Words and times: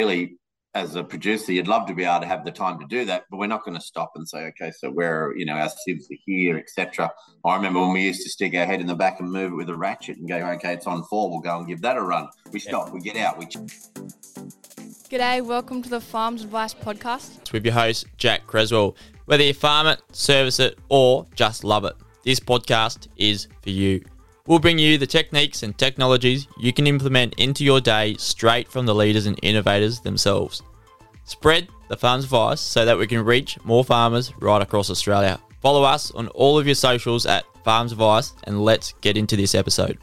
really, 0.00 0.36
as 0.74 0.94
a 0.94 1.02
producer, 1.02 1.52
you'd 1.52 1.68
love 1.68 1.86
to 1.86 1.94
be 1.94 2.04
able 2.04 2.20
to 2.20 2.26
have 2.26 2.44
the 2.44 2.50
time 2.50 2.78
to 2.78 2.86
do 2.86 3.06
that, 3.06 3.24
but 3.30 3.38
we're 3.38 3.46
not 3.46 3.64
going 3.64 3.74
to 3.76 3.80
stop 3.80 4.12
and 4.14 4.28
say, 4.28 4.40
okay, 4.48 4.70
so 4.70 4.90
where 4.90 5.34
you 5.36 5.46
know 5.46 5.54
our 5.54 5.70
sieves 5.70 6.04
are 6.10 6.18
here, 6.26 6.58
etc. 6.58 7.10
I 7.46 7.56
remember 7.56 7.80
when 7.80 7.94
we 7.94 8.02
used 8.02 8.22
to 8.24 8.28
stick 8.28 8.54
our 8.54 8.66
head 8.66 8.82
in 8.82 8.86
the 8.86 8.94
back 8.94 9.20
and 9.20 9.30
move 9.30 9.52
it 9.52 9.54
with 9.54 9.70
a 9.70 9.74
ratchet 9.74 10.18
and 10.18 10.28
go, 10.28 10.36
okay, 10.36 10.74
it's 10.74 10.86
on 10.86 11.02
four, 11.04 11.30
we'll 11.30 11.40
go 11.40 11.56
and 11.58 11.66
give 11.66 11.80
that 11.80 11.96
a 11.96 12.02
run. 12.02 12.28
We 12.52 12.60
stop, 12.60 12.92
we 12.92 13.00
get 13.00 13.16
out, 13.16 13.38
we. 13.38 13.46
G'day, 13.46 15.42
welcome 15.42 15.82
to 15.82 15.88
the 15.88 16.00
Farms 16.00 16.44
Advice 16.44 16.74
Podcast. 16.74 17.52
With 17.52 17.64
your 17.64 17.74
host, 17.74 18.06
Jack 18.18 18.46
Creswell. 18.46 18.96
Whether 19.24 19.44
you 19.44 19.54
farm 19.54 19.86
it, 19.86 20.02
service 20.12 20.60
it, 20.60 20.78
or 20.90 21.26
just 21.34 21.64
love 21.64 21.86
it, 21.86 21.94
this 22.22 22.38
podcast 22.38 23.08
is 23.16 23.48
for 23.62 23.70
you. 23.70 24.04
We'll 24.46 24.60
bring 24.60 24.78
you 24.78 24.96
the 24.96 25.08
techniques 25.08 25.64
and 25.64 25.76
technologies 25.76 26.46
you 26.56 26.72
can 26.72 26.86
implement 26.86 27.34
into 27.34 27.64
your 27.64 27.80
day 27.80 28.14
straight 28.16 28.68
from 28.68 28.86
the 28.86 28.94
leaders 28.94 29.26
and 29.26 29.36
innovators 29.42 29.98
themselves. 29.98 30.62
Spread 31.24 31.66
the 31.88 31.96
farm's 31.96 32.22
advice 32.22 32.60
so 32.60 32.84
that 32.84 32.96
we 32.96 33.08
can 33.08 33.24
reach 33.24 33.58
more 33.64 33.84
farmers 33.84 34.32
right 34.40 34.62
across 34.62 34.88
Australia. 34.88 35.40
Follow 35.60 35.82
us 35.82 36.12
on 36.12 36.28
all 36.28 36.60
of 36.60 36.66
your 36.66 36.76
socials 36.76 37.26
at 37.26 37.44
Farms 37.64 37.90
Advice 37.90 38.34
and 38.44 38.64
let's 38.64 38.92
get 39.00 39.16
into 39.16 39.34
this 39.34 39.56
episode. 39.56 39.98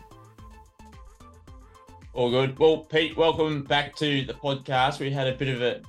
All 2.12 2.30
good. 2.30 2.60
Well, 2.60 2.80
Pete, 2.80 3.16
welcome 3.16 3.64
back 3.64 3.96
to 3.96 4.26
the 4.26 4.34
podcast. 4.34 5.00
We 5.00 5.10
had 5.10 5.28
a 5.28 5.36
bit 5.36 5.48
of 5.48 5.62
a 5.62 5.82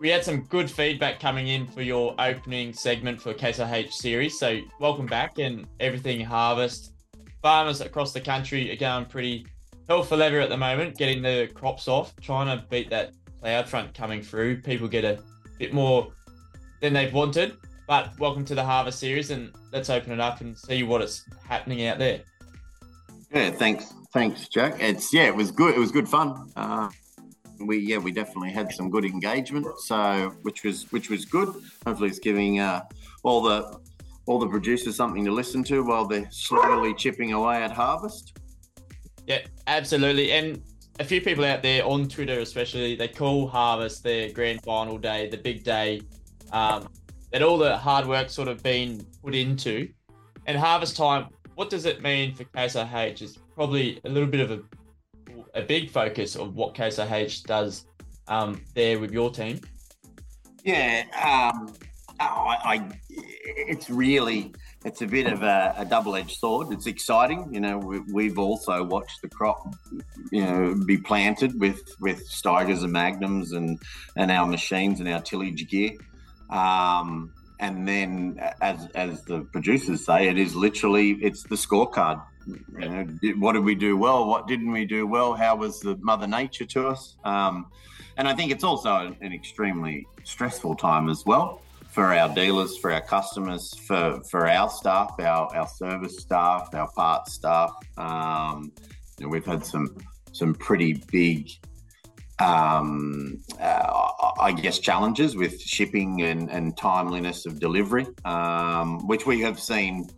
we 0.00 0.08
had 0.08 0.24
some 0.24 0.42
good 0.42 0.70
feedback 0.70 1.20
coming 1.20 1.48
in 1.48 1.66
for 1.66 1.82
your 1.82 2.14
opening 2.18 2.72
segment 2.72 3.20
for 3.20 3.32
IH 3.32 3.90
series. 3.90 4.38
So 4.38 4.60
welcome 4.78 5.06
back 5.06 5.38
and 5.38 5.66
everything 5.80 6.24
harvest. 6.24 6.92
Farmers 7.42 7.80
across 7.80 8.12
the 8.12 8.20
country 8.20 8.70
are 8.72 8.76
going 8.76 9.04
pretty 9.04 9.46
hell 9.88 10.02
for 10.02 10.16
leather 10.16 10.40
at 10.40 10.48
the 10.48 10.56
moment, 10.56 10.96
getting 10.96 11.22
the 11.22 11.48
crops 11.54 11.86
off, 11.86 12.14
trying 12.20 12.46
to 12.46 12.64
beat 12.68 12.90
that 12.90 13.12
cloud 13.40 13.68
front 13.68 13.94
coming 13.94 14.22
through. 14.22 14.60
People 14.62 14.88
get 14.88 15.04
a 15.04 15.18
bit 15.58 15.72
more 15.72 16.08
than 16.80 16.92
they've 16.92 17.12
wanted. 17.12 17.56
But 17.86 18.18
welcome 18.18 18.44
to 18.46 18.54
the 18.54 18.64
harvest 18.64 18.98
series 18.98 19.30
and 19.30 19.52
let's 19.72 19.88
open 19.88 20.12
it 20.12 20.20
up 20.20 20.40
and 20.40 20.58
see 20.58 20.82
what 20.82 21.00
is 21.00 21.24
happening 21.46 21.86
out 21.86 21.98
there. 21.98 22.20
Yeah, 23.32 23.50
thanks, 23.50 23.94
thanks, 24.12 24.48
Jack. 24.48 24.74
It's 24.78 25.12
yeah, 25.14 25.26
it 25.28 25.34
was 25.34 25.50
good. 25.50 25.74
It 25.74 25.78
was 25.78 25.92
good 25.92 26.08
fun. 26.08 26.50
Uh, 26.56 26.88
we 27.60 27.78
yeah 27.78 27.98
we 27.98 28.12
definitely 28.12 28.50
had 28.50 28.72
some 28.72 28.90
good 28.90 29.04
engagement 29.04 29.66
so 29.80 30.32
which 30.42 30.62
was 30.64 30.90
which 30.92 31.10
was 31.10 31.24
good 31.24 31.48
hopefully 31.84 32.08
it's 32.08 32.18
giving 32.18 32.60
uh, 32.60 32.82
all 33.24 33.42
the 33.42 33.78
all 34.28 34.38
the 34.38 34.46
producers 34.46 34.96
something 34.96 35.24
to 35.24 35.30
listen 35.30 35.64
to 35.64 35.82
while 35.82 36.06
they're 36.06 36.28
slowly 36.30 36.94
chipping 36.94 37.32
away 37.32 37.62
at 37.62 37.72
harvest? 37.72 38.38
Yeah 39.26 39.40
absolutely. 39.66 40.32
And 40.32 40.62
a 41.00 41.04
few 41.04 41.20
people 41.20 41.44
out 41.44 41.62
there 41.62 41.84
on 41.84 42.08
twitter 42.08 42.40
especially 42.40 42.96
they 42.96 43.06
call 43.06 43.46
harvest 43.46 44.02
their 44.02 44.32
grand 44.32 44.62
final 44.64 44.98
day 44.98 45.28
the 45.28 45.36
big 45.36 45.62
day 45.62 46.00
um, 46.52 46.88
that 47.32 47.42
all 47.42 47.58
the 47.58 47.76
hard 47.76 48.06
work 48.06 48.30
sort 48.30 48.48
of 48.48 48.62
been 48.62 49.04
put 49.22 49.34
into. 49.34 49.88
And 50.46 50.56
harvest 50.56 50.96
time 50.96 51.28
what 51.54 51.70
does 51.70 51.86
it 51.86 52.02
mean 52.02 52.34
for 52.34 52.44
case 52.44 52.76
IH 52.76 53.22
is 53.22 53.38
probably 53.54 54.00
a 54.04 54.08
little 54.08 54.28
bit 54.28 54.40
of 54.40 54.50
a 54.50 54.60
a 55.54 55.62
big 55.62 55.90
focus 55.90 56.36
of 56.36 56.54
what 56.54 56.74
Case 56.74 56.98
IH 56.98 57.42
does 57.46 57.86
um, 58.28 58.62
there 58.74 58.98
with 58.98 59.12
your 59.12 59.30
team? 59.30 59.60
Yeah, 60.64 61.04
um, 61.14 61.74
oh, 62.20 62.24
I, 62.24 62.58
I, 62.64 62.88
it's 63.56 63.90
really 63.90 64.52
it's 64.84 65.02
a 65.02 65.06
bit 65.06 65.26
of 65.26 65.42
a, 65.42 65.74
a, 65.76 65.84
double-edged 65.84 66.36
sword. 66.38 66.72
It's 66.72 66.86
exciting, 66.86 67.48
you 67.52 67.60
know. 67.60 67.78
We, 67.78 68.28
have 68.28 68.38
also 68.38 68.84
watched 68.84 69.22
the 69.22 69.28
crop, 69.28 69.74
you 70.30 70.44
know, 70.44 70.74
be 70.86 70.98
planted 70.98 71.58
with 71.58 71.80
with 72.00 72.28
Steigers 72.30 72.84
and 72.84 72.92
Magnums 72.92 73.52
and 73.52 73.80
and 74.16 74.30
our 74.30 74.46
machines 74.46 75.00
and 75.00 75.08
our 75.08 75.20
tillage 75.20 75.68
gear. 75.68 75.92
Um, 76.50 77.32
and 77.60 77.88
then, 77.88 78.40
as 78.60 78.86
as 78.94 79.24
the 79.24 79.40
producers 79.40 80.04
say, 80.04 80.28
it 80.28 80.38
is 80.38 80.54
literally 80.54 81.12
it's 81.22 81.42
the 81.42 81.56
scorecard. 81.56 82.22
You 82.46 82.88
know, 82.88 83.34
what 83.38 83.52
did 83.52 83.64
we 83.64 83.74
do 83.74 83.96
well? 83.96 84.26
What 84.26 84.46
didn't 84.46 84.70
we 84.70 84.84
do 84.86 85.06
well? 85.06 85.34
How 85.34 85.56
was 85.56 85.80
the 85.80 85.96
Mother 85.96 86.26
Nature 86.26 86.64
to 86.66 86.88
us? 86.88 87.16
Um, 87.24 87.66
and 88.16 88.26
I 88.26 88.34
think 88.34 88.52
it's 88.52 88.64
also 88.64 89.14
an 89.20 89.32
extremely 89.32 90.06
stressful 90.24 90.76
time 90.76 91.08
as 91.08 91.26
well 91.26 91.60
for 91.98 92.14
our 92.14 92.32
dealers, 92.32 92.78
for 92.78 92.92
our 92.92 93.00
customers, 93.00 93.74
for, 93.84 94.22
for 94.30 94.48
our 94.48 94.70
staff, 94.70 95.10
our, 95.18 95.52
our 95.56 95.66
service 95.66 96.16
staff, 96.18 96.72
our 96.72 96.88
parts 96.92 97.32
staff. 97.32 97.72
Um, 97.96 98.70
you 99.18 99.26
know, 99.26 99.28
we've 99.28 99.44
had 99.44 99.66
some 99.66 99.96
some 100.30 100.54
pretty 100.54 101.02
big, 101.10 101.50
um, 102.38 103.42
uh, 103.60 104.10
I 104.40 104.52
guess, 104.52 104.78
challenges 104.78 105.34
with 105.34 105.60
shipping 105.60 106.22
and, 106.22 106.48
and 106.48 106.76
timeliness 106.76 107.46
of 107.46 107.58
delivery, 107.58 108.06
um, 108.24 109.04
which 109.08 109.26
we 109.26 109.40
have 109.40 109.58
seen 109.58 110.08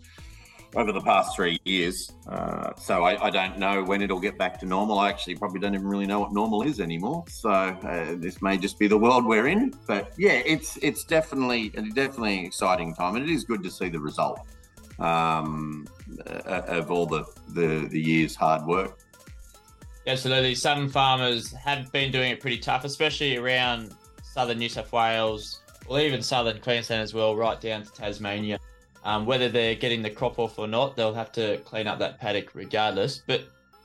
over 0.76 0.92
the 0.92 1.00
past 1.00 1.34
three 1.34 1.58
years. 1.64 2.10
Uh, 2.28 2.72
so 2.76 3.04
I, 3.04 3.26
I, 3.26 3.30
don't 3.30 3.58
know 3.58 3.82
when 3.82 4.02
it'll 4.02 4.20
get 4.20 4.38
back 4.38 4.58
to 4.60 4.66
normal. 4.66 4.98
I 4.98 5.08
actually 5.08 5.34
probably 5.34 5.60
don't 5.60 5.74
even 5.74 5.86
really 5.86 6.06
know 6.06 6.20
what 6.20 6.32
normal 6.32 6.62
is 6.62 6.80
anymore. 6.80 7.24
So 7.28 7.50
uh, 7.50 8.14
this 8.16 8.40
may 8.40 8.56
just 8.56 8.78
be 8.78 8.86
the 8.86 8.98
world 8.98 9.24
we're 9.24 9.48
in. 9.48 9.74
But 9.86 10.12
yeah, 10.16 10.42
it's 10.44 10.76
it's 10.78 11.04
definitely 11.04 11.70
definitely 11.70 12.40
an 12.40 12.44
exciting 12.46 12.94
time, 12.94 13.16
and 13.16 13.28
it 13.28 13.32
is 13.32 13.44
good 13.44 13.62
to 13.64 13.70
see 13.70 13.88
the 13.88 14.00
result 14.00 14.40
um, 14.98 15.86
uh, 16.26 16.62
of 16.66 16.90
all 16.90 17.06
the, 17.06 17.24
the 17.54 17.88
the 17.90 18.00
years 18.00 18.36
hard 18.36 18.64
work. 18.66 18.98
Absolutely, 20.06 20.54
some 20.54 20.88
farmers 20.88 21.52
have 21.52 21.90
been 21.92 22.10
doing 22.10 22.30
it 22.30 22.40
pretty 22.40 22.58
tough, 22.58 22.84
especially 22.84 23.36
around 23.36 23.94
southern 24.22 24.58
New 24.58 24.68
South 24.68 24.92
Wales, 24.92 25.62
or 25.88 26.00
even 26.00 26.22
southern 26.22 26.60
Queensland 26.60 27.02
as 27.02 27.12
well, 27.12 27.34
right 27.36 27.60
down 27.60 27.82
to 27.82 27.92
Tasmania. 27.92 28.58
Um, 29.02 29.24
whether 29.24 29.48
they're 29.48 29.74
getting 29.74 30.02
the 30.02 30.10
crop 30.10 30.38
off 30.38 30.58
or 30.58 30.66
not, 30.66 30.96
they'll 30.96 31.14
have 31.14 31.32
to 31.32 31.58
clean 31.58 31.86
up 31.86 31.98
that 32.00 32.20
paddock 32.20 32.54
regardless. 32.54 33.22
But 33.26 33.44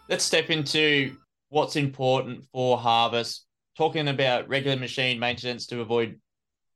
let's 0.10 0.24
step 0.24 0.50
into 0.50 1.16
what's 1.50 1.76
important 1.76 2.46
for 2.52 2.78
harvest. 2.78 3.46
Talking 3.78 4.10
about 4.10 4.48
regular 4.48 4.78
machine 4.78 5.20
maintenance 5.20 5.68
to 5.68 5.82
avoid 5.82 6.20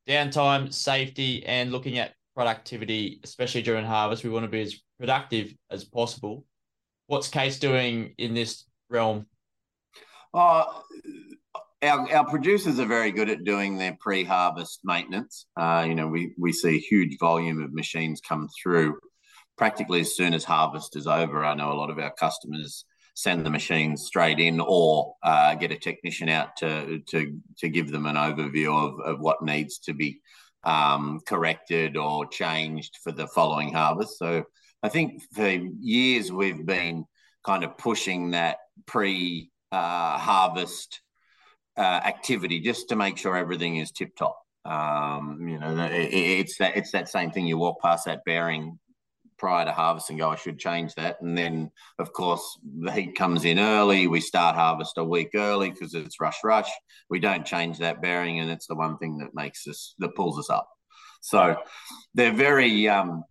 downtime, 0.08 0.74
safety, 0.74 1.46
and 1.46 1.72
looking 1.72 1.98
at 1.98 2.14
productivity, 2.36 3.20
especially 3.24 3.62
during 3.62 3.86
harvest. 3.86 4.24
We 4.24 4.30
want 4.30 4.46
to 4.46 4.50
be 4.50 4.62
as 4.62 4.82
productive 4.98 5.54
as 5.70 5.84
possible. 5.84 6.46
What's 7.08 7.28
Case 7.28 7.60
doing 7.60 8.14
in 8.18 8.34
this 8.34 8.66
realm? 8.90 9.26
Uh, 10.34 10.66
our, 11.82 12.14
our 12.14 12.26
producers 12.26 12.80
are 12.80 12.86
very 12.86 13.12
good 13.12 13.30
at 13.30 13.44
doing 13.44 13.78
their 13.78 13.98
pre-harvest 14.00 14.82
maintenance. 14.84 15.46
Uh, 15.56 15.86
you 15.88 15.96
know, 15.96 16.08
we, 16.08 16.34
we 16.38 16.52
see 16.52 16.76
a 16.76 16.80
huge 16.80 17.18
volume 17.20 17.62
of 17.62 17.74
machines 17.74 18.22
come 18.28 18.50
through 18.62 18.98
practically 19.58 20.02
as 20.02 20.16
soon 20.16 20.34
as 20.34 20.44
harvest 20.44 20.96
is 20.96 21.08
over. 21.08 21.44
I 21.44 21.54
know 21.54 21.72
a 21.72 21.74
lot 21.74 21.90
of 21.90 22.00
our 22.00 22.12
customers 22.12 22.86
send 23.14 23.46
the 23.46 23.50
machines 23.50 24.06
straight 24.06 24.40
in 24.40 24.62
or 24.62 25.16
uh, 25.24 25.56
get 25.56 25.72
a 25.72 25.78
technician 25.78 26.30
out 26.30 26.56
to, 26.58 27.00
to, 27.10 27.38
to 27.58 27.70
give 27.70 27.92
them 27.92 28.06
an 28.06 28.16
overview 28.16 28.74
of, 28.74 29.00
of 29.06 29.20
what 29.20 29.42
needs 29.42 29.80
to 29.80 29.94
be 29.94 30.22
um, 30.64 31.20
corrected 31.28 31.98
or 31.98 32.26
changed 32.28 32.98
for 33.04 33.12
the 33.12 33.28
following 33.28 33.74
harvest. 33.74 34.18
So 34.18 34.44
I 34.84 34.90
think 34.90 35.22
for 35.34 35.48
years 35.48 36.32
we've 36.32 36.66
been 36.66 37.06
kind 37.46 37.64
of 37.64 37.78
pushing 37.78 38.32
that 38.32 38.58
pre 38.86 39.50
uh, 39.72 40.18
harvest 40.18 41.02
uh, 41.80 42.02
activity 42.04 42.60
just 42.60 42.90
to 42.90 42.96
make 42.96 43.18
sure 43.18 43.36
everything 43.36 43.78
is 43.78 43.92
tip 43.92 44.16
top. 44.16 44.38
Um, 44.66 45.48
you 45.48 45.58
know, 45.58 45.76
it, 45.86 46.14
it's 46.14 46.58
that 46.58 46.76
it's 46.76 46.92
that 46.92 47.10
same 47.10 47.32
thing. 47.32 47.48
You 47.48 47.58
walk 47.58 47.82
past 47.82 48.06
that 48.06 48.26
bearing 48.26 48.78
prior 49.38 49.64
to 49.64 49.72
harvest 49.72 50.10
and 50.10 50.20
go, 50.20 50.30
I 50.30 50.36
should 50.36 50.60
change 50.60 50.94
that. 50.96 51.22
And 51.22 51.38
then, 51.38 51.72
of 51.98 52.12
course, 52.12 52.60
the 52.82 52.92
heat 52.92 53.16
comes 53.16 53.46
in 53.46 53.58
early. 53.58 54.08
We 54.08 54.20
start 54.20 54.56
harvest 54.56 54.98
a 54.98 55.04
week 55.04 55.30
early 55.34 55.72
because 55.72 55.94
it's 55.94 56.20
rush, 56.20 56.36
rush. 56.44 56.70
We 57.10 57.20
don't 57.20 57.46
change 57.46 57.78
that 57.78 58.02
bearing, 58.02 58.42
and 58.42 58.52
it's 58.52 58.68
the 58.68 58.76
one 58.76 58.98
thing 58.98 59.18
that 59.20 59.34
makes 59.34 59.66
us 59.66 59.96
that 60.00 60.16
pulls 60.16 60.38
us 60.38 60.50
up. 60.50 60.70
So 61.22 61.58
they're 62.14 62.34
very, 62.34 62.90
um, 62.90 63.24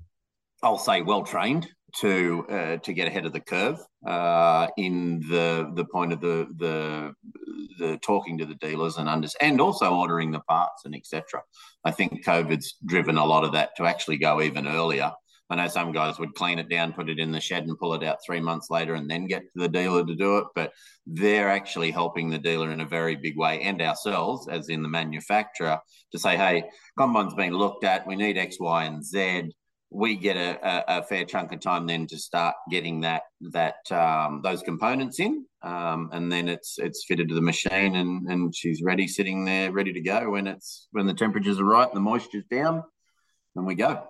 I'll 0.62 0.78
say, 0.78 1.02
well 1.02 1.22
trained 1.22 1.69
to 1.96 2.46
uh, 2.50 2.76
to 2.79 2.93
get 2.93 3.08
ahead 3.08 3.26
of 3.26 3.32
the 3.32 3.40
curve 3.40 3.79
uh, 4.06 4.69
in 4.76 5.20
the 5.29 5.70
the 5.75 5.85
point 5.85 6.12
of 6.12 6.20
the 6.20 6.46
the 6.56 7.14
the 7.79 7.99
talking 7.99 8.38
to 8.38 8.44
the 8.44 8.55
dealers 8.56 8.96
and 8.99 9.08
under, 9.08 9.29
and 9.40 9.61
also 9.61 9.94
ordering 9.94 10.31
the 10.31 10.40
parts 10.40 10.85
and 10.85 10.94
etc. 10.94 11.43
I 11.85 11.90
think 11.90 12.25
COVID's 12.25 12.76
driven 12.85 13.17
a 13.17 13.25
lot 13.25 13.44
of 13.44 13.52
that 13.52 13.70
to 13.76 13.87
actually 13.87 14.19
go 14.19 14.43
even 14.43 14.67
earlier. 14.67 15.12
I 15.50 15.56
know 15.56 15.69
some 15.69 15.93
guys 15.93 16.19
would 16.19 16.35
clean 16.35 16.58
it 16.58 16.69
down, 16.69 16.93
put 16.93 17.08
it 17.08 17.19
in 17.19 17.32
the 17.32 17.40
shed, 17.40 17.64
and 17.64 17.79
pull 17.79 17.94
it 17.94 18.05
out 18.05 18.19
three 18.25 18.41
months 18.41 18.69
later, 18.69 18.94
and 18.94 19.11
then 19.11 19.26
get 19.26 19.41
to 19.41 19.62
the 19.62 19.69
dealer 19.69 20.05
to 20.05 20.14
do 20.14 20.38
it. 20.38 20.44
But 20.55 20.73
they're 21.06 21.49
actually 21.49 21.91
helping 21.91 22.29
the 22.29 22.38
dealer 22.38 22.70
in 22.70 22.82
a 22.82 22.87
very 22.87 23.17
big 23.17 23.38
way, 23.38 23.62
and 23.62 23.81
ourselves, 23.81 24.46
as 24.49 24.69
in 24.69 24.82
the 24.82 24.91
manufacturer, 24.91 25.79
to 26.12 26.19
say, 26.19 26.37
"Hey, 26.37 26.64
combine's 26.99 27.34
been 27.34 27.55
looked 27.55 27.84
at. 27.84 28.06
We 28.06 28.17
need 28.17 28.37
X, 28.37 28.61
Y, 28.61 28.84
and 28.84 29.02
Z." 29.02 29.52
we 29.90 30.17
get 30.17 30.37
a, 30.37 30.58
a, 30.62 30.99
a, 30.99 31.02
fair 31.02 31.25
chunk 31.25 31.52
of 31.52 31.61
time 31.61 31.87
then 31.87 32.06
to 32.06 32.19
start 32.19 32.55
getting 32.70 33.00
that 33.00 33.23
that 33.52 33.90
um, 33.90 34.40
those 34.43 34.62
components 34.62 35.19
in, 35.19 35.46
um, 35.62 36.11
and 36.12 36.31
then 36.31 36.49
it's 36.49 36.79
it's 36.79 37.05
fitted 37.06 37.29
to 37.29 37.35
the 37.35 37.40
machine, 37.40 37.96
and 37.96 38.29
and 38.29 38.55
she's 38.55 38.82
ready, 38.82 39.08
sitting 39.08 39.44
there, 39.44 39.73
ready 39.73 39.93
to 39.93 40.00
go 40.00 40.31
when 40.31 40.46
it's 40.46 40.88
when 40.93 41.06
the 41.06 41.14
temperatures 41.14 41.58
are 41.58 41.64
right, 41.64 41.93
the 41.94 42.00
moisture's 42.00 42.44
down, 42.50 42.82
and 43.56 43.67
we 43.67 43.75
go. 43.75 44.08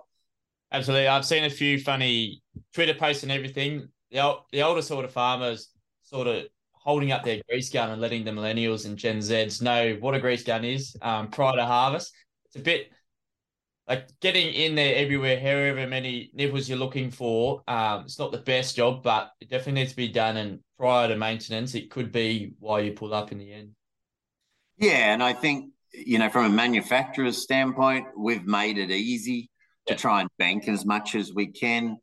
Absolutely, 0.71 1.07
I've 1.07 1.25
seen 1.25 1.45
a 1.45 1.49
few 1.49 1.79
funny 1.79 2.43
Twitter 2.73 2.93
posts 2.93 3.23
and 3.23 3.31
everything. 3.31 3.87
The 4.11 4.35
the 4.51 4.63
older 4.63 4.81
sort 4.81 5.05
of 5.05 5.11
farmers 5.11 5.69
sort 6.03 6.27
of 6.27 6.43
holding 6.73 7.11
up 7.11 7.23
their 7.23 7.41
grease 7.47 7.69
gun 7.69 7.91
and 7.91 8.01
letting 8.01 8.25
the 8.25 8.31
millennials 8.31 8.85
and 8.85 8.97
Gen 8.97 9.19
Zs 9.19 9.61
know 9.61 9.95
what 9.99 10.15
a 10.15 10.19
grease 10.19 10.43
gun 10.43 10.65
is 10.65 10.95
um, 11.01 11.29
prior 11.29 11.55
to 11.55 11.65
harvest. 11.65 12.11
It's 12.45 12.55
a 12.55 12.59
bit 12.59 12.89
like 13.89 14.07
getting 14.21 14.53
in 14.53 14.75
there 14.75 14.95
everywhere, 14.95 15.39
however 15.39 15.87
many 15.87 16.29
nipples 16.35 16.69
you're 16.69 16.77
looking 16.77 17.09
for, 17.09 17.63
um, 17.67 18.03
it's 18.03 18.19
not 18.19 18.31
the 18.31 18.37
best 18.37 18.75
job, 18.75 19.01
but 19.01 19.31
it 19.41 19.49
definitely 19.49 19.81
needs 19.81 19.91
to 19.91 19.97
be 19.97 20.07
done. 20.07 20.37
And 20.37 20.59
prior 20.77 21.07
to 21.07 21.17
maintenance, 21.17 21.73
it 21.73 21.89
could 21.89 22.11
be 22.11 22.53
why 22.59 22.81
you 22.81 22.91
pull 22.93 23.15
up 23.15 23.31
in 23.31 23.39
the 23.39 23.51
end. 23.51 23.71
Yeah, 24.77 25.11
and 25.11 25.23
I 25.23 25.33
think 25.33 25.71
you 25.91 26.19
know 26.19 26.29
from 26.29 26.45
a 26.45 26.49
manufacturer's 26.49 27.41
standpoint, 27.41 28.05
we've 28.15 28.45
made 28.45 28.77
it 28.77 28.91
easy 28.91 29.49
to 29.87 29.95
try 29.95 30.21
and 30.21 30.29
bank 30.37 30.67
as 30.67 30.85
much 30.85 31.15
as 31.15 31.33
we 31.33 31.47
can. 31.47 31.97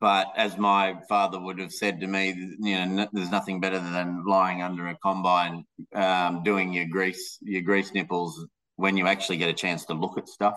But 0.00 0.28
as 0.36 0.56
my 0.56 1.00
father 1.08 1.40
would 1.40 1.58
have 1.58 1.72
said 1.72 2.00
to 2.00 2.06
me, 2.06 2.28
you 2.60 2.86
know, 2.86 3.08
there's 3.12 3.32
nothing 3.32 3.60
better 3.60 3.80
than 3.80 4.24
lying 4.24 4.62
under 4.62 4.86
a 4.86 4.96
combine, 5.02 5.64
um, 5.92 6.44
doing 6.44 6.72
your 6.72 6.84
grease, 6.84 7.38
your 7.42 7.62
grease 7.62 7.92
nipples 7.92 8.46
when 8.76 8.96
you 8.96 9.08
actually 9.08 9.38
get 9.38 9.50
a 9.50 9.52
chance 9.54 9.84
to 9.86 9.94
look 9.94 10.16
at 10.16 10.28
stuff. 10.28 10.56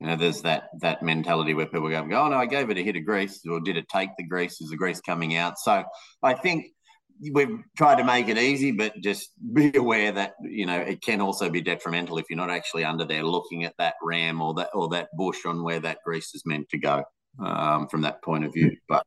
You 0.00 0.08
know, 0.08 0.16
there's 0.16 0.42
that 0.42 0.68
that 0.80 1.02
mentality 1.02 1.54
where 1.54 1.66
people 1.66 1.88
go, 1.88 1.96
"Oh 2.00 2.28
no, 2.28 2.36
I 2.36 2.46
gave 2.46 2.68
it 2.68 2.78
a 2.78 2.82
hit 2.82 2.96
of 2.96 3.04
grease, 3.04 3.40
or 3.46 3.60
did 3.60 3.76
it 3.76 3.88
take 3.88 4.10
the 4.16 4.24
grease? 4.24 4.60
Is 4.60 4.70
the 4.70 4.76
grease 4.76 5.00
coming 5.00 5.36
out?" 5.36 5.58
So 5.58 5.84
I 6.22 6.34
think 6.34 6.66
we've 7.32 7.60
tried 7.76 7.96
to 7.96 8.04
make 8.04 8.28
it 8.28 8.36
easy, 8.36 8.72
but 8.72 8.92
just 9.02 9.30
be 9.54 9.74
aware 9.74 10.12
that 10.12 10.34
you 10.42 10.66
know 10.66 10.78
it 10.78 11.00
can 11.02 11.20
also 11.20 11.48
be 11.48 11.62
detrimental 11.62 12.18
if 12.18 12.26
you're 12.28 12.36
not 12.36 12.50
actually 12.50 12.84
under 12.84 13.04
there 13.04 13.22
looking 13.22 13.64
at 13.64 13.74
that 13.78 13.94
ram 14.02 14.42
or 14.42 14.54
that 14.54 14.70
or 14.74 14.88
that 14.88 15.08
bush 15.16 15.46
on 15.46 15.62
where 15.62 15.80
that 15.80 15.98
grease 16.04 16.34
is 16.34 16.42
meant 16.44 16.68
to 16.68 16.78
go 16.78 17.02
um, 17.44 17.88
from 17.88 18.02
that 18.02 18.22
point 18.22 18.44
of 18.44 18.52
view. 18.52 18.76
But 18.88 19.04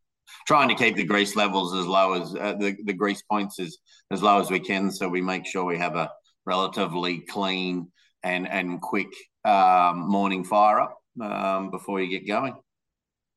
trying 0.47 0.69
to 0.69 0.75
keep 0.75 0.95
the 0.95 1.03
grease 1.03 1.36
levels 1.36 1.75
as 1.75 1.86
low 1.86 2.13
as 2.13 2.36
uh, 2.36 2.53
the 2.53 2.75
the 2.86 2.94
grease 2.94 3.21
points 3.21 3.59
as 3.59 3.77
as 4.12 4.24
low 4.24 4.39
as 4.39 4.50
we 4.50 4.59
can, 4.59 4.91
so 4.91 5.07
we 5.07 5.21
make 5.21 5.45
sure 5.45 5.65
we 5.65 5.77
have 5.77 5.95
a 5.95 6.12
relatively 6.45 7.19
clean 7.19 7.91
and 8.24 8.47
and 8.47 8.81
quick 8.81 9.09
um, 9.45 10.09
morning 10.09 10.44
fire 10.44 10.81
up 10.81 11.01
um, 11.21 11.71
before 11.71 12.01
you 12.01 12.09
get 12.09 12.27
going. 12.27 12.56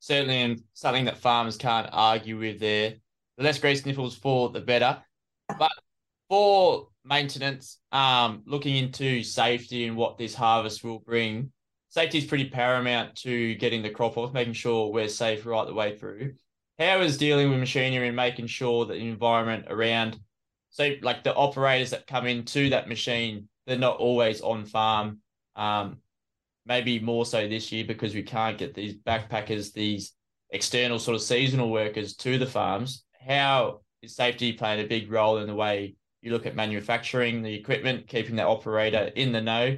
Certainly, 0.00 0.42
and 0.42 0.62
something 0.74 1.04
that 1.04 1.18
farmers 1.18 1.56
can't 1.56 1.88
argue 1.92 2.38
with 2.38 2.58
there. 2.58 2.94
The 3.38 3.44
less 3.44 3.58
grease 3.58 3.86
nipples 3.86 4.16
for, 4.16 4.50
the 4.50 4.60
better. 4.60 5.02
But 5.58 5.72
for 6.28 6.88
maintenance, 7.04 7.78
um, 7.92 8.42
looking 8.46 8.76
into 8.76 9.22
safety 9.22 9.86
and 9.86 9.96
what 9.96 10.18
this 10.18 10.34
harvest 10.34 10.82
will 10.82 10.98
bring, 10.98 11.52
safety 11.88 12.18
is 12.18 12.24
pretty 12.24 12.48
paramount 12.48 13.16
to 13.16 13.54
getting 13.56 13.82
the 13.82 13.90
crop 13.90 14.18
off, 14.18 14.32
making 14.32 14.54
sure 14.54 14.90
we're 14.90 15.08
safe 15.08 15.46
right 15.46 15.66
the 15.66 15.74
way 15.74 15.96
through. 15.96 16.32
How 16.78 17.00
is 17.00 17.16
dealing 17.16 17.50
with 17.50 17.60
machinery 17.60 18.08
and 18.08 18.16
making 18.16 18.46
sure 18.46 18.86
that 18.86 18.94
the 18.94 19.08
environment 19.08 19.66
around, 19.68 20.18
so 20.70 20.94
like 21.02 21.22
the 21.22 21.34
operators 21.34 21.90
that 21.90 22.06
come 22.06 22.26
into 22.26 22.70
that 22.70 22.88
machine, 22.88 23.48
they're 23.66 23.78
not 23.78 23.98
always 23.98 24.40
on 24.40 24.64
farm 24.64 25.20
um, 25.56 25.98
maybe 26.66 26.98
more 27.00 27.26
so 27.26 27.48
this 27.48 27.72
year 27.72 27.84
because 27.84 28.14
we 28.14 28.22
can't 28.22 28.58
get 28.58 28.74
these 28.74 28.94
backpackers, 28.94 29.72
these 29.72 30.12
external 30.50 30.98
sort 30.98 31.14
of 31.14 31.22
seasonal 31.22 31.70
workers 31.70 32.14
to 32.16 32.38
the 32.38 32.46
farms. 32.46 33.04
How 33.26 33.80
is 34.02 34.14
safety 34.14 34.52
playing 34.52 34.84
a 34.84 34.88
big 34.88 35.10
role 35.10 35.38
in 35.38 35.46
the 35.46 35.54
way 35.54 35.96
you 36.20 36.32
look 36.32 36.46
at 36.46 36.54
manufacturing 36.54 37.42
the 37.42 37.54
equipment, 37.54 38.06
keeping 38.06 38.36
that 38.36 38.46
operator 38.46 39.10
in 39.16 39.32
the 39.32 39.40
know? 39.40 39.76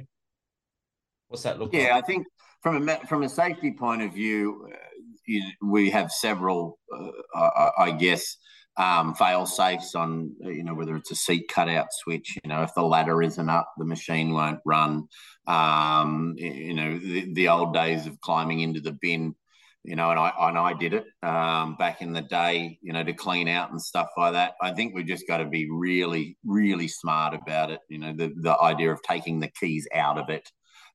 What's 1.27 1.43
that 1.43 1.59
look 1.59 1.73
yeah, 1.73 1.95
like? 1.95 2.03
I 2.03 2.07
think 2.07 2.27
from 2.61 2.87
a 2.87 2.97
from 3.07 3.23
a 3.23 3.29
safety 3.29 3.71
point 3.71 4.01
of 4.01 4.13
view, 4.13 4.67
uh, 4.71 4.77
you, 5.25 5.43
we 5.61 5.89
have 5.89 6.11
several, 6.11 6.77
uh, 6.93 7.09
I, 7.35 7.71
I 7.79 7.91
guess, 7.91 8.37
um, 8.77 9.13
fail 9.15 9.45
safes 9.45 9.95
on 9.95 10.35
you 10.41 10.63
know 10.63 10.73
whether 10.73 10.95
it's 10.95 11.11
a 11.11 11.15
seat 11.15 11.47
cutout 11.47 11.87
switch 11.91 12.37
you 12.43 12.49
know 12.49 12.61
if 12.61 12.73
the 12.75 12.81
ladder 12.81 13.21
isn't 13.21 13.49
up 13.49 13.71
the 13.77 13.85
machine 13.85 14.33
won't 14.33 14.59
run. 14.65 15.07
Um, 15.47 16.33
you 16.37 16.73
know 16.73 16.97
the, 16.97 17.33
the, 17.33 17.47
old 17.49 17.73
days 17.73 18.07
of 18.07 18.19
climbing 18.21 18.61
into 18.61 18.81
the 18.81 18.91
bin 18.91 19.35
you 19.83 19.95
know 19.95 20.09
and 20.09 20.19
i 20.19 20.33
and 20.39 20.57
i 20.57 20.73
did 20.73 20.95
it 20.95 21.05
um, 21.21 21.75
back 21.75 22.01
in 22.01 22.11
the 22.11 22.23
day 22.23 22.79
you 22.81 22.91
know 22.91 23.03
to 23.03 23.13
clean 23.13 23.47
out 23.47 23.71
and 23.71 23.81
stuff 23.81 24.09
like 24.17 24.33
that. 24.33 24.55
I 24.61 24.73
think 24.73 24.93
we've 24.93 25.05
just 25.05 25.27
got 25.27 25.37
to 25.37 25.45
be 25.45 25.69
really 25.69 26.37
really 26.43 26.87
smart 26.87 27.33
about 27.33 27.71
it 27.71 27.79
you 27.89 27.99
know 27.99 28.13
the 28.13 28.33
the 28.41 28.59
idea 28.59 28.91
of 28.91 29.01
taking 29.03 29.39
the 29.39 29.51
keys 29.59 29.87
out 29.93 30.17
of 30.17 30.29
it 30.29 30.51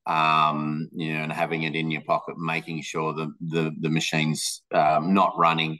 um, 0.06 0.88
you 0.92 1.14
know 1.14 1.20
and 1.22 1.32
having 1.32 1.62
it 1.62 1.74
in 1.74 1.90
your 1.90 2.02
pocket 2.02 2.36
making 2.36 2.82
sure 2.82 3.14
the 3.14 3.32
the, 3.40 3.70
the 3.80 3.88
machine's 3.88 4.62
um, 4.72 5.14
not 5.14 5.32
running 5.38 5.78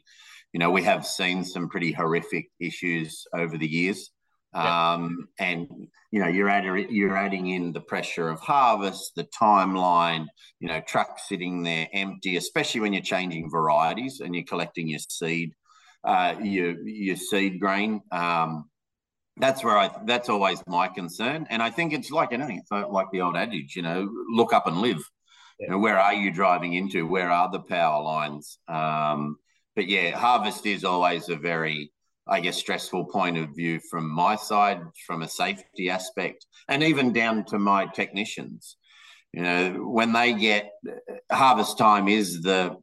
you 0.52 0.58
know, 0.58 0.70
we 0.70 0.82
have 0.82 1.06
seen 1.06 1.44
some 1.44 1.68
pretty 1.68 1.92
horrific 1.92 2.50
issues 2.58 3.26
over 3.34 3.56
the 3.56 3.68
years. 3.68 4.10
Um, 4.52 5.28
and 5.38 5.68
you 6.10 6.20
know, 6.20 6.26
you're 6.26 6.48
adding 6.48 6.88
you're 6.90 7.16
adding 7.16 7.48
in 7.48 7.72
the 7.72 7.80
pressure 7.80 8.28
of 8.28 8.40
harvest, 8.40 9.12
the 9.14 9.28
timeline, 9.40 10.26
you 10.58 10.66
know, 10.66 10.80
trucks 10.80 11.28
sitting 11.28 11.62
there 11.62 11.86
empty, 11.92 12.36
especially 12.36 12.80
when 12.80 12.92
you're 12.92 13.02
changing 13.02 13.48
varieties 13.48 14.20
and 14.20 14.34
you're 14.34 14.44
collecting 14.44 14.88
your 14.88 14.98
seed, 15.08 15.52
uh, 16.02 16.34
your 16.42 16.72
your 16.86 17.16
seed 17.16 17.60
grain. 17.60 18.00
Um, 18.10 18.68
that's 19.36 19.62
where 19.62 19.78
I 19.78 19.90
that's 20.04 20.28
always 20.28 20.60
my 20.66 20.88
concern, 20.88 21.46
and 21.48 21.62
I 21.62 21.70
think 21.70 21.92
it's 21.92 22.10
like 22.10 22.32
anything. 22.32 22.58
It's 22.58 22.72
like 22.72 23.06
the 23.12 23.20
old 23.20 23.36
adage, 23.36 23.76
you 23.76 23.82
know, 23.82 24.10
look 24.30 24.52
up 24.52 24.66
and 24.66 24.78
live. 24.78 25.02
Yeah. 25.60 25.66
You 25.66 25.70
know, 25.72 25.78
where 25.78 25.98
are 25.98 26.14
you 26.14 26.32
driving 26.32 26.74
into? 26.74 27.06
Where 27.06 27.30
are 27.30 27.50
the 27.52 27.60
power 27.60 28.02
lines? 28.02 28.58
Um, 28.66 29.36
but 29.76 29.86
yeah, 29.86 30.16
harvest 30.16 30.66
is 30.66 30.84
always 30.84 31.28
a 31.28 31.36
very, 31.36 31.92
I 32.26 32.40
guess, 32.40 32.58
stressful 32.58 33.06
point 33.06 33.38
of 33.38 33.54
view 33.54 33.80
from 33.90 34.10
my 34.10 34.36
side, 34.36 34.80
from 35.06 35.22
a 35.22 35.28
safety 35.28 35.90
aspect, 35.90 36.46
and 36.68 36.82
even 36.82 37.12
down 37.12 37.44
to 37.46 37.58
my 37.58 37.86
technicians. 37.86 38.76
You 39.32 39.42
know, 39.42 39.70
when 39.86 40.12
they 40.12 40.34
get 40.34 40.70
harvest 41.30 41.78
time 41.78 42.08
is 42.08 42.42
the 42.42 42.76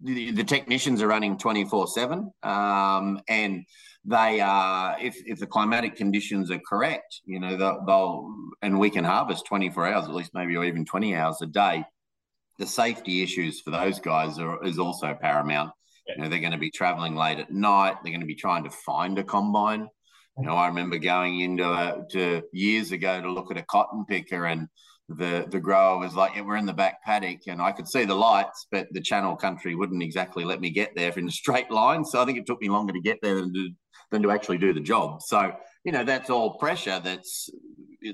the, 0.00 0.44
technicians 0.44 1.02
are 1.02 1.08
running 1.08 1.36
24 1.36 1.88
7 1.88 2.30
um, 2.42 3.20
and 3.28 3.64
they 4.04 4.40
are 4.40 4.96
if, 5.00 5.16
if 5.26 5.38
the 5.38 5.46
climatic 5.46 5.96
conditions 5.96 6.50
are 6.50 6.60
correct 6.60 7.20
you 7.24 7.40
know 7.40 7.56
they'll, 7.56 7.84
they'll 7.84 8.34
and 8.62 8.78
we 8.78 8.90
can 8.90 9.04
harvest 9.04 9.44
24 9.46 9.88
hours 9.88 10.04
at 10.04 10.14
least 10.14 10.30
maybe 10.34 10.56
or 10.56 10.64
even 10.64 10.84
20 10.84 11.16
hours 11.16 11.42
a 11.42 11.46
day 11.46 11.84
the 12.58 12.66
safety 12.66 13.22
issues 13.22 13.60
for 13.60 13.70
those 13.70 13.98
guys 13.98 14.38
are, 14.38 14.64
is 14.64 14.78
also 14.78 15.16
paramount 15.20 15.70
you 16.08 16.22
know, 16.22 16.28
they're 16.28 16.40
going 16.40 16.52
to 16.52 16.58
be 16.58 16.70
traveling 16.70 17.14
late 17.14 17.38
at 17.38 17.52
night. 17.52 17.96
They're 18.02 18.12
going 18.12 18.20
to 18.20 18.26
be 18.26 18.34
trying 18.34 18.64
to 18.64 18.70
find 18.70 19.18
a 19.18 19.24
combine. 19.24 19.88
You 20.38 20.46
know, 20.46 20.54
I 20.54 20.68
remember 20.68 20.98
going 20.98 21.40
into 21.40 21.68
a, 21.68 22.04
to 22.12 22.42
years 22.52 22.92
ago 22.92 23.20
to 23.20 23.30
look 23.30 23.50
at 23.50 23.58
a 23.58 23.64
cotton 23.64 24.04
picker, 24.08 24.46
and 24.46 24.68
the 25.08 25.46
the 25.50 25.58
grower 25.58 25.98
was 25.98 26.14
like, 26.14 26.36
yeah, 26.36 26.42
"We're 26.42 26.56
in 26.56 26.66
the 26.66 26.72
back 26.72 27.02
paddock," 27.02 27.40
and 27.48 27.60
I 27.60 27.72
could 27.72 27.88
see 27.88 28.04
the 28.04 28.14
lights, 28.14 28.66
but 28.70 28.86
the 28.92 29.00
channel 29.00 29.34
country 29.34 29.74
wouldn't 29.74 30.02
exactly 30.02 30.44
let 30.44 30.60
me 30.60 30.70
get 30.70 30.94
there 30.94 31.12
in 31.16 31.28
a 31.28 31.32
straight 31.42 31.70
line. 31.70 32.04
So 32.04 32.22
I 32.22 32.24
think 32.24 32.38
it 32.38 32.46
took 32.46 32.60
me 32.60 32.68
longer 32.68 32.92
to 32.92 33.00
get 33.00 33.18
there 33.20 33.34
than 33.34 33.52
to, 33.52 33.70
than 34.10 34.22
to 34.22 34.30
actually 34.30 34.58
do 34.58 34.72
the 34.72 34.80
job. 34.80 35.22
So 35.22 35.52
you 35.84 35.92
know, 35.92 36.04
that's 36.04 36.30
all 36.30 36.54
pressure 36.58 37.00
that's 37.02 37.50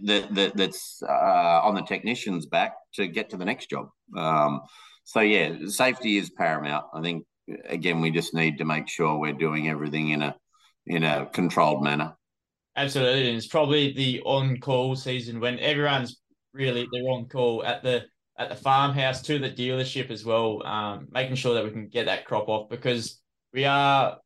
that, 0.04 0.34
that 0.34 0.56
that's 0.56 1.02
uh, 1.02 1.60
on 1.62 1.74
the 1.74 1.82
technician's 1.82 2.46
back 2.46 2.74
to 2.94 3.06
get 3.06 3.30
to 3.30 3.36
the 3.36 3.44
next 3.44 3.68
job. 3.68 3.88
Um, 4.16 4.62
so 5.04 5.20
yeah, 5.20 5.54
safety 5.66 6.16
is 6.16 6.30
paramount. 6.30 6.86
I 6.94 7.02
think 7.02 7.24
again, 7.64 8.00
we 8.00 8.10
just 8.10 8.34
need 8.34 8.58
to 8.58 8.64
make 8.64 8.88
sure 8.88 9.18
we're 9.18 9.32
doing 9.32 9.68
everything 9.68 10.10
in 10.10 10.22
a 10.22 10.36
in 10.86 11.04
a 11.04 11.26
controlled 11.32 11.82
manner. 11.82 12.14
Absolutely, 12.76 13.28
and 13.28 13.36
it's 13.36 13.46
probably 13.46 13.92
the 13.92 14.20
on-call 14.22 14.96
season 14.96 15.40
when 15.40 15.58
everyone's 15.60 16.20
really 16.52 16.86
they're 16.92 17.10
on 17.10 17.26
call 17.26 17.64
at 17.64 17.82
the 17.82 18.04
at 18.38 18.48
the 18.48 18.54
farmhouse 18.54 19.22
to 19.22 19.38
the 19.38 19.50
dealership 19.50 20.10
as 20.10 20.24
well, 20.24 20.64
um, 20.66 21.06
making 21.12 21.36
sure 21.36 21.54
that 21.54 21.64
we 21.64 21.70
can 21.70 21.88
get 21.88 22.06
that 22.06 22.24
crop 22.24 22.48
off 22.48 22.68
because 22.68 23.20
we 23.52 23.64
are 23.64 24.18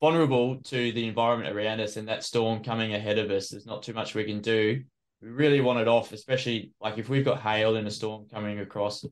vulnerable 0.00 0.56
to 0.62 0.92
the 0.92 1.08
environment 1.08 1.56
around 1.56 1.80
us 1.80 1.96
and 1.96 2.08
that 2.08 2.22
storm 2.22 2.62
coming 2.62 2.92
ahead 2.92 3.18
of 3.18 3.30
us. 3.30 3.48
There's 3.48 3.64
not 3.64 3.82
too 3.82 3.94
much 3.94 4.14
we 4.14 4.24
can 4.24 4.40
do. 4.40 4.82
We 5.22 5.28
really 5.30 5.62
want 5.62 5.78
it 5.78 5.88
off, 5.88 6.12
especially 6.12 6.72
like 6.80 6.98
if 6.98 7.08
we've 7.08 7.24
got 7.24 7.40
hail 7.40 7.76
and 7.76 7.88
a 7.88 7.90
storm 7.90 8.26
coming 8.30 8.60
across, 8.60 9.04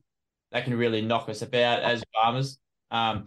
that 0.51 0.63
can 0.63 0.75
really 0.75 1.01
knock 1.01 1.27
us 1.27 1.41
about 1.41 1.81
as 1.81 2.03
farmers. 2.13 2.59
Um, 2.91 3.25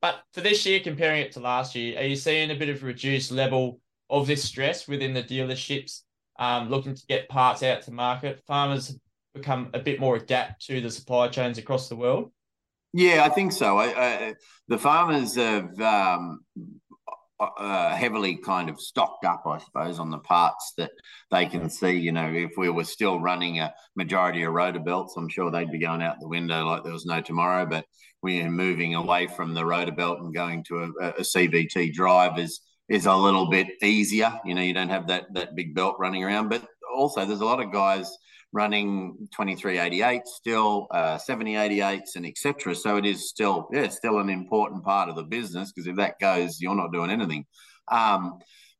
but 0.00 0.22
for 0.32 0.40
this 0.40 0.64
year, 0.64 0.80
comparing 0.80 1.20
it 1.20 1.32
to 1.32 1.40
last 1.40 1.74
year, 1.74 1.98
are 1.98 2.04
you 2.04 2.16
seeing 2.16 2.50
a 2.50 2.54
bit 2.54 2.68
of 2.68 2.82
reduced 2.82 3.30
level 3.30 3.80
of 4.08 4.26
this 4.26 4.44
stress 4.44 4.88
within 4.88 5.14
the 5.14 5.22
dealerships 5.22 6.02
um, 6.38 6.70
looking 6.70 6.94
to 6.94 7.06
get 7.06 7.28
parts 7.28 7.62
out 7.62 7.82
to 7.82 7.90
market? 7.92 8.42
Farmers 8.46 8.88
have 8.88 8.96
become 9.34 9.70
a 9.74 9.78
bit 9.78 10.00
more 10.00 10.16
adapt 10.16 10.66
to 10.66 10.80
the 10.80 10.90
supply 10.90 11.28
chains 11.28 11.58
across 11.58 11.88
the 11.88 11.96
world. 11.96 12.32
Yeah, 12.92 13.24
I 13.24 13.28
think 13.28 13.52
so. 13.52 13.76
I, 13.76 13.86
I, 13.86 14.34
the 14.68 14.78
farmers 14.78 15.34
have 15.36 15.78
um, 15.80 16.40
uh, 17.40 17.94
heavily 17.94 18.36
kind 18.36 18.68
of 18.68 18.80
stocked 18.80 19.24
up, 19.24 19.42
I 19.46 19.58
suppose, 19.58 19.98
on 19.98 20.10
the 20.10 20.18
parts 20.18 20.72
that 20.78 20.90
they 21.30 21.46
can 21.46 21.68
see. 21.68 21.92
You 21.92 22.12
know, 22.12 22.32
if 22.32 22.52
we 22.56 22.70
were 22.70 22.84
still 22.84 23.20
running 23.20 23.60
a 23.60 23.74
majority 23.94 24.42
of 24.42 24.52
rotor 24.52 24.80
belts, 24.80 25.14
I'm 25.16 25.28
sure 25.28 25.50
they'd 25.50 25.70
be 25.70 25.78
going 25.78 26.02
out 26.02 26.20
the 26.20 26.28
window 26.28 26.64
like 26.64 26.84
there 26.84 26.92
was 26.92 27.06
no 27.06 27.20
tomorrow. 27.20 27.66
But 27.66 27.84
we're 28.22 28.50
moving 28.50 28.94
away 28.94 29.26
from 29.26 29.54
the 29.54 29.64
rotor 29.64 29.92
belt 29.92 30.20
and 30.20 30.34
going 30.34 30.64
to 30.64 30.94
a, 31.00 31.08
a 31.08 31.22
CVT 31.22 31.92
drive 31.92 32.38
is 32.38 32.60
is 32.88 33.06
a 33.06 33.14
little 33.14 33.50
bit 33.50 33.68
easier. 33.82 34.32
You 34.44 34.54
know, 34.54 34.62
you 34.62 34.74
don't 34.74 34.88
have 34.88 35.08
that 35.08 35.32
that 35.34 35.54
big 35.54 35.74
belt 35.74 35.96
running 35.98 36.24
around, 36.24 36.48
but 36.48 36.66
also 36.94 37.24
there's 37.24 37.40
a 37.40 37.44
lot 37.44 37.60
of 37.60 37.72
guys 37.72 38.10
running 38.56 39.14
2388 39.32 40.26
still 40.26 40.86
uh, 40.90 41.18
7088s 41.18 42.16
and 42.16 42.24
etc 42.24 42.74
so 42.74 42.96
it 42.96 43.04
is 43.04 43.28
still 43.28 43.68
yeah 43.70 43.86
still 43.88 44.18
an 44.18 44.30
important 44.30 44.82
part 44.82 45.10
of 45.10 45.14
the 45.14 45.22
business 45.22 45.70
because 45.70 45.86
if 45.86 45.96
that 45.96 46.18
goes 46.18 46.60
you're 46.60 46.74
not 46.74 46.92
doing 46.92 47.10
anything. 47.10 47.44
Um, 47.88 48.38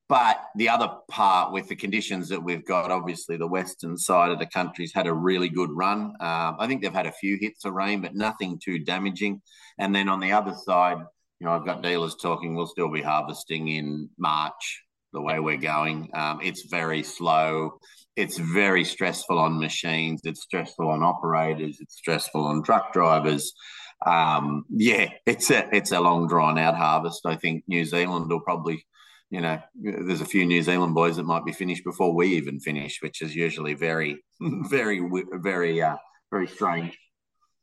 but 0.08 0.40
the 0.54 0.68
other 0.68 0.88
part 1.08 1.52
with 1.52 1.68
the 1.68 1.76
conditions 1.76 2.28
that 2.28 2.42
we've 2.42 2.64
got 2.64 2.90
obviously 2.90 3.36
the 3.36 3.46
western 3.46 3.98
side 3.98 4.30
of 4.30 4.38
the 4.38 4.46
country's 4.46 4.94
had 4.94 5.08
a 5.08 5.12
really 5.12 5.48
good 5.48 5.70
run. 5.70 6.14
Um, 6.20 6.56
i 6.58 6.66
think 6.66 6.82
they've 6.82 6.92
had 6.92 7.06
a 7.06 7.12
few 7.12 7.36
hits 7.40 7.64
of 7.64 7.74
rain 7.74 8.00
but 8.00 8.14
nothing 8.14 8.58
too 8.64 8.78
damaging. 8.78 9.42
And 9.78 9.94
then 9.94 10.08
on 10.08 10.20
the 10.20 10.32
other 10.32 10.54
side 10.54 10.98
you 11.38 11.46
know 11.46 11.52
i've 11.52 11.66
got 11.66 11.82
dealers 11.82 12.16
talking 12.16 12.54
we'll 12.54 12.66
still 12.66 12.90
be 12.90 13.02
harvesting 13.02 13.68
in 13.68 14.08
march 14.18 14.85
the 15.16 15.22
way 15.28 15.40
we're 15.40 15.56
going 15.56 16.08
um, 16.14 16.38
it's 16.42 16.66
very 16.70 17.02
slow 17.02 17.78
it's 18.16 18.38
very 18.38 18.82
stressful 18.82 19.38
on 19.38 19.60
machines. 19.60 20.22
It's 20.24 20.42
stressful 20.42 20.88
on 20.88 21.02
operators. 21.02 21.76
It's 21.80 21.96
stressful 21.96 22.42
on 22.42 22.62
truck 22.62 22.92
drivers. 22.92 23.52
Um, 24.06 24.64
yeah, 24.70 25.10
it's 25.26 25.50
a 25.50 25.68
it's 25.74 25.92
a 25.92 26.00
long 26.00 26.26
drawn 26.26 26.58
out 26.58 26.76
harvest. 26.76 27.26
I 27.26 27.36
think 27.36 27.64
New 27.68 27.84
Zealand 27.84 28.30
will 28.30 28.40
probably, 28.40 28.84
you 29.30 29.42
know, 29.42 29.60
there's 29.74 30.22
a 30.22 30.26
few 30.26 30.46
New 30.46 30.62
Zealand 30.62 30.94
boys 30.94 31.16
that 31.16 31.24
might 31.24 31.44
be 31.44 31.52
finished 31.52 31.84
before 31.84 32.14
we 32.14 32.28
even 32.36 32.58
finish, 32.58 32.98
which 33.02 33.20
is 33.20 33.34
usually 33.34 33.74
very, 33.74 34.22
very, 34.40 35.06
very, 35.34 35.82
uh, 35.82 35.96
very 36.30 36.46
strange. 36.46 36.98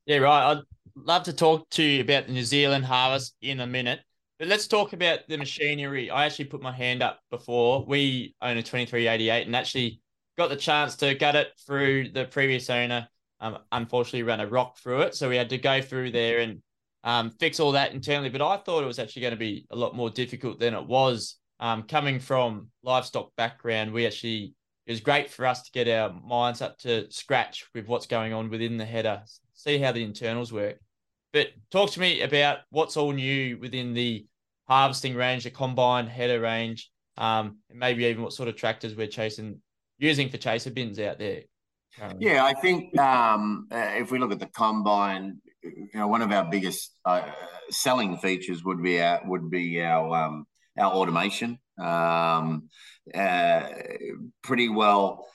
Yeah, 0.06 0.18
right. 0.18 0.52
I'd 0.52 0.64
love 0.96 1.24
to 1.24 1.34
talk 1.34 1.68
to 1.72 1.84
you 1.84 2.02
about 2.02 2.28
the 2.28 2.34
New 2.34 2.44
Zealand 2.44 2.86
harvest 2.86 3.36
in 3.42 3.60
a 3.60 3.68
minute. 3.68 4.02
But 4.40 4.48
let's 4.48 4.68
talk 4.68 4.94
about 4.94 5.20
the 5.28 5.38
machinery. 5.38 6.10
I 6.10 6.26
actually 6.26 6.46
put 6.46 6.62
my 6.62 6.72
hand 6.72 7.04
up 7.04 7.20
before. 7.30 7.86
We 7.86 8.36
own 8.42 8.58
a 8.58 8.64
2388 8.64 9.46
and 9.46 9.56
actually 9.56 10.02
got 10.38 10.50
the 10.50 10.56
chance 10.56 10.96
to 10.98 11.14
gut 11.16 11.36
it 11.36 11.50
through 11.66 12.10
the 12.10 12.26
previous 12.26 12.70
owner. 12.70 13.08
Um, 13.40 13.60
unfortunately, 13.72 14.24
ran 14.24 14.40
a 14.40 14.48
rock 14.48 14.78
through 14.78 15.02
it, 15.02 15.16
so 15.16 15.30
we 15.30 15.36
had 15.36 15.50
to 15.50 15.58
go 15.58 15.82
through 15.82 16.12
there 16.12 16.40
and 16.40 16.62
um, 17.04 17.30
fix 17.30 17.60
all 17.60 17.74
that 17.74 17.94
internally. 17.94 18.30
But 18.30 18.42
I 18.42 18.58
thought 18.58 18.84
it 18.84 18.88
was 18.88 19.00
actually 19.00 19.24
going 19.24 19.34
to 19.34 19.38
be 19.38 19.66
a 19.70 19.76
lot 19.76 19.96
more 19.96 20.10
difficult 20.10 20.60
than 20.60 20.74
it 20.74 20.86
was. 20.86 21.38
Um, 21.60 21.84
coming 21.84 22.20
from 22.20 22.70
livestock 22.84 23.36
background, 23.38 23.94
we 23.94 24.06
actually 24.06 24.56
it 24.86 24.92
was 24.92 25.00
great 25.00 25.30
for 25.30 25.46
us 25.46 25.64
to 25.64 25.72
get 25.72 25.88
our 25.88 26.14
minds 26.26 26.62
up 26.62 26.78
to 26.80 27.10
scratch 27.10 27.66
with 27.74 27.88
what's 27.88 28.06
going 28.06 28.34
on 28.34 28.50
within 28.50 28.78
the 28.78 28.86
header, 28.86 29.22
see 29.54 29.78
how 29.78 29.94
the 29.94 30.04
internals 30.04 30.52
work. 30.52 30.78
But 31.34 31.48
talk 31.72 31.92
to 31.92 32.00
me 32.00 32.22
about 32.22 32.60
what's 32.70 32.96
all 32.96 33.12
new 33.12 33.58
within 33.58 33.94
the 33.94 34.26
harvesting 34.68 35.16
range, 35.16 35.44
the 35.44 35.50
combine 35.50 36.08
header 36.08 36.40
range, 36.40 36.92
um, 37.18 37.58
and 37.70 37.80
maybe 37.80 38.06
even 38.06 38.24
what 38.24 38.34
sort 38.34 38.50
of 38.50 38.56
tractors 38.56 38.96
we're 38.96 39.08
chasing 39.08 39.60
using 39.98 40.30
for 40.30 40.38
chaser 40.38 40.72
bins 40.72 41.00
out 41.00 41.18
there. 41.18 41.42
Currently. 41.98 42.26
Yeah, 42.26 42.44
I 42.46 42.54
think 42.54 42.98
um, 42.98 43.68
uh, 43.72 43.92
if 43.96 44.12
we 44.12 44.20
look 44.20 44.32
at 44.32 44.40
the 44.40 44.48
combine, 44.48 45.40
you 45.64 45.90
know, 45.94 46.08
one 46.08 46.22
of 46.22 46.32
our 46.32 46.46
biggest 46.46 46.96
uh, 47.06 47.30
selling 47.70 48.18
features 48.18 48.64
would 48.64 48.82
be 48.82 49.02
our 49.02 49.22
would 49.26 49.50
be 49.50 49.82
our 49.82 50.26
um, 50.26 50.46
our 50.78 50.92
automation. 50.92 51.60
Um, 51.80 52.70
uh, 53.14 53.70
pretty 54.44 54.70
well, 54.70 55.28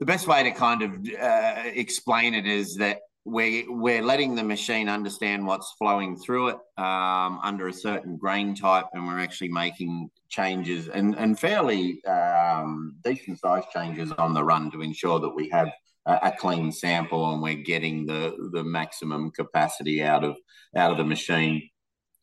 the 0.00 0.06
best 0.06 0.26
way 0.26 0.42
to 0.44 0.50
kind 0.50 0.82
of 0.82 0.92
uh, 1.20 1.62
explain 1.66 2.34
it 2.34 2.46
is 2.46 2.76
that 2.76 2.98
we're 3.26 3.64
we're 3.68 4.02
letting 4.02 4.36
the 4.36 4.44
machine 4.44 4.88
understand 4.88 5.44
what's 5.44 5.74
flowing 5.78 6.16
through 6.16 6.48
it 6.48 6.58
um, 6.78 7.40
under 7.42 7.66
a 7.66 7.72
certain 7.72 8.16
grain 8.16 8.54
type, 8.54 8.86
and 8.92 9.04
we're 9.06 9.18
actually 9.18 9.48
making 9.48 10.08
changes 10.28 10.88
and, 10.88 11.16
and 11.16 11.38
fairly 11.38 12.02
um, 12.04 12.94
decent 13.02 13.40
size 13.40 13.64
changes 13.72 14.12
on 14.12 14.32
the 14.32 14.44
run 14.44 14.70
to 14.70 14.80
ensure 14.80 15.18
that 15.18 15.34
we 15.34 15.48
have 15.48 15.68
a, 16.06 16.18
a, 16.22 16.32
clean 16.38 16.70
sample 16.70 17.32
and 17.32 17.42
we're 17.42 17.54
getting 17.54 18.06
the, 18.06 18.34
the 18.52 18.62
maximum 18.62 19.30
capacity 19.30 20.02
out 20.02 20.22
of 20.22 20.36
out 20.76 20.92
of 20.92 20.96
the 20.96 21.04
machine, 21.04 21.68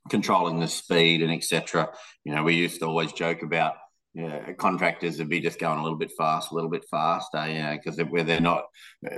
controlling 0.10 0.62
the 0.62 0.68
speed 0.70 1.22
and 1.22 1.34
etc. 1.34 1.90
You 2.24 2.34
know, 2.34 2.44
we 2.44 2.56
used 2.56 2.80
to 2.80 2.86
always 2.86 3.12
joke 3.12 3.44
about 3.44 3.74
know, 4.16 4.54
contractors 4.58 5.18
would 5.18 5.30
be 5.30 5.40
just 5.40 5.60
going 5.60 5.80
a 5.80 5.84
little 5.84 5.98
bit 5.98 6.12
fast, 6.16 6.52
a 6.52 6.56
little 6.56 6.70
bit 6.70 6.86
faster, 6.90 7.48
you 7.48 7.60
know, 7.60 7.78
because 7.84 7.98
where 8.10 8.24
they're 8.24 8.40
not, 8.40 8.66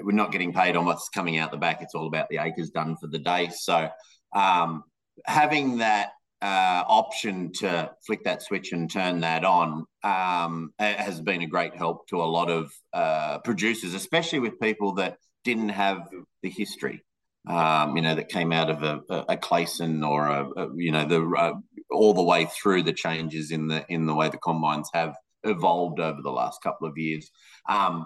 we're 0.01 0.13
not 0.13 0.31
getting 0.31 0.53
paid 0.53 0.77
on 0.77 0.85
what's 0.85 1.09
coming 1.09 1.37
out 1.37 1.51
the 1.51 1.57
back. 1.57 1.81
It's 1.81 1.95
all 1.95 2.07
about 2.07 2.29
the 2.29 2.37
acres 2.37 2.69
done 2.69 2.95
for 2.95 3.07
the 3.07 3.19
day. 3.19 3.49
So 3.53 3.89
um, 4.33 4.83
having 5.25 5.79
that 5.79 6.11
uh, 6.41 6.83
option 6.87 7.51
to 7.53 7.91
flick 8.05 8.23
that 8.23 8.41
switch 8.41 8.71
and 8.71 8.89
turn 8.89 9.21
that 9.21 9.43
on 9.43 9.85
um, 10.03 10.73
has 10.79 11.19
been 11.19 11.41
a 11.41 11.47
great 11.47 11.75
help 11.75 12.07
to 12.07 12.21
a 12.21 12.23
lot 12.23 12.49
of 12.49 12.71
uh, 12.93 13.39
producers, 13.39 13.93
especially 13.93 14.39
with 14.39 14.59
people 14.59 14.93
that 14.93 15.17
didn't 15.43 15.69
have 15.69 16.07
the 16.41 16.49
history. 16.49 17.01
Um, 17.47 17.95
you 17.95 18.01
know, 18.01 18.15
that 18.15 18.29
came 18.29 18.51
out 18.51 18.69
of 18.69 18.83
a, 18.83 19.01
a 19.29 19.37
Clayson 19.37 20.07
or 20.07 20.27
a, 20.27 20.49
a 20.57 20.69
you 20.75 20.91
know 20.91 21.05
the 21.05 21.21
uh, 21.37 21.53
all 21.91 22.13
the 22.13 22.23
way 22.23 22.45
through 22.45 22.83
the 22.83 22.93
changes 22.93 23.51
in 23.51 23.67
the 23.67 23.85
in 23.89 24.05
the 24.05 24.15
way 24.15 24.29
the 24.29 24.37
combines 24.37 24.89
have 24.93 25.15
evolved 25.43 25.99
over 25.99 26.21
the 26.21 26.31
last 26.31 26.61
couple 26.63 26.87
of 26.87 26.97
years. 26.97 27.29
Um, 27.69 28.05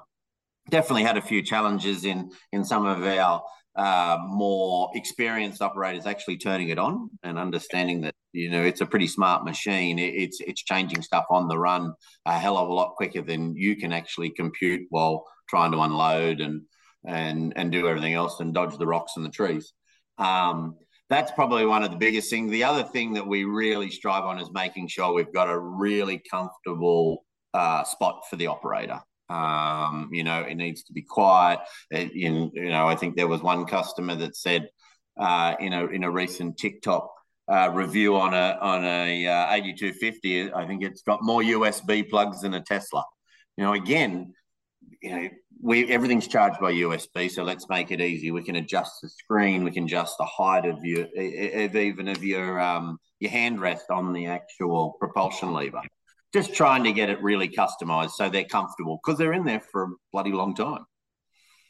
definitely 0.70 1.04
had 1.04 1.18
a 1.18 1.22
few 1.22 1.42
challenges 1.42 2.06
in 2.06 2.32
in 2.52 2.64
some 2.66 2.86
of 2.86 3.04
our 3.04 3.42
uh, 3.76 4.18
more 4.28 4.92
experienced 4.94 5.62
operators 5.62 6.06
actually 6.06 6.38
turning 6.38 6.70
it 6.70 6.78
on 6.78 7.10
and 7.24 7.38
understanding 7.38 8.02
that 8.02 8.14
you 8.34 8.50
know 8.50 8.62
it's 8.62 8.82
a 8.82 8.86
pretty 8.86 9.08
smart 9.08 9.46
machine. 9.46 9.98
it's 10.00 10.40
it's 10.42 10.64
changing 10.64 11.02
stuff 11.02 11.26
on 11.30 11.48
the 11.48 11.58
run 11.58 11.94
a 12.26 12.38
hell 12.38 12.58
of 12.58 12.68
a 12.68 12.74
lot 12.74 12.96
quicker 12.96 13.22
than 13.22 13.56
you 13.56 13.76
can 13.76 13.94
actually 13.94 14.30
compute 14.32 14.86
while 14.90 15.26
trying 15.48 15.72
to 15.72 15.80
unload 15.80 16.42
and 16.42 16.62
and 17.06 17.54
and 17.56 17.72
do 17.72 17.88
everything 17.88 18.14
else 18.14 18.40
and 18.40 18.54
dodge 18.54 18.78
the 18.78 18.88
rocks 18.88 19.14
and 19.16 19.26
the 19.26 19.30
trees. 19.30 19.74
Um, 20.18 20.76
that's 21.10 21.32
probably 21.32 21.66
one 21.66 21.84
of 21.84 21.90
the 21.92 21.98
biggest 21.98 22.30
things. 22.30 22.52
The 22.52 22.64
other 22.64 22.84
thing 22.84 23.14
that 23.14 23.26
we 23.26 23.44
really 23.44 23.90
strive 23.90 24.24
on 24.26 24.40
is 24.40 24.52
making 24.52 24.90
sure 24.90 25.12
we've 25.12 25.34
got 25.34 25.50
a 25.50 25.58
really 25.58 26.22
comfortable 26.30 27.26
uh, 27.54 27.84
spot 27.84 28.22
for 28.30 28.36
the 28.36 28.48
operator. 28.48 29.00
Um, 29.30 30.10
you 30.12 30.24
know, 30.24 30.42
it 30.42 30.56
needs 30.56 30.84
to 30.84 30.94
be 30.94 31.02
quiet. 31.02 31.60
It, 31.92 32.12
in, 32.14 32.52
you 32.54 32.70
know, 32.70 32.88
I 32.88 32.96
think 32.96 33.16
there 33.16 33.28
was 33.28 33.42
one 33.42 33.66
customer 33.66 34.16
that 34.16 34.36
said 34.36 34.70
uh, 35.20 35.56
in 35.60 35.74
a 35.74 35.86
in 35.88 36.04
a 36.04 36.12
recent 36.12 36.58
TikTok 36.58 37.12
uh, 37.52 37.72
review 37.74 38.16
on 38.16 38.34
a 38.34 38.58
on 38.62 38.86
a 38.86 39.28
uh, 39.28 39.54
8250, 39.54 40.54
I 40.54 40.68
think 40.68 40.84
it's 40.84 41.02
got 41.02 41.24
more 41.24 41.42
USB 41.42 42.08
plugs 42.08 42.42
than 42.42 42.54
a 42.54 42.62
Tesla. 42.62 43.04
You 43.58 43.64
know, 43.64 43.74
again, 43.74 44.34
you 45.02 45.10
know, 45.10 45.30
we 45.62 45.92
everything's 45.92 46.28
charged 46.28 46.60
by 46.60 46.74
USB, 46.74 47.30
so 47.30 47.44
let's 47.44 47.68
make 47.70 47.92
it 47.92 48.02
easy. 48.02 48.32
We 48.32 48.44
can 48.44 48.56
adjust 48.56 49.02
the 49.02 49.10
screen, 49.10 49.64
we 49.64 49.72
can 49.72 49.86
adjust 49.86 50.16
the 50.18 50.26
height 50.26 50.66
of 50.66 50.84
your, 50.84 51.04
of 51.06 51.76
even 51.76 52.08
of 52.08 52.24
your 52.24 52.60
um, 52.60 52.98
your 53.20 53.32
hand 53.32 53.60
rest 53.60 53.86
on 53.90 54.14
the 54.14 54.28
actual 54.28 54.96
propulsion 55.00 55.54
lever 55.54 55.82
just 56.34 56.54
trying 56.54 56.84
to 56.84 56.92
get 56.92 57.10
it 57.10 57.22
really 57.22 57.50
customized 57.50 58.12
so 58.12 58.30
they're 58.30 58.44
comfortable 58.44 59.00
because 59.04 59.18
they're 59.18 59.34
in 59.34 59.46
there 59.46 59.62
for 59.72 59.84
a 59.84 59.88
bloody 60.12 60.32
long 60.32 60.56
time. 60.56 60.86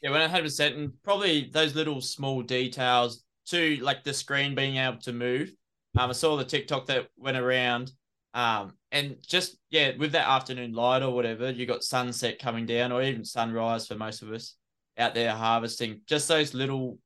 Yeah, 0.02 0.10
one 0.10 0.28
hundred 0.28 0.44
percent, 0.44 0.76
and 0.76 0.92
probably 1.02 1.50
those 1.52 1.74
little 1.74 2.00
small 2.00 2.42
details 2.42 3.22
too, 3.46 3.78
like 3.82 4.02
the 4.02 4.14
screen 4.14 4.54
being 4.54 4.76
able 4.76 4.98
to 4.98 5.12
move. 5.12 5.50
Um, 5.98 6.10
I 6.10 6.12
saw 6.12 6.36
the 6.36 6.44
TikTok 6.44 6.86
that 6.86 7.08
went 7.16 7.36
around, 7.36 7.92
um, 8.34 8.74
and 8.92 9.16
just 9.26 9.56
yeah, 9.70 9.92
with 9.96 10.12
that 10.12 10.28
afternoon 10.28 10.72
light 10.72 11.02
or 11.02 11.14
whatever, 11.14 11.50
you 11.50 11.66
got 11.66 11.82
sunset 11.82 12.38
coming 12.38 12.66
down, 12.66 12.92
or 12.92 13.02
even 13.02 13.24
sunrise 13.24 13.86
for 13.86 13.94
most 13.94 14.22
of 14.22 14.32
us 14.32 14.56
out 14.98 15.14
there 15.14 15.32
harvesting. 15.32 16.00
Just 16.06 16.28
those 16.28 16.54
little 16.54 16.98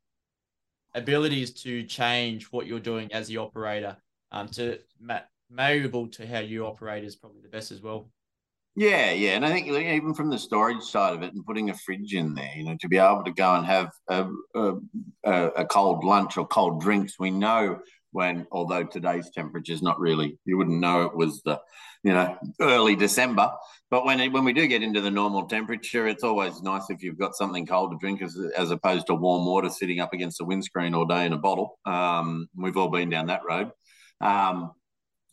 abilities 0.94 1.52
to 1.62 1.82
change 1.84 2.44
what 2.46 2.66
you're 2.66 2.80
doing 2.80 3.12
as 3.12 3.28
the 3.28 3.38
operator, 3.38 3.96
um, 4.32 4.48
to 4.48 4.78
malleable 5.50 6.08
to 6.08 6.26
how 6.26 6.40
you 6.40 6.66
operate 6.66 7.04
is 7.04 7.16
probably 7.16 7.42
the 7.42 7.48
best 7.48 7.70
as 7.70 7.82
well. 7.82 8.10
Yeah, 8.76 9.12
yeah, 9.12 9.36
and 9.36 9.46
I 9.46 9.52
think 9.52 9.68
even 9.68 10.14
from 10.14 10.30
the 10.30 10.38
storage 10.38 10.82
side 10.82 11.14
of 11.14 11.22
it, 11.22 11.32
and 11.32 11.46
putting 11.46 11.70
a 11.70 11.74
fridge 11.74 12.12
in 12.12 12.34
there, 12.34 12.50
you 12.56 12.64
know, 12.64 12.76
to 12.80 12.88
be 12.88 12.98
able 12.98 13.22
to 13.22 13.30
go 13.30 13.54
and 13.54 13.64
have 13.64 13.90
a, 14.08 14.26
a, 14.54 14.74
a 15.24 15.64
cold 15.64 16.02
lunch 16.02 16.36
or 16.36 16.46
cold 16.48 16.80
drinks, 16.80 17.16
we 17.18 17.30
know 17.30 17.78
when 18.14 18.46
although 18.52 18.84
today's 18.84 19.30
temperature 19.30 19.72
is 19.72 19.82
not 19.82 19.98
really 20.00 20.38
you 20.44 20.56
wouldn't 20.56 20.80
know 20.80 21.02
it 21.02 21.16
was 21.16 21.42
the 21.42 21.60
you 22.04 22.12
know 22.12 22.36
early 22.60 22.94
December. 22.94 23.50
But 23.90 24.04
when 24.04 24.20
it, 24.20 24.32
when 24.32 24.44
we 24.44 24.52
do 24.52 24.66
get 24.66 24.82
into 24.82 25.00
the 25.00 25.10
normal 25.10 25.46
temperature, 25.46 26.06
it's 26.06 26.24
always 26.24 26.62
nice 26.62 26.90
if 26.90 27.02
you've 27.02 27.18
got 27.18 27.34
something 27.34 27.66
cold 27.66 27.92
to 27.92 27.98
drink 27.98 28.22
as, 28.22 28.36
as 28.56 28.70
opposed 28.70 29.06
to 29.06 29.14
warm 29.14 29.46
water 29.46 29.68
sitting 29.68 30.00
up 30.00 30.12
against 30.12 30.38
the 30.38 30.44
windscreen 30.44 30.94
all 30.94 31.06
day 31.06 31.26
in 31.26 31.32
a 31.32 31.38
bottle. 31.38 31.78
Um, 31.84 32.48
we've 32.56 32.76
all 32.76 32.88
been 32.88 33.10
down 33.10 33.26
that 33.26 33.44
road. 33.48 33.70
Um, 34.20 34.72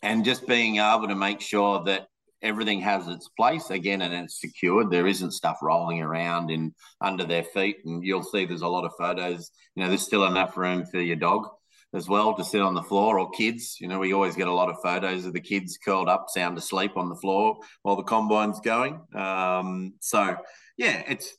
and 0.02 0.26
just 0.26 0.48
being 0.48 0.78
able 0.78 1.08
to 1.08 1.16
make 1.16 1.42
sure 1.42 1.84
that 1.86 2.08
everything 2.42 2.82
has 2.82 3.08
its 3.08 3.30
place 3.30 3.70
again 3.70 4.02
and 4.02 4.14
it's 4.14 4.42
secured 4.42 4.90
there 4.90 5.06
isn't 5.06 5.32
stuff 5.32 5.60
rolling 5.62 6.02
around 6.02 6.50
in 6.50 6.74
under 7.00 7.24
their 7.24 7.44
feet 7.44 7.78
and 7.86 8.04
you'll 8.04 8.24
see 8.24 8.46
there's 8.46 8.64
a 8.64 8.68
lot 8.68 8.84
of 8.84 8.92
photos 8.98 9.52
you 9.76 9.84
know 9.84 9.90
there's 9.90 10.02
still 10.02 10.26
enough 10.26 10.58
room 10.58 10.84
for 10.84 11.00
your 11.00 11.16
dog 11.16 11.48
as 11.94 12.08
well 12.08 12.34
to 12.34 12.44
sit 12.44 12.62
on 12.62 12.74
the 12.74 12.84
floor 12.84 13.20
or 13.20 13.30
kids 13.32 13.78
you 13.80 13.88
know 13.88 14.00
we 14.00 14.14
always 14.14 14.36
get 14.36 14.48
a 14.48 14.54
lot 14.54 14.70
of 14.70 14.78
photos 14.82 15.26
of 15.26 15.34
the 15.34 15.42
kids 15.42 15.78
curled 15.84 16.10
up 16.10 16.26
sound 16.30 16.58
asleep 16.58 16.96
on 16.96 17.10
the 17.10 17.16
floor 17.16 17.58
while 17.82 17.96
the 17.96 18.04
combine's 18.04 18.60
going 18.60 19.00
um, 19.16 19.94
so 20.00 20.36
yeah 20.78 21.04
it's 21.08 21.36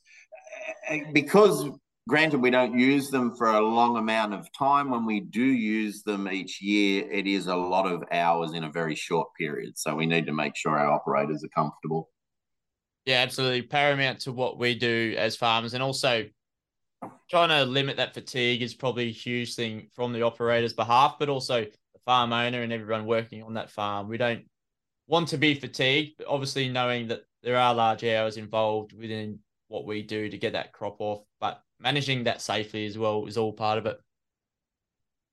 eh, 0.89 1.01
because 1.13 1.69
Granted, 2.09 2.41
we 2.41 2.49
don't 2.49 2.77
use 2.77 3.09
them 3.09 3.33
for 3.33 3.47
a 3.47 3.61
long 3.61 3.95
amount 3.95 4.33
of 4.33 4.45
time. 4.51 4.89
When 4.89 5.05
we 5.05 5.21
do 5.21 5.41
use 5.41 6.03
them 6.03 6.27
each 6.27 6.61
year, 6.61 7.09
it 7.09 7.27
is 7.27 7.47
a 7.47 7.55
lot 7.55 7.89
of 7.89 8.03
hours 8.11 8.53
in 8.53 8.65
a 8.65 8.69
very 8.69 8.93
short 8.93 9.29
period. 9.39 9.77
So 9.77 9.95
we 9.95 10.05
need 10.05 10.25
to 10.25 10.33
make 10.33 10.57
sure 10.57 10.77
our 10.77 10.91
operators 10.91 11.45
are 11.45 11.49
comfortable. 11.55 12.09
Yeah, 13.05 13.21
absolutely. 13.21 13.61
Paramount 13.61 14.19
to 14.21 14.33
what 14.33 14.59
we 14.59 14.75
do 14.75 15.15
as 15.17 15.37
farmers. 15.37 15.73
And 15.73 15.81
also 15.81 16.25
trying 17.29 17.49
to 17.49 17.65
limit 17.65 17.97
that 17.97 18.13
fatigue 18.13 18.61
is 18.61 18.73
probably 18.73 19.07
a 19.09 19.11
huge 19.11 19.55
thing 19.55 19.87
from 19.93 20.13
the 20.13 20.21
operator's 20.21 20.73
behalf, 20.73 21.15
but 21.19 21.29
also 21.29 21.61
the 21.61 21.99
farm 22.05 22.33
owner 22.33 22.61
and 22.61 22.73
everyone 22.73 23.05
working 23.05 23.43
on 23.43 23.53
that 23.55 23.71
farm. 23.71 24.07
We 24.07 24.17
don't 24.17 24.43
want 25.07 25.29
to 25.29 25.37
be 25.37 25.55
fatigued, 25.55 26.17
but 26.17 26.27
obviously 26.27 26.69
knowing 26.69 27.07
that 27.07 27.21
there 27.41 27.57
are 27.57 27.73
large 27.73 28.03
hours 28.03 28.37
involved 28.37 28.93
within 28.93 29.39
what 29.67 29.85
we 29.85 30.01
do 30.01 30.29
to 30.29 30.37
get 30.37 30.53
that 30.53 30.71
crop 30.71 30.97
off. 30.99 31.23
But 31.39 31.61
managing 31.79 32.23
that 32.25 32.41
safely 32.41 32.85
as 32.85 32.97
well 32.97 33.25
is 33.25 33.37
all 33.37 33.53
part 33.53 33.77
of 33.77 33.85
it. 33.85 33.97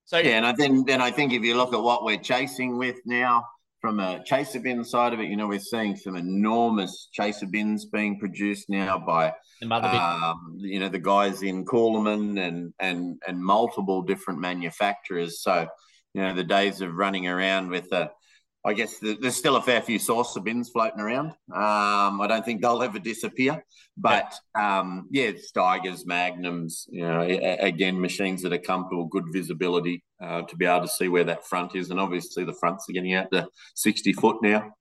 So 0.04 0.18
yeah, 0.18 0.38
and 0.38 0.46
I 0.46 0.52
think 0.52 0.88
then 0.88 1.00
I 1.00 1.10
think 1.10 1.32
if 1.32 1.42
you 1.42 1.56
look 1.56 1.72
at 1.72 1.80
what 1.80 2.04
we're 2.04 2.18
chasing 2.18 2.78
with 2.78 2.96
now 3.04 3.44
from 3.80 3.99
a 4.00 4.22
chaser 4.25 4.60
bin 4.60 4.84
side 4.84 5.12
of 5.12 5.20
it, 5.20 5.28
you 5.28 5.37
know, 5.37 5.49
we're 5.49 5.58
seeing 5.58 5.96
some 5.96 6.16
enormous 6.16 7.08
chaser 7.12 7.46
bins 7.46 7.87
being 7.87 8.18
produced 8.18 8.68
now 8.68 8.99
by 8.99 9.32
um, 9.62 10.56
you 10.58 10.80
know 10.80 10.88
the 10.88 10.99
guys 10.99 11.42
in 11.42 11.64
Coolamon 11.64 12.40
and 12.40 12.72
and 12.78 13.20
and 13.26 13.42
multiple 13.42 14.02
different 14.02 14.40
manufacturers. 14.40 15.42
So 15.42 15.66
you 16.14 16.22
know 16.22 16.34
the 16.34 16.44
days 16.44 16.80
of 16.80 16.94
running 16.94 17.26
around 17.26 17.70
with 17.70 17.92
a 17.92 18.10
I 18.62 18.75
guess 18.75 18.99
there's 18.99 19.37
still 19.37 19.56
a 19.56 19.62
fair 19.62 19.80
few 19.80 19.99
saucer 19.99 20.40
bins 20.40 20.68
floating 20.68 21.00
around. 21.00 21.28
Um, 21.50 22.20
I 22.20 22.26
don't 22.28 22.44
think 22.44 22.60
they'll 22.60 22.82
ever 22.82 22.99
disappear, 22.99 23.64
but 23.96 24.34
um, 24.54 25.08
yeah, 25.10 25.30
Steigers, 25.30 26.04
Magnums, 26.04 26.87
you 26.90 27.00
know, 27.00 27.22
again, 27.22 27.99
machines 27.99 28.42
that 28.42 28.52
are 28.52 28.58
comfortable, 28.58 29.06
good 29.06 29.25
visibility 29.32 30.04
uh, 30.22 30.42
to 30.42 30.56
be 30.56 30.66
able 30.66 30.82
to 30.82 30.88
see 30.88 31.08
where 31.08 31.24
that 31.24 31.46
front 31.46 31.74
is, 31.74 31.90
and 31.90 32.00
obviously 32.00 32.44
the 32.44 32.52
fronts 32.52 32.88
are 32.88 32.92
getting 32.92 33.14
out 33.14 33.30
to 33.32 33.48
60 33.74 34.12
foot 34.12 34.36
now 34.42 34.72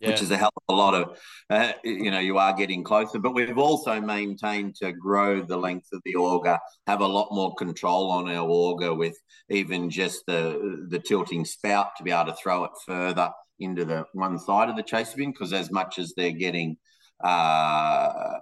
yeah. 0.00 0.08
which 0.08 0.22
is 0.22 0.30
a 0.30 0.36
hell 0.36 0.52
of 0.56 0.74
a 0.74 0.76
lot 0.76 0.94
of, 0.94 1.18
uh, 1.50 1.72
you 1.84 2.10
know, 2.10 2.18
you 2.18 2.38
are 2.38 2.54
getting 2.54 2.82
closer. 2.82 3.18
But 3.18 3.34
we've 3.34 3.58
also 3.58 4.00
maintained 4.00 4.76
to 4.76 4.92
grow 4.92 5.42
the 5.42 5.56
length 5.56 5.88
of 5.92 6.00
the 6.04 6.16
auger, 6.16 6.58
have 6.86 7.00
a 7.00 7.06
lot 7.06 7.28
more 7.32 7.54
control 7.54 8.10
on 8.10 8.28
our 8.28 8.48
auger 8.48 8.94
with 8.94 9.16
even 9.50 9.90
just 9.90 10.24
the 10.26 10.86
the 10.88 10.98
tilting 10.98 11.44
spout 11.44 11.96
to 11.96 12.04
be 12.04 12.10
able 12.10 12.32
to 12.32 12.36
throw 12.36 12.64
it 12.64 12.72
further 12.86 13.30
into 13.58 13.84
the 13.84 14.04
one 14.14 14.38
side 14.38 14.70
of 14.70 14.76
the 14.76 14.82
chaser 14.82 15.18
bin 15.18 15.32
because 15.32 15.52
as 15.52 15.70
much 15.70 15.98
as 15.98 16.14
they're 16.16 16.30
getting 16.30 16.76
uh, 17.22 18.38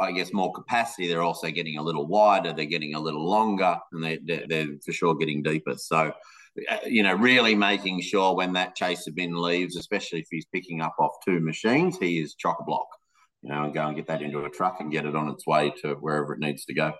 I 0.00 0.12
guess 0.14 0.32
more 0.32 0.52
capacity. 0.52 1.08
They're 1.08 1.22
also 1.22 1.50
getting 1.50 1.78
a 1.78 1.82
little 1.82 2.06
wider. 2.06 2.52
They're 2.52 2.64
getting 2.64 2.94
a 2.94 3.00
little 3.00 3.28
longer, 3.28 3.76
and 3.92 4.02
they, 4.02 4.18
they're, 4.24 4.46
they're 4.48 4.66
for 4.84 4.92
sure 4.92 5.14
getting 5.14 5.42
deeper. 5.42 5.74
So 5.76 6.12
uh, 6.70 6.78
you 6.86 7.02
know, 7.02 7.14
really 7.14 7.54
making 7.54 8.00
sure 8.00 8.34
when 8.34 8.52
that 8.54 8.74
chaser 8.74 9.12
bin 9.12 9.34
leaves, 9.34 9.76
especially 9.76 10.20
if 10.20 10.28
he's 10.30 10.46
picking 10.46 10.80
up 10.80 10.94
off 10.98 11.12
two 11.24 11.40
machines, 11.40 11.98
he 11.98 12.18
is 12.18 12.34
chock 12.34 12.56
a 12.60 12.64
block, 12.64 12.86
you 13.42 13.50
know, 13.50 13.64
and 13.64 13.74
go 13.74 13.86
and 13.86 13.96
get 13.96 14.06
that 14.06 14.22
into 14.22 14.44
a 14.44 14.50
truck 14.50 14.80
and 14.80 14.90
get 14.90 15.04
it 15.04 15.14
on 15.14 15.28
its 15.28 15.46
way 15.46 15.72
to 15.82 15.94
wherever 15.96 16.32
it 16.32 16.40
needs 16.40 16.64
to 16.64 16.74
go. 16.74 16.92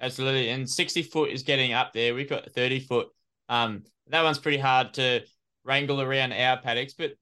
Absolutely. 0.00 0.50
And 0.50 0.68
60 0.68 1.02
foot 1.04 1.30
is 1.30 1.42
getting 1.42 1.72
up 1.72 1.94
there. 1.94 2.14
We've 2.14 2.28
got 2.28 2.52
30 2.52 2.80
foot. 2.80 3.08
Um, 3.48 3.84
that 4.08 4.22
one's 4.22 4.38
pretty 4.38 4.58
hard 4.58 4.92
to 4.94 5.22
wrangle 5.64 6.02
around 6.02 6.32
our 6.32 6.60
paddocks, 6.60 6.92
but 6.92 7.12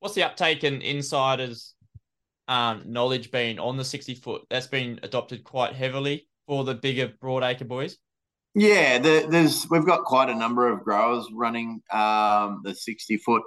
what's 0.00 0.14
the 0.14 0.24
uptake 0.24 0.62
and 0.62 0.82
insiders 0.82 1.73
um, 2.48 2.82
knowledge 2.86 3.30
being 3.30 3.58
on 3.58 3.76
the 3.76 3.84
60 3.84 4.14
foot? 4.16 4.42
That's 4.50 4.66
been 4.66 5.00
adopted 5.02 5.44
quite 5.44 5.74
heavily 5.74 6.28
for 6.46 6.64
the 6.64 6.74
bigger 6.74 7.08
broadacre 7.22 7.66
boys. 7.66 7.98
Yeah, 8.54 8.98
the, 8.98 9.26
there's 9.28 9.66
we've 9.68 9.86
got 9.86 10.04
quite 10.04 10.30
a 10.30 10.34
number 10.34 10.68
of 10.68 10.84
growers 10.84 11.26
running 11.32 11.82
um, 11.92 12.60
the 12.62 12.74
60 12.74 13.16
foot 13.18 13.42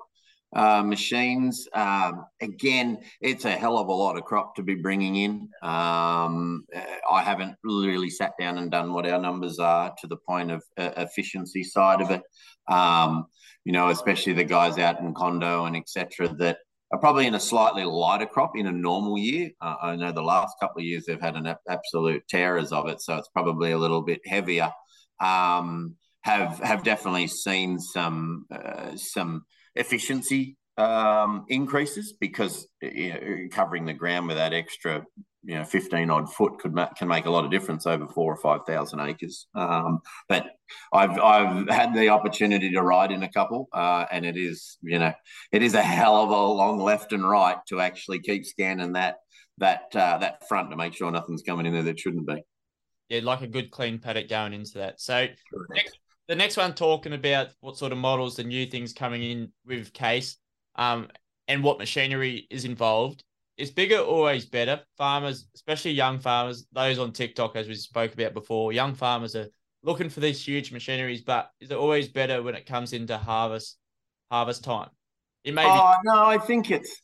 uh, 0.56 0.84
machines. 0.84 1.68
Um, 1.74 2.26
again, 2.42 3.00
it's 3.22 3.46
a 3.46 3.52
hell 3.52 3.78
of 3.78 3.88
a 3.88 3.94
lot 3.94 4.18
of 4.18 4.24
crop 4.24 4.56
to 4.56 4.64
be 4.64 4.76
bringing 4.76 5.16
in. 5.16 5.50
Um, 5.62 6.66
I 7.10 7.22
haven't 7.22 7.56
really 7.64 8.10
sat 8.10 8.34
down 8.40 8.58
and 8.58 8.72
done 8.72 8.94
what 8.94 9.08
our 9.08 9.20
numbers 9.20 9.60
are 9.60 9.94
to 10.00 10.08
the 10.08 10.18
point 10.18 10.52
of 10.52 10.64
uh, 10.78 10.92
efficiency 10.98 11.64
side 11.64 12.02
of 12.02 12.12
it. 12.12 12.22
Um, 12.68 13.28
you 13.64 13.74
know, 13.74 13.90
especially 13.90 14.34
the 14.34 14.44
guys 14.44 14.78
out 14.78 15.00
in 15.00 15.14
Condo 15.14 15.66
and 15.66 15.76
etc. 15.76 16.30
that 16.40 16.60
probably 17.00 17.28
in 17.28 17.36
a 17.36 17.40
slightly 17.40 17.84
lighter 17.84 18.26
crop 18.26 18.52
in 18.56 18.68
a 18.68 18.72
normal 18.72 19.18
year. 19.18 19.52
Uh, 19.62 19.76
I 19.82 19.96
know 19.96 20.12
the 20.12 20.22
last 20.22 20.56
couple 20.62 20.80
of 20.80 20.86
years 20.86 21.06
they've 21.06 21.20
had 21.20 21.36
an 21.36 21.54
absolute 21.70 22.28
terrors 22.28 22.72
of 22.72 22.88
it, 22.88 23.02
so 23.02 23.18
it's 23.18 23.30
probably 23.30 23.72
a 23.72 23.78
little 23.78 24.02
bit 24.02 24.22
heavier 24.26 24.72
um, 25.20 25.96
have 26.22 26.60
have 26.60 26.84
definitely 26.84 27.28
seen 27.28 27.80
some 27.80 28.46
uh, 28.52 28.96
some 28.96 29.44
efficiency 29.76 30.58
um, 30.78 31.46
increases 31.50 32.14
because 32.20 32.68
you 32.82 33.10
know, 33.10 33.48
covering 33.52 33.86
the 33.86 33.94
ground 33.94 34.28
with 34.28 34.38
that 34.38 34.54
extra 34.54 35.04
you 35.48 35.56
know 35.56 35.64
15 35.64 36.10
odd 36.12 36.32
foot 36.32 36.60
could 36.60 36.74
ma- 36.74 36.94
can 36.94 37.08
make 37.08 37.26
a 37.26 37.30
lot 37.30 37.46
of 37.46 37.52
difference 37.52 37.88
over 37.88 38.08
four 38.08 38.32
or 38.32 38.38
five 38.38 38.62
thousand 38.68 39.00
acres 39.00 39.48
um, 39.56 40.00
but 40.30 40.46
I've 40.94 41.18
I've 41.20 41.70
had 41.70 41.96
the 41.96 42.10
opportunity 42.10 42.70
to 42.72 42.82
ride 42.82 43.12
in 43.12 43.24
a 43.24 43.32
couple 43.32 43.68
uh, 43.74 44.06
and 44.12 44.26
it 44.26 44.38
is 44.38 44.78
you 44.82 45.00
know 45.00 45.14
it 45.52 45.64
is 45.64 45.74
a 45.74 45.82
hell 45.82 46.18
of 46.18 46.30
a 46.30 46.34
long 46.34 46.80
left 46.80 47.14
and 47.14 47.28
right 47.28 47.58
to 47.70 47.80
actually 47.80 48.20
keep 48.20 48.46
scanning 48.46 48.94
that 48.94 49.16
that 49.58 49.96
uh, 49.96 50.18
that 50.20 50.48
front 50.48 50.70
to 50.70 50.76
make 50.76 50.94
sure 50.94 51.10
nothing's 51.10 51.42
coming 51.42 51.66
in 51.66 51.74
there 51.74 51.84
that 51.84 52.00
shouldn't 52.00 52.28
be 52.28 52.44
yeah, 53.10 53.22
like 53.24 53.42
a 53.42 53.48
good 53.48 53.72
clean 53.72 54.00
paddock 54.00 54.28
going 54.28 54.54
into 54.54 54.80
that. 54.80 55.00
So 55.00 55.28
next, 55.70 56.00
the 56.28 56.36
next 56.36 56.58
one 56.58 56.74
talking 56.74 57.14
about 57.14 57.48
what 57.62 57.78
sort 57.78 57.92
of 57.92 57.98
models, 57.98 58.36
the 58.36 58.44
new 58.44 58.66
things 58.66 58.94
coming 58.94 59.24
in 59.24 59.52
with 59.66 59.94
case, 59.94 60.38
um, 60.76 61.08
and 61.48 61.64
what 61.64 61.80
machinery 61.80 62.48
is 62.50 62.66
involved. 62.66 63.24
Is 63.58 63.72
bigger 63.72 63.98
always 63.98 64.46
better? 64.46 64.82
Farmers, 64.98 65.48
especially 65.56 65.92
young 65.92 66.20
farmers, 66.20 66.68
those 66.72 67.00
on 67.00 67.12
TikTok, 67.12 67.56
as 67.56 67.68
we 67.68 67.74
spoke 67.76 68.14
about 68.14 68.34
before, 68.34 68.72
young 68.72 68.94
farmers 68.94 69.36
are 69.36 69.48
looking 69.84 70.10
for 70.10 70.20
these 70.20 70.46
huge 70.46 70.72
machineries, 70.72 71.22
but 71.22 71.50
is 71.60 71.72
it 71.72 71.78
always 71.78 72.08
better 72.08 72.44
when 72.44 72.56
it 72.56 72.66
comes 72.66 72.94
into 72.94 73.18
harvest 73.18 73.78
harvest 74.30 74.64
time? 74.64 74.90
It 75.44 75.54
may 75.54 75.66
oh, 75.66 75.96
no, 76.04 76.26
I 76.26 76.38
think 76.38 76.70
it's 76.70 77.02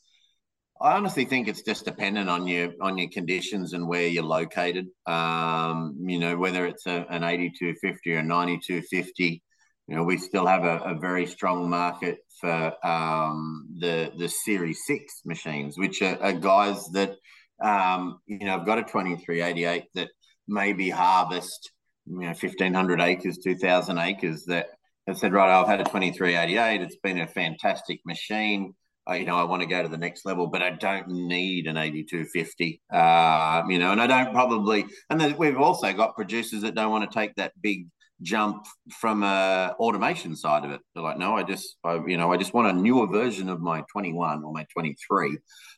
I 0.80 0.94
honestly 0.94 1.24
think 1.24 1.48
it's 1.48 1.62
just 1.62 1.86
dependent 1.86 2.30
on 2.30 2.46
your 2.46 2.74
on 2.82 2.98
your 2.98 3.10
conditions 3.10 3.74
and 3.74 3.88
where 3.88 4.06
you're 4.06 4.24
located. 4.24 4.88
Um, 5.06 5.96
you 6.02 6.20
know, 6.20 6.36
whether 6.36 6.66
it's 6.68 6.86
a, 6.86 7.06
an 7.10 7.24
8250 7.24 8.14
or 8.14 8.22
9250, 8.22 9.42
you 9.88 9.96
know, 9.96 10.04
we 10.04 10.18
still 10.18 10.46
have 10.46 10.64
a, 10.64 10.78
a 10.80 10.96
very 10.96 11.26
strong 11.26 11.70
market 11.70 12.20
for 12.40 12.74
um, 12.86 13.68
the 13.80 14.12
the 14.18 14.30
Series 14.30 14.86
Six 14.86 15.22
machines, 15.26 15.78
which 15.78 16.02
are, 16.02 16.22
are 16.22 16.34
guys 16.34 16.88
that 16.94 17.16
um, 17.62 18.20
you 18.26 18.40
know 18.40 18.56
I've 18.56 18.66
got 18.66 18.80
a 18.80 18.84
2388 18.84 19.86
that 19.96 20.10
maybe 20.48 20.90
harvest 20.90 21.72
you 22.06 22.20
know 22.20 22.28
1500 22.28 23.02
acres, 23.02 23.38
2000 23.44 23.98
acres 23.98 24.46
that 24.46 24.68
have 25.08 25.18
said, 25.18 25.34
right, 25.34 25.60
I've 25.60 25.68
had 25.68 25.82
a 25.82 25.86
2388. 25.86 26.82
It's 26.82 26.98
been 27.04 27.20
a 27.20 27.28
fantastic 27.28 28.00
machine 28.06 28.74
you 29.12 29.26
know, 29.26 29.36
I 29.36 29.44
want 29.44 29.62
to 29.62 29.68
go 29.68 29.84
to 29.84 29.90
the 29.90 29.98
next 29.98 30.26
level, 30.26 30.48
but 30.48 30.62
I 30.62 30.72
don't 30.72 31.08
need 31.10 31.68
an 31.68 31.76
8250, 31.76 32.82
uh, 32.92 33.64
you 33.68 33.78
know, 33.78 33.92
and 33.92 34.02
I 34.02 34.08
don't 34.08 34.34
probably, 34.34 34.86
and 35.10 35.38
we've 35.38 35.58
also 35.58 35.92
got 35.92 36.16
producers 36.16 36.62
that 36.62 36.76
don't 36.76 36.92
want 36.92 37.10
to 37.10 37.20
take 37.20 37.36
that 37.36 37.52
big 37.62 37.88
jump 38.24 38.66
from 38.90 39.22
a 39.24 39.76
automation 39.80 40.36
side 40.36 40.66
of 40.66 40.72
it. 40.72 40.82
They're 40.94 41.04
like, 41.04 41.18
no, 41.18 41.36
I 41.36 41.44
just, 41.44 41.78
I, 41.84 42.00
you 42.08 42.18
know, 42.18 42.32
I 42.34 42.38
just 42.38 42.54
want 42.54 42.76
a 42.76 42.80
newer 42.80 43.08
version 43.08 43.50
of 43.50 43.62
my 43.62 43.84
21 43.92 44.44
or 44.44 44.52
my 44.52 44.66
23. 44.74 45.38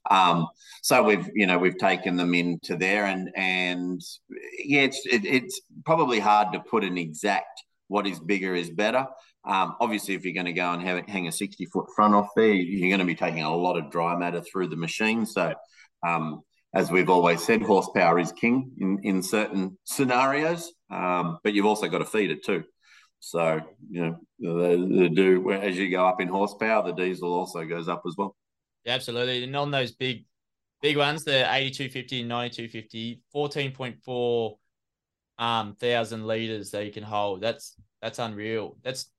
Um, 0.10 0.48
so 0.82 1.04
we've, 1.04 1.28
you 1.34 1.48
know, 1.48 1.58
we've 1.58 1.78
taken 1.78 2.16
them 2.16 2.34
into 2.34 2.78
there 2.78 3.06
and, 3.06 3.30
and 3.36 4.02
yeah, 4.64 4.82
it's, 4.82 5.06
it, 5.06 5.26
it's 5.26 5.62
probably 5.86 6.20
hard 6.20 6.54
to 6.54 6.60
put 6.60 6.84
an 6.84 6.98
exact 6.98 7.64
what 7.88 8.08
is 8.08 8.20
bigger 8.20 8.56
is 8.56 8.70
better. 8.70 9.06
Um, 9.48 9.76
obviously, 9.80 10.16
if 10.16 10.26
you're 10.26 10.34
going 10.34 10.48
to 10.48 10.54
go 10.54 10.72
and 10.72 10.82
have, 10.82 10.98
it, 10.98 11.10
hang 11.10 11.28
a 11.28 11.32
60 11.32 11.66
foot 11.66 11.86
front 11.96 12.16
off 12.16 12.30
there, 12.36 12.54
you're 12.54 12.90
going 12.90 13.00
to 13.00 13.06
be 13.06 13.16
taking 13.16 13.44
a 13.44 13.56
lot 13.56 13.78
of 13.78 13.92
dry 13.92 14.16
matter 14.16 14.42
through 14.42 14.70
the 14.70 14.76
machine. 14.76 15.26
So, 15.26 15.54
um, 16.06 16.42
as 16.74 16.92
we've 16.92 17.10
always 17.10 17.44
said, 17.44 17.62
horsepower 17.62 18.20
is 18.20 18.32
king 18.32 18.72
in, 18.80 19.00
in 19.04 19.24
certain 19.24 19.78
scenarios, 19.86 20.74
um, 20.90 21.40
but 21.44 21.54
you've 21.54 21.66
also 21.66 21.88
got 21.88 22.00
to 22.00 22.06
feed 22.06 22.32
it 22.32 22.44
too. 22.44 22.64
So, 23.20 23.62
you 23.90 24.02
know, 24.02 24.20
the, 24.40 25.00
the 25.00 25.10
do 25.10 25.52
as 25.52 25.78
you 25.78 25.90
go 25.90 26.06
up 26.06 26.22
in 26.22 26.28
horsepower, 26.28 26.84
the 26.84 26.94
diesel 26.94 27.34
also 27.34 27.66
goes 27.66 27.88
up 27.88 28.04
as 28.08 28.16
well. 28.18 28.36
Yeah, 28.84 28.94
absolutely. 28.94 29.44
And 29.44 29.56
on 29.56 29.72
those 29.72 29.94
big, 29.94 30.26
big 30.82 30.98
ones, 30.98 31.24
the 31.24 31.40
8250 31.52 32.20
and 32.22 32.30
9250, 32.30 33.22
14.4 33.34 34.58
um 35.38 35.76
thousand 35.80 36.26
liters 36.26 36.72
that 36.72 36.86
you 36.86 36.92
can 36.92 37.04
hold. 37.04 37.42
That's 37.42 37.76
that's 38.02 38.20
unreal. 38.20 38.78
That's 38.84 39.10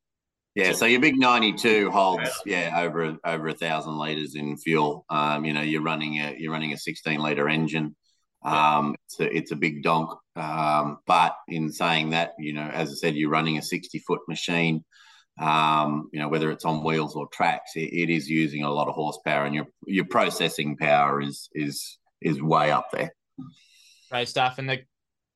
yeah, 0.55 0.73
so 0.73 0.87
your 0.87 1.01
big 1.01 1.19
ninety-two 1.19 1.91
holds 1.91 2.31
yeah 2.47 2.81
over 2.81 3.17
over 3.25 3.49
a 3.49 3.55
thousand 3.55 3.99
liters 3.99 4.35
in 4.35 4.57
fuel. 4.57 5.05
Um, 5.11 5.45
you 5.45 5.53
know, 5.53 5.61
you're 5.61 5.83
running 5.83 6.19
a 6.19 6.35
you're 6.39 6.53
running 6.53 6.73
a 6.73 6.79
sixteen 6.79 7.21
liter 7.21 7.49
engine. 7.49 7.95
Um, 8.47 8.95
it's 9.05 9.21
a 9.21 9.37
it's 9.37 9.53
a 9.53 9.57
big 9.57 9.83
donk. 9.83 10.11
Um, 10.37 10.99
but 11.07 11.35
in 11.49 11.73
saying 11.73 12.11
that, 12.11 12.35
you 12.39 12.53
know, 12.53 12.69
as 12.73 12.91
I 12.91 12.95
said, 12.95 13.17
you're 13.17 13.31
running 13.31 13.59
a 13.59 13.63
sixty 13.63 13.99
foot 13.99 14.21
machine. 14.29 14.85
Um, 15.39 16.09
you 16.13 16.21
know, 16.21 16.29
whether 16.29 16.51
it's 16.51 16.65
on 16.65 16.85
wheels 16.85 17.15
or 17.15 17.29
tracks, 17.29 17.73
it, 17.75 17.93
it 17.93 18.09
is 18.09 18.31
using 18.31 18.63
a 18.63 18.71
lot 18.71 18.89
of 18.89 18.95
horsepower, 18.95 19.45
and 19.45 19.55
your 19.55 19.67
your 19.87 20.07
processing 20.07 20.77
power 20.77 21.21
is 21.21 21.49
is 21.55 21.99
is 22.23 22.41
way 22.41 22.71
up 22.71 22.91
there. 22.93 23.13
Great 24.11 24.29
stuff. 24.29 24.59
And 24.59 24.69
the 24.69 24.79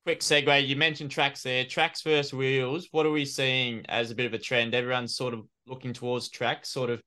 quick 0.05 0.21
segue. 0.21 0.67
You 0.67 0.77
mentioned 0.77 1.11
tracks 1.11 1.43
there. 1.43 1.65
Tracks 1.65 2.03
versus 2.03 2.33
wheels. 2.33 2.89
What 2.93 3.07
are 3.07 3.11
we 3.11 3.25
seeing 3.25 3.85
as 3.89 4.11
a 4.11 4.15
bit 4.15 4.27
of 4.27 4.35
a 4.35 4.39
trend? 4.39 4.75
Everyone's 4.75 5.17
sort 5.17 5.35
of 5.35 5.45
looking 5.67 5.93
towards 5.93 6.29
tracks, 6.31 6.71
sort 6.71 6.91
of 6.91 7.01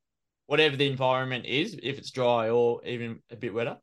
whatever 0.47 0.75
the 0.75 0.87
environment 0.87 1.45
is, 1.45 1.79
if 1.81 1.97
it's 1.97 2.11
dry 2.11 2.49
or 2.49 2.83
even 2.85 3.21
a 3.31 3.35
bit 3.35 3.53
wetter. 3.53 3.77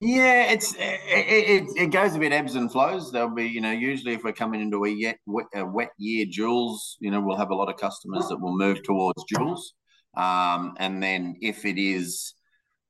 Yeah, 0.00 0.52
it's 0.52 0.74
it, 0.74 1.00
it, 1.08 1.64
it 1.76 1.86
goes 1.86 2.14
a 2.14 2.18
bit 2.18 2.32
ebbs 2.32 2.54
and 2.54 2.70
flows. 2.70 3.10
There'll 3.10 3.30
be, 3.30 3.46
you 3.46 3.62
know, 3.62 3.70
usually 3.70 4.12
if 4.12 4.24
we're 4.24 4.32
coming 4.32 4.60
into 4.60 4.84
a, 4.84 4.90
yet, 4.90 5.18
wet, 5.24 5.46
a 5.54 5.64
wet 5.64 5.90
year 5.96 6.26
duals, 6.26 6.96
you 7.00 7.10
know, 7.10 7.20
we'll 7.20 7.38
have 7.38 7.50
a 7.50 7.54
lot 7.54 7.70
of 7.70 7.78
customers 7.78 8.28
that 8.28 8.38
will 8.38 8.56
move 8.56 8.82
towards 8.82 9.24
duals. 9.32 9.60
Um, 10.14 10.74
and 10.78 11.02
then 11.02 11.36
if 11.40 11.64
it 11.64 11.78
is, 11.78 12.34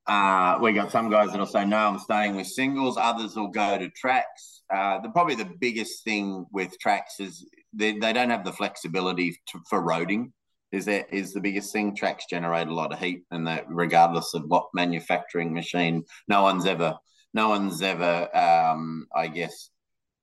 uh, 0.09 0.59
we 0.61 0.73
got 0.73 0.91
some 0.91 1.09
guys 1.09 1.31
that'll 1.31 1.47
say, 1.47 1.65
no, 1.65 1.77
I'm 1.77 1.99
staying 2.01 2.35
with 2.35 2.49
singles. 2.49 2.97
Others 2.97 3.37
will 3.37 3.49
go 3.49 3.79
to 3.79 3.89
tracks. 3.91 4.63
Uh, 4.73 4.99
the 5.01 5.11
probably 5.11 5.37
the 5.37 5.51
biggest 5.61 6.03
thing 6.03 6.45
with 6.51 6.77
tracks 6.81 7.21
is 7.21 7.47
they, 7.73 7.99
they 7.99 8.13
don't 8.13 8.31
have 8.31 8.45
the 8.45 8.53
flexibility 8.53 9.39
to, 9.49 9.61
for 9.71 9.81
roading. 9.81 10.33
Is 10.73 10.87
that 10.87 11.13
is 11.15 11.33
the 11.33 11.41
biggest 11.41 11.73
thing? 11.73 11.95
Tracks 11.95 12.25
generate 12.29 12.69
a 12.69 12.75
lot 12.75 12.93
of 12.93 12.99
heat, 12.99 13.23
and 13.31 13.47
that 13.47 13.65
regardless 13.69 14.35
of 14.35 14.45
what 14.47 14.67
manufacturing 14.75 15.55
machine, 15.55 16.05
no 16.29 16.43
one's 16.43 16.67
ever 16.67 16.97
no 17.33 17.49
one's 17.49 17.83
ever 17.83 18.29
um, 18.37 19.07
I 19.15 19.29
guess 19.29 19.71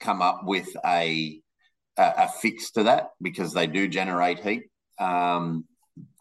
come 0.04 0.22
up 0.22 0.42
with 0.44 0.68
a, 0.86 1.40
a, 1.98 2.14
a 2.18 2.30
fix 2.42 2.72
to 2.72 2.84
that 2.84 3.10
because 3.22 3.54
they 3.54 3.66
do 3.66 3.88
generate 3.88 4.40
heat. 4.40 4.64
Um, 5.00 5.66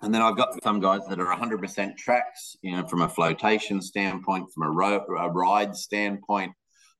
and 0.02 0.14
then 0.14 0.22
I've 0.22 0.36
got 0.36 0.62
some 0.62 0.80
guys 0.80 1.00
that 1.08 1.18
are 1.18 1.36
100% 1.36 1.96
tracks, 1.96 2.56
you 2.62 2.76
know, 2.76 2.86
from 2.86 3.02
a 3.02 3.08
flotation 3.08 3.80
standpoint, 3.80 4.46
from 4.54 4.64
a, 4.64 4.70
ro- 4.70 5.04
a 5.18 5.30
ride 5.30 5.74
standpoint. 5.74 6.52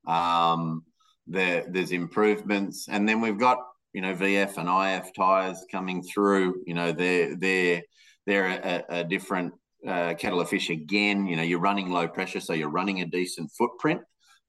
Um, 0.06 0.82
there, 1.26 1.64
there's 1.68 1.92
improvements, 1.92 2.88
and 2.88 3.08
then 3.08 3.20
we've 3.20 3.38
got 3.38 3.58
you 3.92 4.00
know 4.00 4.14
VF 4.14 4.56
and 4.58 4.68
IF 5.04 5.12
tires 5.14 5.64
coming 5.70 6.02
through. 6.02 6.62
You 6.66 6.74
know 6.74 6.92
they're 6.92 7.36
they're 7.36 7.82
they're 8.26 8.46
a, 8.46 8.84
a 9.00 9.04
different 9.04 9.54
uh, 9.86 10.14
kettle 10.14 10.40
of 10.40 10.48
fish 10.48 10.70
again. 10.70 11.26
You 11.26 11.36
know 11.36 11.42
you're 11.42 11.60
running 11.60 11.90
low 11.90 12.08
pressure, 12.08 12.40
so 12.40 12.52
you're 12.52 12.68
running 12.68 13.00
a 13.00 13.06
decent 13.06 13.50
footprint. 13.56 14.00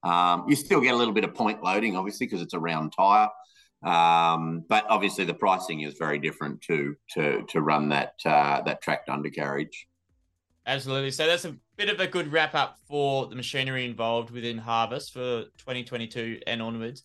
Um, 0.02 0.44
you 0.48 0.56
still 0.56 0.80
get 0.80 0.94
a 0.94 0.96
little 0.96 1.14
bit 1.14 1.24
of 1.24 1.34
point 1.34 1.62
loading, 1.62 1.96
obviously, 1.96 2.26
because 2.26 2.42
it's 2.42 2.54
a 2.54 2.58
round 2.58 2.92
tire. 2.96 3.28
Um, 3.82 4.64
but 4.68 4.86
obviously, 4.88 5.24
the 5.24 5.34
pricing 5.34 5.80
is 5.80 5.94
very 5.98 6.18
different 6.18 6.62
to 6.62 6.96
to 7.14 7.44
to 7.48 7.60
run 7.60 7.90
that 7.90 8.14
uh, 8.24 8.62
that 8.62 8.82
tracked 8.82 9.08
undercarriage. 9.08 9.86
Absolutely. 10.66 11.10
So 11.10 11.26
that's 11.26 11.44
a 11.44 11.56
bit 11.76 11.90
of 11.90 12.00
a 12.00 12.06
good 12.06 12.32
wrap 12.32 12.54
up 12.54 12.78
for 12.88 13.26
the 13.26 13.36
machinery 13.36 13.84
involved 13.84 14.30
within 14.30 14.56
Harvest 14.56 15.12
for 15.12 15.42
2022 15.58 16.40
and 16.46 16.62
onwards. 16.62 17.02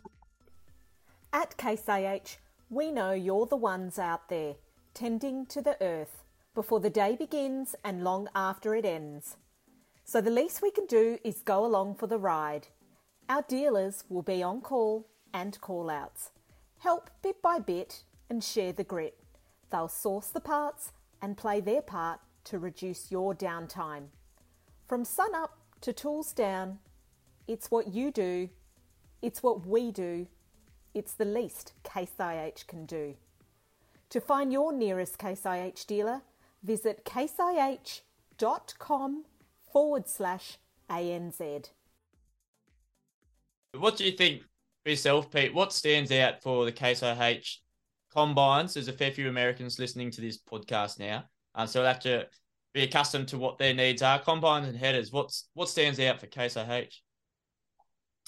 At 1.31 1.57
Case 1.57 1.87
IH, 1.87 2.39
we 2.71 2.91
know 2.91 3.11
you're 3.11 3.45
the 3.45 3.55
ones 3.55 3.99
out 3.99 4.29
there 4.29 4.55
tending 4.95 5.45
to 5.45 5.61
the 5.61 5.77
earth 5.79 6.23
before 6.55 6.79
the 6.79 6.89
day 6.89 7.15
begins 7.15 7.75
and 7.83 8.03
long 8.03 8.27
after 8.33 8.73
it 8.73 8.83
ends. 8.83 9.37
So 10.03 10.21
the 10.21 10.31
least 10.31 10.63
we 10.63 10.71
can 10.71 10.87
do 10.87 11.19
is 11.23 11.43
go 11.43 11.63
along 11.63 11.95
for 11.95 12.07
the 12.07 12.17
ride. 12.17 12.69
Our 13.29 13.43
dealers 13.43 14.05
will 14.09 14.23
be 14.23 14.41
on 14.41 14.61
call 14.61 15.07
and 15.31 15.61
call 15.61 15.91
outs. 15.91 16.31
Help 16.79 17.11
bit 17.21 17.43
by 17.43 17.59
bit 17.59 18.03
and 18.27 18.43
share 18.43 18.73
the 18.73 18.83
grit. 18.83 19.15
They'll 19.71 19.87
source 19.87 20.29
the 20.29 20.39
parts 20.39 20.93
and 21.21 21.37
play 21.37 21.61
their 21.61 21.83
part 21.83 22.21
to 22.45 22.57
reduce 22.57 23.11
your 23.11 23.35
downtime. 23.35 24.07
From 24.87 25.05
sun 25.05 25.35
up 25.35 25.59
to 25.81 25.93
tools 25.93 26.33
down, 26.33 26.79
it's 27.47 27.69
what 27.69 27.93
you 27.93 28.09
do, 28.09 28.49
it's 29.21 29.43
what 29.43 29.67
we 29.67 29.91
do, 29.91 30.25
it's 30.99 31.13
the 31.13 31.23
least 31.23 31.73
Case 31.83 32.11
IH 32.19 32.65
can 32.67 32.85
do. 32.85 33.15
To 34.09 34.19
find 34.19 34.51
your 34.51 34.73
nearest 34.73 35.17
Case 35.17 35.45
IH 35.45 35.85
dealer, 35.87 36.23
visit 36.61 37.05
caseih.com 37.05 38.03
forward 39.71 40.09
slash 40.09 40.57
ANZ. 40.89 41.69
What 43.77 43.95
do 43.95 44.03
you 44.03 44.11
think 44.11 44.41
for 44.83 44.89
yourself, 44.89 45.31
Pete? 45.31 45.53
What 45.53 45.71
stands 45.71 46.11
out 46.11 46.43
for 46.43 46.65
the 46.65 46.73
Case 46.73 47.01
IH 47.01 47.59
combines? 48.13 48.73
There's 48.73 48.89
a 48.89 48.93
fair 48.93 49.11
few 49.11 49.29
Americans 49.29 49.79
listening 49.79 50.11
to 50.11 50.19
this 50.19 50.37
podcast 50.37 50.99
now. 50.99 51.23
Um, 51.55 51.67
so 51.67 51.79
we'll 51.79 51.87
have 51.87 52.01
to 52.01 52.27
be 52.73 52.83
accustomed 52.83 53.29
to 53.29 53.37
what 53.37 53.57
their 53.57 53.73
needs 53.73 54.01
are. 54.01 54.19
Combines 54.19 54.67
and 54.67 54.75
headers. 54.75 55.13
What's 55.13 55.47
what 55.53 55.69
stands 55.69 55.97
out 56.01 56.19
for 56.19 56.27
Case 56.27 56.57
IH? 56.57 56.89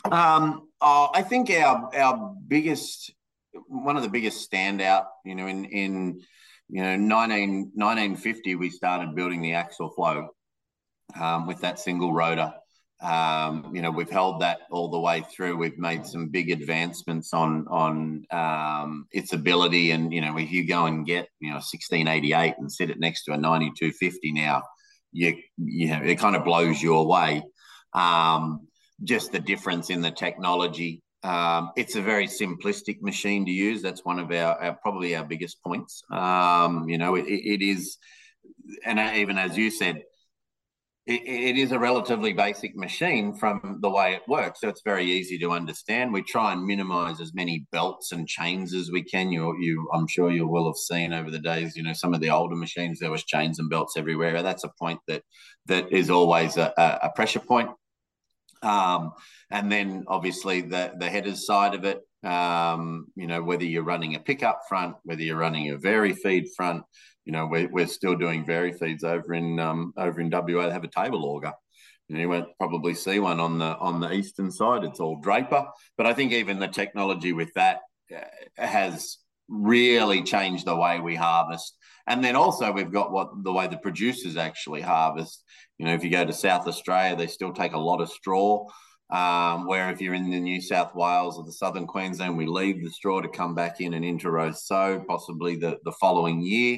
Um, 0.10 0.68
uh, 0.80 1.10
I 1.14 1.22
think 1.22 1.50
our 1.52 1.96
our 1.96 2.36
biggest 2.48 3.12
one 3.68 3.98
of 3.98 4.04
the 4.04 4.10
biggest 4.10 4.50
standout, 4.50 5.06
you 5.26 5.36
know, 5.36 5.48
in 5.48 5.66
in 5.66 6.22
you 6.70 6.82
know 6.82 6.96
19, 6.96 7.72
1950 7.76 8.56
we 8.56 8.70
started 8.70 9.16
building 9.16 9.42
the 9.42 9.54
Axial-Flow 9.54 10.30
um, 11.20 11.48
with 11.48 11.62
that 11.62 11.80
single 11.80 12.14
rotor. 12.14 12.54
Um, 13.02 13.72
you 13.74 13.82
know, 13.82 13.90
we've 13.90 14.10
held 14.10 14.42
that 14.42 14.60
all 14.70 14.90
the 14.90 15.00
way 15.00 15.22
through. 15.22 15.58
We've 15.58 15.78
made 15.78 16.06
some 16.06 16.30
big 16.30 16.52
advancements 16.52 17.34
on 17.34 17.68
on 17.68 18.26
um, 18.32 19.08
its 19.12 19.34
ability, 19.34 19.92
and 19.92 20.14
you 20.14 20.22
know, 20.22 20.38
if 20.38 20.52
you 20.52 20.68
go 20.68 20.86
and 20.86 21.06
get 21.06 21.28
you 21.40 21.50
know 21.50 21.56
1688 21.56 22.56
and 22.60 22.72
sit 22.72 22.90
it 22.90 23.00
next 23.00 23.26
to 23.26 23.34
a 23.34 23.38
9250 23.38 24.34
now, 24.34 24.62
you 25.12 25.36
you 25.58 25.88
know, 25.88 26.02
it 26.04 26.20
kind 26.20 26.36
of 26.36 26.46
blows 26.46 26.82
you 26.82 26.96
away. 26.96 27.44
Um, 27.94 28.68
just 29.04 29.32
the 29.32 29.40
difference 29.40 29.90
in 29.90 30.02
the 30.02 30.12
technology. 30.12 31.02
Um, 31.24 31.72
it's 31.76 31.96
a 31.96 32.02
very 32.02 32.28
simplistic 32.28 33.02
machine 33.02 33.46
to 33.46 33.52
use. 33.52 33.82
That's 33.82 34.04
one 34.04 34.20
of 34.20 34.32
our, 34.32 34.62
our 34.62 34.78
probably 34.82 35.16
our 35.16 35.24
biggest 35.24 35.62
points. 35.64 36.02
Um, 36.12 36.90
you 36.90 36.98
know, 36.98 37.16
it, 37.16 37.26
it 37.28 37.62
is, 37.62 37.98
and 38.86 39.00
even 39.18 39.38
as 39.38 39.58
you 39.58 39.70
said, 39.70 40.04
it, 41.08 41.22
it 41.26 41.58
is 41.58 41.72
a 41.72 41.80
relatively 41.80 42.32
basic 42.34 42.76
machine 42.76 43.34
from 43.34 43.80
the 43.82 43.90
way 43.90 44.14
it 44.14 44.22
works. 44.28 44.62
So 44.62 44.70
it's 44.70 44.84
very 44.84 45.06
easy 45.06 45.38
to 45.40 45.52
understand. 45.52 46.14
We 46.14 46.22
try 46.22 46.54
and 46.54 46.66
minimize 46.66 47.20
as 47.20 47.34
many 47.34 47.66
belts 47.72 48.12
and 48.12 48.28
chains 48.28 48.74
as 48.74 48.92
we 48.92 49.04
can. 49.04 49.32
You, 49.32 49.56
you, 49.60 49.90
I'm 49.94 50.08
sure 50.08 50.32
you 50.32 50.48
will 50.48 50.68
have 50.68 50.78
seen 50.78 51.12
over 51.14 51.32
the 51.32 51.40
days. 51.40 51.76
You 51.76 51.84
know, 51.84 51.94
some 51.94 52.14
of 52.14 52.22
the 52.22 52.30
older 52.30 52.56
machines 52.56 53.00
there 53.00 53.12
was 53.12 53.24
chains 53.24 53.60
and 53.60 53.70
belts 53.70 53.98
everywhere. 53.98 54.42
That's 54.44 54.64
a 54.64 54.72
point 54.80 55.00
that 55.08 55.24
that 55.68 55.92
is 55.92 56.10
always 56.10 56.58
a, 56.58 56.74
a 56.78 57.10
pressure 57.16 57.40
point. 57.40 57.70
Um, 58.62 59.12
and 59.50 59.72
then 59.72 60.06
obviously 60.08 60.62
the 60.62 60.94
the 60.98 61.10
headers 61.10 61.46
side 61.46 61.76
of 61.76 61.86
it. 61.86 62.00
Um, 62.24 63.08
you 63.16 63.26
know, 63.26 63.42
whether 63.42 63.64
you're 63.64 63.84
running 63.84 64.16
a 64.16 64.20
pickup 64.20 64.62
front, 64.70 64.96
whether 65.04 65.24
you're 65.24 65.38
running 65.38 65.72
a 65.72 65.78
vari 65.78 66.14
feed 66.14 66.50
front, 66.56 66.84
you 67.26 67.32
know, 67.32 67.48
we're, 67.48 67.70
we're 67.70 67.88
still 67.88 68.16
doing 68.16 68.46
vari 68.46 68.74
feeds 68.74 69.04
over 69.04 69.34
in 69.34 69.60
um, 69.60 69.94
over 69.98 70.22
in 70.22 70.30
WA. 70.30 70.68
They 70.68 70.72
have 70.72 70.84
a 70.84 70.88
table 70.88 71.26
auger. 71.26 71.54
You, 72.08 72.16
know, 72.16 72.22
you 72.22 72.30
won't 72.30 72.58
probably 72.60 72.94
see 72.94 73.20
one 73.20 73.40
on 73.40 73.58
the 73.58 73.78
on 73.78 74.00
the 74.00 74.12
eastern 74.12 74.52
side. 74.52 74.84
It's 74.84 75.00
all 75.00 75.20
Draper, 75.22 75.66
but 75.98 76.06
I 76.06 76.14
think 76.14 76.34
even 76.34 76.60
the 76.60 76.68
technology 76.68 77.34
with 77.34 77.54
that 77.56 77.80
uh, 78.16 78.22
has 78.58 79.18
really 79.48 80.24
changed 80.24 80.66
the 80.66 80.76
way 80.76 81.00
we 81.00 81.16
harvest. 81.16 81.78
And 82.08 82.24
then 82.24 82.36
also 82.36 82.72
we've 82.72 82.92
got 82.92 83.12
what 83.12 83.44
the 83.44 83.54
way 83.54 83.68
the 83.68 83.78
producers 83.78 84.36
actually 84.36 84.82
harvest. 84.82 85.44
You 85.82 85.88
know, 85.88 85.96
if 85.96 86.04
you 86.04 86.12
go 86.12 86.24
to 86.24 86.32
South 86.32 86.68
Australia, 86.68 87.16
they 87.16 87.26
still 87.26 87.52
take 87.52 87.74
a 87.74 87.80
lot 87.80 88.02
of 88.02 88.12
straw. 88.12 88.68
Um, 89.10 89.66
where 89.66 89.90
if 89.90 90.00
you're 90.00 90.14
in 90.14 90.30
the 90.30 90.40
New 90.40 90.62
South 90.62 90.94
Wales 90.94 91.40
or 91.40 91.44
the 91.44 91.52
Southern 91.52 91.88
Queensland, 91.88 92.38
we 92.38 92.46
leave 92.46 92.84
the 92.84 92.92
straw 92.92 93.20
to 93.20 93.28
come 93.28 93.56
back 93.56 93.82
in 93.82 93.96
and 93.96 94.06
into 94.06 94.54
sow, 94.54 95.04
possibly 95.08 95.56
the, 95.56 95.80
the 95.84 95.92
following 95.94 96.44
year. 96.44 96.78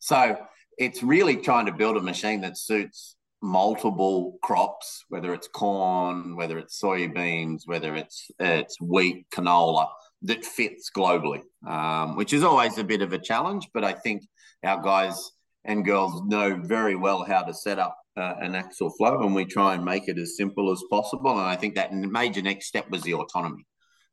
So 0.00 0.36
it's 0.76 1.04
really 1.04 1.36
trying 1.36 1.66
to 1.66 1.72
build 1.72 1.96
a 1.96 2.00
machine 2.00 2.40
that 2.40 2.58
suits 2.58 3.14
multiple 3.42 4.40
crops, 4.42 5.04
whether 5.08 5.32
it's 5.32 5.46
corn, 5.46 6.34
whether 6.34 6.58
it's 6.58 6.82
soybeans, 6.82 7.60
whether 7.66 7.94
it's 7.94 8.28
it's 8.40 8.80
wheat, 8.80 9.24
canola, 9.30 9.86
that 10.22 10.44
fits 10.44 10.90
globally, 10.90 11.42
um, 11.64 12.16
which 12.16 12.32
is 12.32 12.42
always 12.42 12.76
a 12.76 12.84
bit 12.84 13.02
of 13.02 13.12
a 13.12 13.18
challenge. 13.18 13.68
But 13.72 13.84
I 13.84 13.92
think 13.92 14.24
our 14.64 14.82
guys 14.82 15.30
and 15.64 15.84
girls 15.84 16.22
know 16.26 16.60
very 16.60 16.96
well 16.96 17.22
how 17.22 17.42
to 17.42 17.54
set 17.54 17.78
up 17.78 17.96
uh, 18.16 18.34
an 18.40 18.54
Axial-Flow, 18.54 19.22
and 19.22 19.34
we 19.34 19.44
try 19.44 19.74
and 19.74 19.84
make 19.84 20.08
it 20.08 20.18
as 20.18 20.36
simple 20.36 20.70
as 20.70 20.82
possible. 20.90 21.32
And 21.32 21.40
I 21.40 21.56
think 21.56 21.74
that 21.74 21.92
major 21.92 22.42
next 22.42 22.66
step 22.66 22.90
was 22.90 23.02
the 23.02 23.14
autonomy 23.14 23.66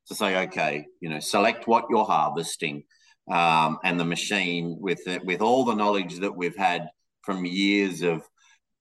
to 0.07 0.15
say, 0.15 0.43
okay, 0.47 0.85
you 1.01 1.09
know, 1.09 1.19
select 1.19 1.67
what 1.67 1.85
you're 1.89 2.05
harvesting, 2.05 2.83
um, 3.31 3.77
and 3.83 3.99
the 3.99 4.05
machine 4.05 4.77
with 4.79 5.07
it, 5.07 5.23
with 5.25 5.41
all 5.41 5.65
the 5.65 5.75
knowledge 5.75 6.19
that 6.19 6.35
we've 6.35 6.57
had 6.57 6.89
from 7.21 7.45
years 7.45 8.01
of 8.01 8.23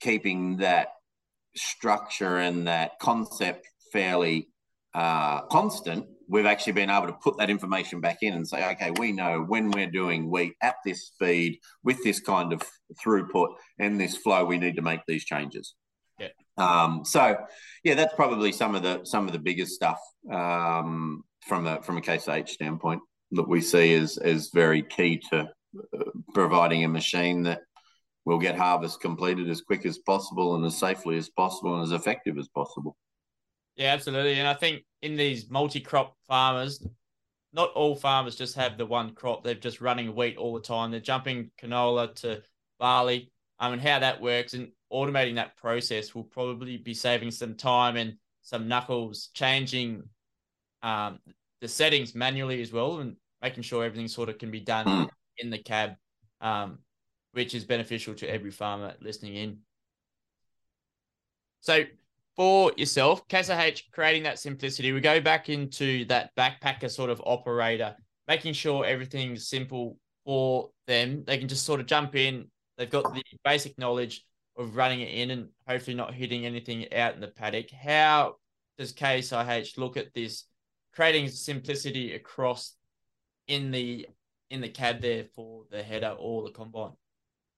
keeping 0.00 0.59
that 0.59 0.88
structure 1.57 2.38
and 2.38 2.66
that 2.66 2.92
concept 3.00 3.66
fairly 3.92 4.48
uh, 4.94 5.42
constant, 5.42 6.07
we've 6.28 6.46
actually 6.46 6.74
been 6.74 6.90
able 6.90 7.06
to 7.06 7.14
put 7.14 7.38
that 7.38 7.50
information 7.50 8.00
back 8.00 8.18
in 8.22 8.34
and 8.34 8.46
say, 8.46 8.70
okay, 8.72 8.92
we 8.98 9.12
know 9.12 9.44
when 9.48 9.70
we're 9.70 9.90
doing 9.90 10.30
wheat 10.30 10.54
at 10.62 10.76
this 10.84 11.06
speed 11.06 11.58
with 11.82 12.02
this 12.04 12.20
kind 12.20 12.52
of 12.52 12.62
throughput 13.02 13.48
and 13.78 14.00
this 14.00 14.16
flow, 14.16 14.44
we 14.44 14.58
need 14.58 14.76
to 14.76 14.82
make 14.82 15.00
these 15.08 15.24
changes. 15.24 15.74
Yeah. 16.18 16.28
Um, 16.56 17.04
so, 17.04 17.36
yeah, 17.82 17.94
that's 17.94 18.14
probably 18.14 18.52
some 18.52 18.74
of 18.74 18.82
the 18.82 19.00
some 19.04 19.26
of 19.26 19.32
the 19.32 19.38
biggest 19.38 19.72
stuff 19.72 20.00
um, 20.30 21.22
from 21.46 21.66
a 21.66 21.80
from 21.82 21.96
a 21.96 22.00
Case 22.00 22.28
IH 22.28 22.48
standpoint 22.48 23.00
that 23.32 23.48
we 23.48 23.60
see 23.60 23.94
as 23.94 24.18
as 24.18 24.50
very 24.52 24.82
key 24.82 25.22
to 25.30 25.48
uh, 25.96 26.04
providing 26.34 26.84
a 26.84 26.88
machine 26.88 27.42
that 27.44 27.60
will 28.24 28.38
get 28.38 28.56
harvest 28.56 29.00
completed 29.00 29.48
as 29.48 29.62
quick 29.62 29.86
as 29.86 29.98
possible 29.98 30.54
and 30.54 30.64
as 30.66 30.76
safely 30.76 31.16
as 31.16 31.30
possible 31.30 31.76
and 31.76 31.84
as 31.84 31.92
effective 31.92 32.36
as 32.36 32.48
possible. 32.48 32.96
Yeah, 33.78 33.92
absolutely. 33.94 34.34
And 34.34 34.48
I 34.48 34.54
think 34.54 34.82
in 35.02 35.16
these 35.16 35.48
multi-crop 35.48 36.16
farmers, 36.26 36.84
not 37.52 37.72
all 37.72 37.94
farmers 37.94 38.34
just 38.34 38.56
have 38.56 38.76
the 38.76 38.84
one 38.84 39.14
crop. 39.14 39.44
They're 39.44 39.54
just 39.54 39.80
running 39.80 40.14
wheat 40.16 40.36
all 40.36 40.52
the 40.52 40.60
time. 40.60 40.90
They're 40.90 41.00
jumping 41.00 41.52
canola 41.62 42.12
to 42.16 42.42
barley. 42.80 43.30
I 43.58 43.70
mean, 43.70 43.78
how 43.78 44.00
that 44.00 44.20
works 44.20 44.54
and 44.54 44.72
automating 44.92 45.36
that 45.36 45.56
process 45.56 46.12
will 46.12 46.24
probably 46.24 46.76
be 46.76 46.92
saving 46.92 47.30
some 47.30 47.54
time 47.54 47.96
and 47.96 48.14
some 48.42 48.66
knuckles, 48.66 49.30
changing 49.32 50.02
um, 50.82 51.20
the 51.60 51.68
settings 51.68 52.16
manually 52.16 52.60
as 52.60 52.72
well, 52.72 52.98
and 52.98 53.14
making 53.42 53.62
sure 53.62 53.84
everything 53.84 54.08
sort 54.08 54.28
of 54.28 54.38
can 54.38 54.50
be 54.50 54.60
done 54.60 54.86
hmm. 54.86 55.04
in 55.38 55.50
the 55.50 55.58
cab, 55.58 55.94
um, 56.40 56.78
which 57.32 57.54
is 57.54 57.64
beneficial 57.64 58.14
to 58.14 58.28
every 58.28 58.50
farmer 58.50 58.94
listening 59.00 59.36
in. 59.36 59.58
So 61.60 61.84
for 62.38 62.72
yourself, 62.77 63.24
IH 63.33 63.83
creating 63.90 64.22
that 64.22 64.38
simplicity. 64.38 64.92
We 64.92 65.01
go 65.01 65.20
back 65.20 65.48
into 65.48 66.05
that 66.05 66.31
backpacker 66.37 66.88
sort 66.88 67.11
of 67.11 67.20
operator, 67.27 67.96
making 68.29 68.53
sure 68.53 68.85
everything's 68.85 69.48
simple 69.48 69.98
for 70.24 70.70
them. 70.87 71.24
They 71.27 71.38
can 71.38 71.48
just 71.48 71.66
sort 71.66 71.81
of 71.81 71.87
jump 71.87 72.14
in. 72.14 72.46
They've 72.77 72.88
got 72.88 73.12
the 73.12 73.24
basic 73.44 73.77
knowledge 73.77 74.24
of 74.57 74.77
running 74.77 75.01
it 75.01 75.12
in 75.12 75.33
and 75.33 75.48
hopefully 75.66 75.96
not 75.96 76.14
hitting 76.14 76.46
anything 76.46 76.92
out 76.92 77.16
in 77.16 77.20
the 77.20 77.27
paddock. 77.27 77.72
How 77.72 78.37
does 78.79 78.92
IH 78.92 79.77
look 79.77 79.96
at 79.96 80.14
this, 80.14 80.44
creating 80.94 81.31
simplicity 81.31 82.14
across 82.14 82.77
in 83.48 83.72
the 83.72 84.07
in 84.51 84.61
the 84.61 84.68
cab 84.68 85.01
there 85.01 85.24
for 85.35 85.64
the 85.72 85.83
header 85.83 86.14
or 86.16 86.44
the 86.44 86.51
combine? 86.53 86.92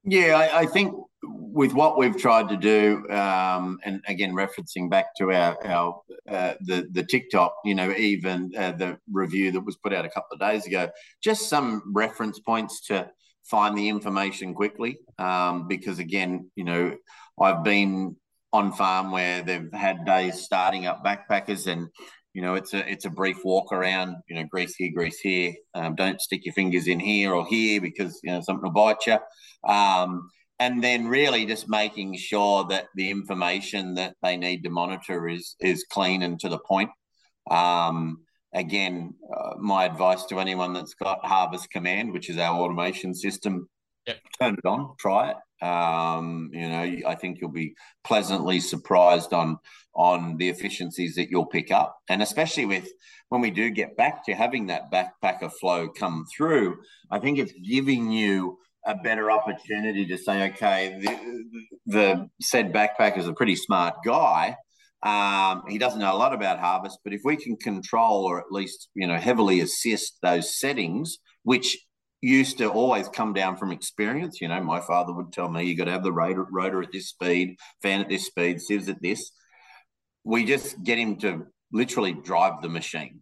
Yeah, 0.04 0.36
I, 0.36 0.60
I, 0.60 0.66
think 0.66 0.94
with 1.22 1.74
what 1.74 1.98
we've 1.98 2.16
tried 2.16 2.48
to 2.48 2.56
do, 2.56 3.06
um, 3.10 3.78
and 3.84 4.02
again 4.08 4.32
referencing 4.32 4.88
back 4.88 5.14
to 5.16 5.32
our 5.32 5.58
our 5.66 6.00
uh, 6.28 6.54
the 6.60 6.88
the 6.92 7.02
TikTok, 7.02 7.54
you 7.64 7.74
know, 7.74 7.92
even 7.92 8.52
uh, 8.56 8.72
the 8.72 8.98
review 9.12 9.52
that 9.52 9.60
was 9.60 9.76
put 9.76 9.92
out 9.92 10.06
a 10.06 10.10
couple 10.10 10.34
of 10.34 10.40
days 10.40 10.66
ago, 10.66 10.88
just 11.22 11.48
some 11.50 11.82
reference 11.92 12.38
points 12.38 12.80
to 12.86 13.10
find 13.44 13.76
the 13.76 13.88
information 13.88 14.54
quickly. 14.54 14.98
Um, 15.18 15.68
because 15.68 15.98
again, 15.98 16.50
you 16.54 16.64
know, 16.64 16.96
I've 17.38 17.62
been 17.62 18.16
on 18.52 18.72
farm 18.72 19.12
where 19.12 19.42
they've 19.42 19.72
had 19.72 20.04
days 20.04 20.42
starting 20.42 20.86
up 20.86 21.04
backpackers 21.04 21.66
and 21.66 21.88
you 22.32 22.42
know 22.42 22.54
it's 22.54 22.74
a 22.74 22.90
it's 22.90 23.04
a 23.04 23.10
brief 23.10 23.44
walk 23.44 23.72
around 23.72 24.16
you 24.28 24.36
know 24.36 24.44
grease 24.44 24.74
here 24.76 24.90
grease 24.94 25.18
here. 25.18 25.54
Um, 25.74 25.94
don't 25.94 26.20
stick 26.20 26.44
your 26.44 26.54
fingers 26.54 26.86
in 26.86 27.00
here 27.00 27.34
or 27.34 27.46
here 27.46 27.80
because 27.80 28.20
you 28.22 28.32
know 28.32 28.40
something 28.40 28.64
will 28.64 28.70
bite 28.70 29.06
you. 29.06 29.18
Um, 29.68 30.30
and 30.58 30.84
then 30.84 31.08
really 31.08 31.46
just 31.46 31.70
making 31.70 32.16
sure 32.16 32.66
that 32.68 32.86
the 32.94 33.10
information 33.10 33.94
that 33.94 34.14
they 34.22 34.36
need 34.36 34.62
to 34.64 34.70
monitor 34.70 35.28
is 35.28 35.56
is 35.60 35.86
clean 35.90 36.22
and 36.22 36.38
to 36.40 36.48
the 36.48 36.58
point. 36.58 36.90
Um, 37.50 38.18
again 38.54 39.14
uh, 39.36 39.56
my 39.58 39.84
advice 39.84 40.24
to 40.24 40.40
anyone 40.40 40.72
that's 40.72 40.94
got 40.94 41.24
harvest 41.24 41.70
command 41.70 42.12
which 42.12 42.28
is 42.28 42.36
our 42.36 42.58
automation 42.58 43.14
system 43.14 43.68
yep. 44.06 44.18
turn 44.40 44.54
it 44.54 44.66
on 44.66 44.94
try 44.98 45.30
it 45.30 45.36
um, 45.62 46.50
you 46.52 46.68
know, 46.68 47.08
I 47.08 47.14
think 47.14 47.38
you'll 47.40 47.50
be 47.50 47.74
pleasantly 48.04 48.60
surprised 48.60 49.32
on 49.32 49.58
on 49.94 50.36
the 50.36 50.48
efficiencies 50.48 51.16
that 51.16 51.30
you'll 51.30 51.46
pick 51.46 51.70
up, 51.70 51.96
and 52.08 52.22
especially 52.22 52.64
with 52.64 52.88
when 53.28 53.40
we 53.40 53.50
do 53.50 53.70
get 53.70 53.96
back 53.96 54.24
to 54.26 54.34
having 54.34 54.66
that 54.66 54.90
backpacker 54.92 55.52
flow 55.52 55.88
come 55.88 56.24
through. 56.36 56.76
I 57.10 57.18
think 57.18 57.38
it's 57.38 57.52
giving 57.52 58.10
you 58.10 58.58
a 58.86 58.94
better 58.94 59.30
opportunity 59.30 60.06
to 60.06 60.16
say, 60.16 60.50
okay, 60.50 60.98
the, 61.00 61.60
the 61.86 62.30
said 62.40 62.72
backpacker 62.72 63.18
is 63.18 63.28
a 63.28 63.32
pretty 63.32 63.56
smart 63.56 63.96
guy. 64.04 64.56
Um, 65.02 65.62
he 65.68 65.78
doesn't 65.78 66.00
know 66.00 66.14
a 66.14 66.16
lot 66.16 66.34
about 66.34 66.58
harvest, 66.58 66.98
but 67.04 67.12
if 67.12 67.22
we 67.24 67.36
can 67.36 67.56
control 67.56 68.24
or 68.24 68.38
at 68.38 68.52
least 68.52 68.88
you 68.94 69.06
know 69.06 69.16
heavily 69.16 69.60
assist 69.60 70.18
those 70.22 70.58
settings, 70.58 71.18
which 71.42 71.78
used 72.22 72.58
to 72.58 72.68
always 72.68 73.08
come 73.08 73.32
down 73.32 73.56
from 73.56 73.72
experience. 73.72 74.40
You 74.40 74.48
know, 74.48 74.62
my 74.62 74.80
father 74.80 75.12
would 75.12 75.32
tell 75.32 75.48
me 75.48 75.64
you 75.64 75.76
got 75.76 75.84
to 75.84 75.92
have 75.92 76.02
the 76.02 76.12
rotor, 76.12 76.46
rotor 76.50 76.82
at 76.82 76.92
this 76.92 77.08
speed, 77.08 77.56
fan 77.82 78.00
at 78.00 78.08
this 78.08 78.26
speed, 78.26 78.60
sieves 78.60 78.88
at 78.88 79.02
this. 79.02 79.30
We 80.24 80.44
just 80.44 80.82
get 80.82 80.98
him 80.98 81.16
to 81.16 81.46
literally 81.72 82.12
drive 82.12 82.60
the 82.62 82.68
machine, 82.68 83.20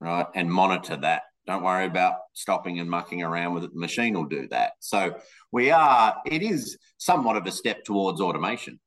right, 0.00 0.26
and 0.34 0.50
monitor 0.50 0.96
that. 0.96 1.22
Don't 1.46 1.62
worry 1.62 1.86
about 1.86 2.14
stopping 2.34 2.80
and 2.80 2.90
mucking 2.90 3.22
around 3.22 3.54
with 3.54 3.64
it. 3.64 3.72
The 3.72 3.80
machine 3.80 4.14
will 4.14 4.26
do 4.26 4.48
that. 4.48 4.72
So 4.80 5.16
we 5.52 5.70
are. 5.70 6.16
It 6.26 6.42
is 6.42 6.76
somewhat 6.98 7.36
of 7.36 7.46
a 7.46 7.52
step 7.52 7.84
towards 7.84 8.20
automation. 8.20 8.80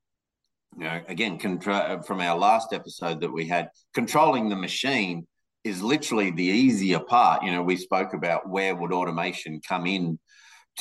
You 0.78 0.84
know, 0.84 1.02
again, 1.08 1.40
contra- 1.40 2.04
from 2.06 2.22
our 2.22 2.38
last 2.38 2.74
episode 2.74 3.22
that 3.22 3.32
we 3.32 3.48
had, 3.48 3.70
controlling 3.94 4.50
the 4.50 4.56
machine 4.56 5.26
is 5.64 5.82
literally 5.82 6.32
the 6.32 6.44
easier 6.44 7.00
part. 7.00 7.44
You 7.44 7.52
know, 7.52 7.64
we 7.64 7.76
spoke 7.76 8.14
about 8.14 8.50
where 8.50 8.76
would 8.76 8.94
automation 8.94 9.62
come 9.68 9.86
in 9.86 10.20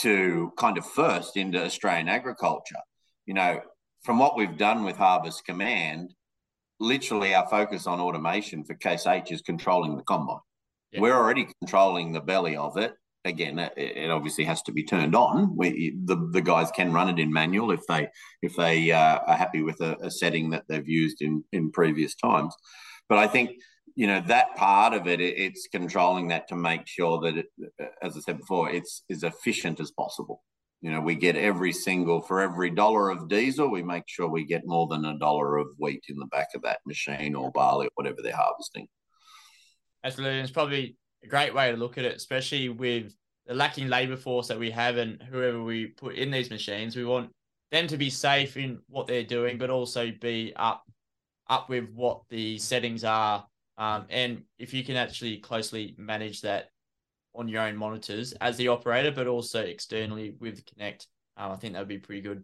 to 0.00 0.52
kind 0.56 0.78
of 0.78 0.86
first 0.86 1.36
into 1.36 1.62
Australian 1.62 2.08
agriculture. 2.08 2.78
You 3.26 3.34
know, 3.34 3.60
from 4.04 4.18
what 4.18 4.36
we've 4.36 4.56
done 4.56 4.84
with 4.84 4.96
Harvest 4.96 5.44
Command, 5.44 6.14
literally 6.80 7.34
our 7.34 7.48
focus 7.48 7.86
on 7.86 8.00
automation 8.00 8.64
for 8.64 8.74
Case 8.74 9.06
IH 9.06 9.30
is 9.30 9.42
controlling 9.42 9.96
the 9.96 10.04
combine. 10.04 10.38
Yeah. 10.92 11.00
We're 11.00 11.16
already 11.16 11.48
controlling 11.60 12.12
the 12.12 12.20
belly 12.20 12.56
of 12.56 12.76
it. 12.76 12.94
Again, 13.24 13.58
it 13.76 14.10
obviously 14.10 14.44
has 14.44 14.62
to 14.62 14.72
be 14.72 14.84
turned 14.84 15.14
on. 15.14 15.54
We, 15.54 15.98
the 16.04 16.30
the 16.32 16.40
guys 16.40 16.70
can 16.70 16.92
run 16.92 17.08
it 17.10 17.18
in 17.18 17.32
manual 17.32 17.72
if 17.72 17.80
they 17.88 18.08
if 18.42 18.54
they 18.56 18.92
uh, 18.92 19.18
are 19.26 19.36
happy 19.36 19.60
with 19.60 19.80
a, 19.80 19.96
a 20.00 20.10
setting 20.10 20.50
that 20.50 20.64
they've 20.68 20.88
used 20.88 21.20
in 21.20 21.44
in 21.52 21.72
previous 21.72 22.14
times. 22.14 22.54
But 23.08 23.18
I 23.18 23.26
think 23.26 23.50
you 23.98 24.06
know 24.06 24.22
that 24.28 24.54
part 24.54 24.94
of 24.94 25.08
it, 25.08 25.20
it's 25.20 25.66
controlling 25.66 26.28
that 26.28 26.46
to 26.46 26.54
make 26.54 26.86
sure 26.86 27.18
that 27.20 27.36
it, 27.36 27.46
as 28.00 28.16
i 28.16 28.20
said 28.20 28.38
before 28.38 28.70
it's 28.70 29.02
as 29.10 29.24
efficient 29.24 29.80
as 29.80 29.90
possible. 29.90 30.44
You 30.80 30.92
know 30.92 31.00
we 31.00 31.16
get 31.16 31.34
every 31.34 31.72
single 31.72 32.22
for 32.22 32.40
every 32.40 32.70
dollar 32.70 33.10
of 33.10 33.28
diesel 33.28 33.68
we 33.68 33.82
make 33.82 34.04
sure 34.06 34.28
we 34.28 34.44
get 34.44 34.62
more 34.64 34.86
than 34.86 35.04
a 35.04 35.18
dollar 35.18 35.56
of 35.56 35.66
wheat 35.78 36.04
in 36.08 36.16
the 36.16 36.26
back 36.26 36.46
of 36.54 36.62
that 36.62 36.78
machine 36.86 37.34
or 37.34 37.50
barley 37.50 37.88
or 37.88 37.90
whatever 37.96 38.18
they're 38.22 38.36
harvesting. 38.36 38.86
Absolutely. 40.04 40.38
It's 40.42 40.52
probably 40.52 40.96
a 41.24 41.26
great 41.26 41.52
way 41.52 41.72
to 41.72 41.76
look 41.76 41.98
at 41.98 42.04
it 42.04 42.14
especially 42.14 42.68
with 42.68 43.12
the 43.46 43.54
lacking 43.54 43.88
labor 43.88 44.16
force 44.16 44.46
that 44.46 44.60
we 44.60 44.70
have 44.70 44.96
and 44.96 45.20
whoever 45.20 45.60
we 45.60 45.88
put 45.88 46.14
in 46.14 46.30
these 46.30 46.50
machines. 46.50 46.94
We 46.94 47.04
want 47.04 47.30
them 47.72 47.88
to 47.88 47.96
be 47.96 48.10
safe 48.10 48.56
in 48.56 48.78
what 48.88 49.08
they're 49.08 49.24
doing 49.24 49.58
but 49.58 49.70
also 49.70 50.12
be 50.20 50.52
up 50.54 50.84
up 51.50 51.68
with 51.68 51.90
what 51.92 52.20
the 52.30 52.58
settings 52.58 53.02
are 53.02 53.44
um, 53.78 54.06
and 54.10 54.42
if 54.58 54.74
you 54.74 54.84
can 54.84 54.96
actually 54.96 55.38
closely 55.38 55.94
manage 55.96 56.42
that 56.42 56.70
on 57.34 57.48
your 57.48 57.62
own 57.62 57.76
monitors 57.76 58.32
as 58.40 58.56
the 58.56 58.68
operator, 58.68 59.10
but 59.10 59.26
also 59.26 59.60
externally 59.60 60.34
with 60.40 60.64
Connect, 60.66 61.06
um, 61.36 61.52
I 61.52 61.56
think 61.56 61.74
that 61.74 61.80
would 61.80 61.88
be 61.88 61.98
pretty 61.98 62.20
good. 62.20 62.42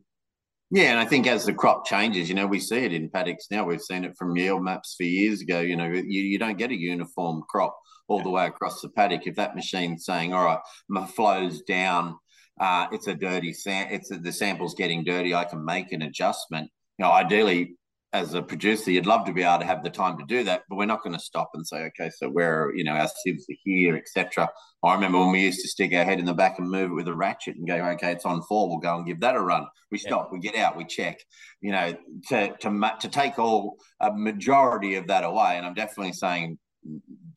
Yeah, 0.71 0.93
and 0.93 0.99
I 0.99 1.05
think 1.05 1.27
as 1.27 1.45
the 1.45 1.53
crop 1.53 1.87
changes, 1.87 2.29
you 2.29 2.35
know, 2.35 2.47
we 2.47 2.59
see 2.59 2.79
it 2.79 2.93
in 2.93 3.11
paddocks 3.11 3.49
now. 3.51 3.65
We've 3.65 3.81
seen 3.81 4.05
it 4.05 4.17
from 4.17 4.37
yield 4.37 4.63
maps 4.63 4.95
for 4.97 5.05
years 5.05 5.41
ago. 5.41 5.61
You 5.61 5.77
know, 5.77 5.87
you, 5.87 6.23
you 6.23 6.39
don't 6.39 6.57
get 6.59 6.71
a 6.71 6.79
uniform 6.79 7.43
crop 7.49 7.77
all 8.09 8.23
the 8.23 8.31
way 8.31 8.47
across 8.47 8.81
the 8.81 8.89
paddock. 8.89 9.27
If 9.27 9.37
that 9.37 9.55
machine's 9.55 10.05
saying, 10.05 10.33
all 10.33 10.45
right, 10.45 10.59
my 10.89 11.07
flow's 11.07 11.63
down 11.63 12.17
uh, 12.61 12.87
it's 12.93 13.09
a 13.09 13.15
dirty 13.15 13.53
sam- 13.53 13.89
it's 13.91 14.11
a, 14.11 14.17
the 14.17 14.33
sample's 14.33 14.75
getting 14.75 15.05
dirty. 15.05 15.35
I 15.35 15.45
can 15.45 15.65
make 15.65 15.93
an 15.93 16.03
adjustment. 16.03 16.71
You 16.99 17.05
know, 17.05 17.13
ideally, 17.13 17.77
as 18.15 18.33
a 18.33 18.41
producer, 18.41 18.93
you'd 18.93 19.07
love 19.07 19.27
to 19.27 19.33
be 19.33 19.43
able 19.43 19.59
to 19.59 19.67
have 19.67 19.83
the 19.83 19.91
time 19.91 20.17
to 20.17 20.25
do 20.27 20.45
that, 20.45 20.63
but 20.69 20.77
we're 20.77 20.87
not 20.87 21.03
going 21.03 21.13
to 21.13 21.19
stop 21.19 21.51
and 21.53 21.67
say, 21.67 21.79
okay, 21.87 22.09
so 22.17 22.29
where 22.29 22.73
you 22.75 22.85
know 22.85 22.93
our 22.93 23.09
sieves 23.23 23.45
are 23.51 23.57
here, 23.65 23.97
etc. 23.97 24.49
I 24.85 24.95
remember 24.95 25.19
when 25.19 25.33
we 25.33 25.43
used 25.43 25.61
to 25.63 25.69
stick 25.69 25.93
our 25.93 26.05
head 26.05 26.21
in 26.21 26.25
the 26.25 26.33
back 26.33 26.61
and 26.61 26.71
move 26.71 26.93
it 26.93 26.95
with 26.95 27.09
a 27.09 27.15
ratchet 27.15 27.57
and 27.57 27.67
go, 27.67 27.75
okay, 27.75 28.13
it's 28.13 28.25
on 28.25 28.41
four, 28.43 28.69
we'll 28.69 28.79
go 28.79 28.97
and 28.97 29.05
give 29.05 29.19
that 29.21 29.35
a 29.35 29.41
run. 29.41 29.67
We 29.91 29.99
stop, 29.99 30.29
yeah. 30.29 30.33
we 30.33 30.39
get 30.39 30.55
out, 30.55 30.77
we 30.77 30.85
check. 30.85 31.19
You 31.61 31.73
know, 31.73 31.97
to 32.29 32.57
to 32.57 32.93
to 33.01 33.09
take 33.09 33.41
all 33.41 33.79
a 34.01 34.13
majority 34.13 34.95
of 34.95 35.09
that 35.09 35.25
away, 35.25 35.57
and 35.57 35.67
I'm 35.67 35.75
definitely 35.75 36.13
saying 36.13 36.59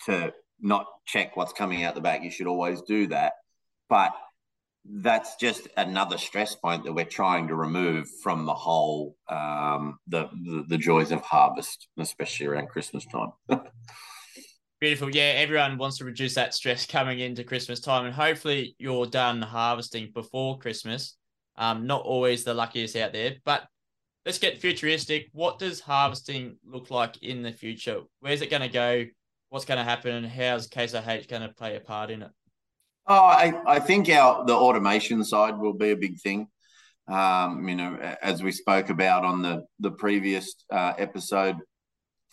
to 0.05 0.31
not 0.61 0.85
check 1.07 1.35
what's 1.35 1.53
coming 1.53 1.85
out 1.85 1.95
the 1.95 2.01
back. 2.01 2.23
You 2.23 2.29
should 2.29 2.47
always 2.47 2.83
do 2.83 3.07
that, 3.07 3.33
but 3.89 4.11
that's 4.89 5.35
just 5.35 5.67
another 5.77 6.17
stress 6.17 6.55
point 6.55 6.83
that 6.83 6.93
we're 6.93 7.05
trying 7.05 7.47
to 7.47 7.55
remove 7.55 8.07
from 8.21 8.45
the 8.45 8.53
whole 8.53 9.15
um, 9.29 9.99
the, 10.07 10.29
the, 10.43 10.65
the 10.69 10.77
joys 10.77 11.11
of 11.11 11.21
harvest, 11.21 11.87
especially 11.97 12.47
around 12.47 12.69
Christmas 12.69 13.05
time. 13.05 13.31
Beautiful, 14.79 15.13
yeah. 15.13 15.33
Everyone 15.37 15.77
wants 15.77 15.97
to 15.97 16.05
reduce 16.05 16.35
that 16.35 16.53
stress 16.53 16.85
coming 16.85 17.19
into 17.19 17.43
Christmas 17.43 17.79
time, 17.79 18.05
and 18.05 18.13
hopefully 18.13 18.75
you're 18.77 19.07
done 19.07 19.41
harvesting 19.41 20.11
before 20.13 20.59
Christmas. 20.59 21.17
Um, 21.57 21.87
not 21.87 22.03
always 22.03 22.43
the 22.43 22.53
luckiest 22.53 22.95
out 22.95 23.11
there, 23.11 23.35
but 23.43 23.63
let's 24.25 24.37
get 24.37 24.61
futuristic. 24.61 25.29
What 25.31 25.57
does 25.57 25.79
harvesting 25.79 26.57
look 26.63 26.91
like 26.91 27.23
in 27.23 27.41
the 27.41 27.51
future? 27.51 28.01
Where's 28.19 28.41
it 28.41 28.51
going 28.51 28.61
to 28.61 28.69
go? 28.69 29.05
What's 29.49 29.65
going 29.65 29.79
to 29.79 29.83
happen, 29.83 30.13
and 30.13 30.27
how's 30.27 30.67
IH 30.67 31.27
going 31.27 31.41
to 31.41 31.53
play 31.57 31.75
a 31.75 31.79
part 31.79 32.11
in 32.11 32.21
it? 32.21 32.31
Oh, 33.07 33.15
I, 33.15 33.53
I 33.65 33.79
think 33.79 34.09
our 34.09 34.45
the 34.45 34.53
automation 34.53 35.23
side 35.23 35.57
will 35.57 35.73
be 35.73 35.91
a 35.91 35.97
big 35.97 36.19
thing. 36.19 36.47
Um, 37.07 37.67
you 37.69 37.75
know, 37.75 37.97
as 38.21 38.43
we 38.43 38.51
spoke 38.51 38.89
about 38.89 39.23
on 39.23 39.41
the 39.41 39.63
the 39.79 39.91
previous 39.91 40.53
uh, 40.71 40.93
episode, 40.97 41.55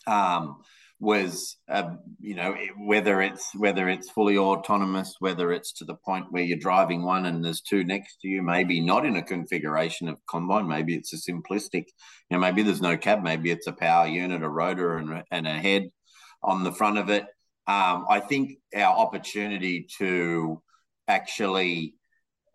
um, 0.07 0.57
was 0.99 1.59
uh, 1.69 1.91
you 2.21 2.35
know 2.35 2.57
whether 2.79 3.21
it's 3.21 3.55
whether 3.55 3.89
it's 3.89 4.11
fully 4.11 4.37
autonomous, 4.37 5.15
whether 5.21 5.53
it's 5.53 5.73
to 5.75 5.85
the 5.85 5.97
point 6.05 6.27
where 6.31 6.43
you're 6.43 6.59
driving 6.59 7.05
one 7.05 7.27
and 7.27 7.45
there's 7.45 7.61
two 7.61 7.85
next 7.85 8.17
to 8.23 8.29
you, 8.29 8.43
maybe 8.43 8.81
not 8.81 9.07
in 9.07 9.17
a 9.17 9.23
configuration 9.23 10.09
of 10.09 10.17
combine, 10.29 10.67
maybe 10.67 10.95
it's 10.95 11.13
a 11.13 11.31
simplistic, 11.31 11.85
you 12.31 12.33
know, 12.33 12.39
maybe 12.39 12.63
there's 12.63 12.83
no 12.83 12.97
cab, 12.97 13.23
maybe 13.23 13.51
it's 13.51 13.67
a 13.67 13.73
power 13.73 14.07
unit, 14.07 14.43
a 14.43 14.49
rotor, 14.49 14.97
and, 14.97 15.23
and 15.31 15.47
a 15.47 15.51
head 15.53 15.85
on 16.43 16.65
the 16.65 16.73
front 16.73 16.99
of 16.99 17.11
it. 17.11 17.27
Um, 17.67 18.07
I 18.11 18.21
think 18.21 18.59
our 18.75 18.95
opportunity 18.95 19.87
to 19.99 20.63
actually 21.09 21.95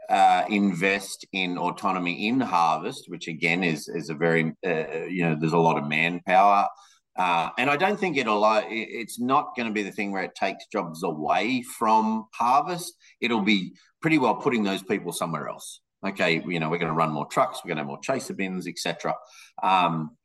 uh, 0.09 0.43
invest 0.49 1.25
in 1.33 1.57
autonomy 1.57 2.27
in 2.27 2.39
harvest, 2.39 3.05
which 3.07 3.27
again 3.27 3.63
is 3.63 3.87
is 3.87 4.09
a 4.09 4.15
very 4.15 4.53
uh, 4.65 5.05
you 5.07 5.23
know 5.23 5.35
there's 5.39 5.53
a 5.53 5.57
lot 5.57 5.77
of 5.77 5.87
manpower, 5.87 6.67
uh, 7.17 7.49
and 7.57 7.69
I 7.69 7.77
don't 7.77 7.99
think 7.99 8.17
it'll 8.17 8.43
it's 8.69 9.19
not 9.19 9.55
going 9.55 9.67
to 9.67 9.73
be 9.73 9.83
the 9.83 9.91
thing 9.91 10.11
where 10.11 10.23
it 10.23 10.35
takes 10.35 10.65
jobs 10.71 11.03
away 11.03 11.63
from 11.77 12.25
harvest. 12.33 12.93
It'll 13.21 13.43
be 13.43 13.73
pretty 14.01 14.17
well 14.17 14.35
putting 14.35 14.63
those 14.63 14.81
people 14.81 15.11
somewhere 15.11 15.47
else. 15.47 15.81
Okay, 16.05 16.41
you 16.47 16.59
know 16.59 16.69
we're 16.69 16.79
going 16.79 16.91
to 16.91 16.97
run 16.97 17.11
more 17.11 17.27
trucks, 17.27 17.61
we're 17.63 17.69
going 17.69 17.77
to 17.77 17.81
have 17.81 17.87
more 17.87 17.99
chaser 18.01 18.33
bins, 18.33 18.67
etc. 18.67 19.13
Um, 19.61 20.17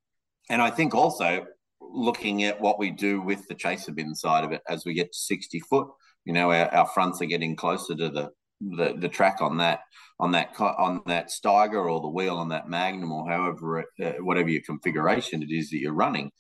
and 0.48 0.62
I 0.62 0.70
think 0.70 0.94
also 0.94 1.46
looking 1.94 2.44
at 2.44 2.61
what 2.61 2.78
we 2.78 2.90
do 2.90 3.20
with 3.22 3.46
the 3.48 3.54
chaser 3.54 3.92
bin 3.92 4.14
side 4.14 4.44
of 4.44 4.52
it 4.52 4.62
as 4.68 4.85
we 4.85 4.94
get 4.94 5.12
to 5.12 5.18
60 5.18 5.61
foot 5.61 5.88
you 6.24 6.33
know 6.33 6.50
our, 6.50 6.72
our 6.74 6.87
fronts 6.88 7.22
are 7.22 7.26
getting 7.26 7.57
closer 7.57 7.94
to 7.94 8.09
the, 8.09 8.30
the 8.61 8.94
the 8.98 9.09
track 9.09 9.40
on 9.40 9.59
that 9.59 9.80
on 10.18 10.33
that 10.33 10.54
on 10.59 11.02
that 11.07 11.28
Steiger 11.28 11.90
or 11.90 12.00
the 12.00 12.09
wheel 12.09 12.37
on 12.37 12.48
that 12.48 12.68
Magnum 12.68 13.12
or 13.12 13.28
however 13.28 13.85
uh, 14.02 14.12
whatever 14.20 14.48
your 14.48 14.62
configuration 14.62 15.42
it 15.42 15.50
is 15.50 15.70
that 15.70 15.78
you're 15.78 15.92
running. 15.92 16.30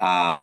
Uh, 0.00 0.38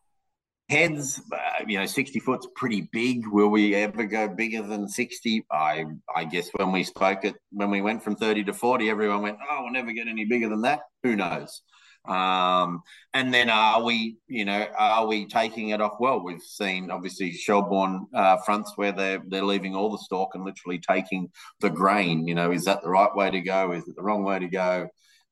heads, 0.69 1.21
uh, 1.32 1.63
you 1.67 1.78
know, 1.78 1.86
60 1.86 2.19
foot's 2.19 2.47
pretty 2.56 2.89
big. 2.91 3.28
Will 3.28 3.49
we 3.49 3.76
ever 3.76 4.06
go 4.06 4.28
bigger 4.28 4.62
than 4.62 4.88
60? 4.88 5.45
I 5.52 5.86
I 6.15 6.26
guess 6.26 6.49
when 6.56 6.71
we 6.71 6.84
spoke 6.84 7.26
it 7.26 7.36
when 7.52 7.69
we 7.69 7.82
went 7.82 8.04
from 8.04 8.15
30 8.15 8.45
to 8.45 8.54
40, 8.54 8.89
everyone 8.89 9.21
went, 9.21 9.38
"Oh, 9.49 9.63
we'll 9.63 9.71
never 9.71 9.93
get 9.93 10.08
any 10.08 10.26
bigger 10.26 10.49
than 10.49 10.62
that." 10.62 10.82
Who 11.04 11.15
knows? 11.15 11.62
Um, 12.05 12.83
and 13.13 13.33
then 13.33 13.49
are 13.49 13.81
we, 13.81 14.17
you 14.27 14.43
know, 14.43 14.67
are 14.77 15.07
we 15.07 15.25
taking 15.25 15.69
it 15.69 15.79
off 15.79 15.93
well? 15.99 16.23
We've 16.23 16.41
seen 16.41 16.91
obviously 16.91 17.31
Shelbourne 17.31 18.07
uh, 18.13 18.37
fronts 18.45 18.73
where 18.75 18.91
they're 18.91 19.21
they're 19.27 19.43
leaving 19.43 19.75
all 19.75 19.89
the 19.89 19.97
stalk 19.97 20.35
and 20.35 20.43
literally 20.43 20.79
taking 20.79 21.29
the 21.61 21.69
grain. 21.69 22.27
You 22.27 22.35
know, 22.35 22.51
is 22.51 22.65
that 22.65 22.81
the 22.81 22.89
right 22.89 23.13
way 23.15 23.31
to 23.31 23.41
go? 23.41 23.71
Is 23.71 23.87
it 23.87 23.95
the 23.95 24.03
wrong 24.03 24.23
way 24.23 24.39
to 24.39 24.47
go? 24.47 24.89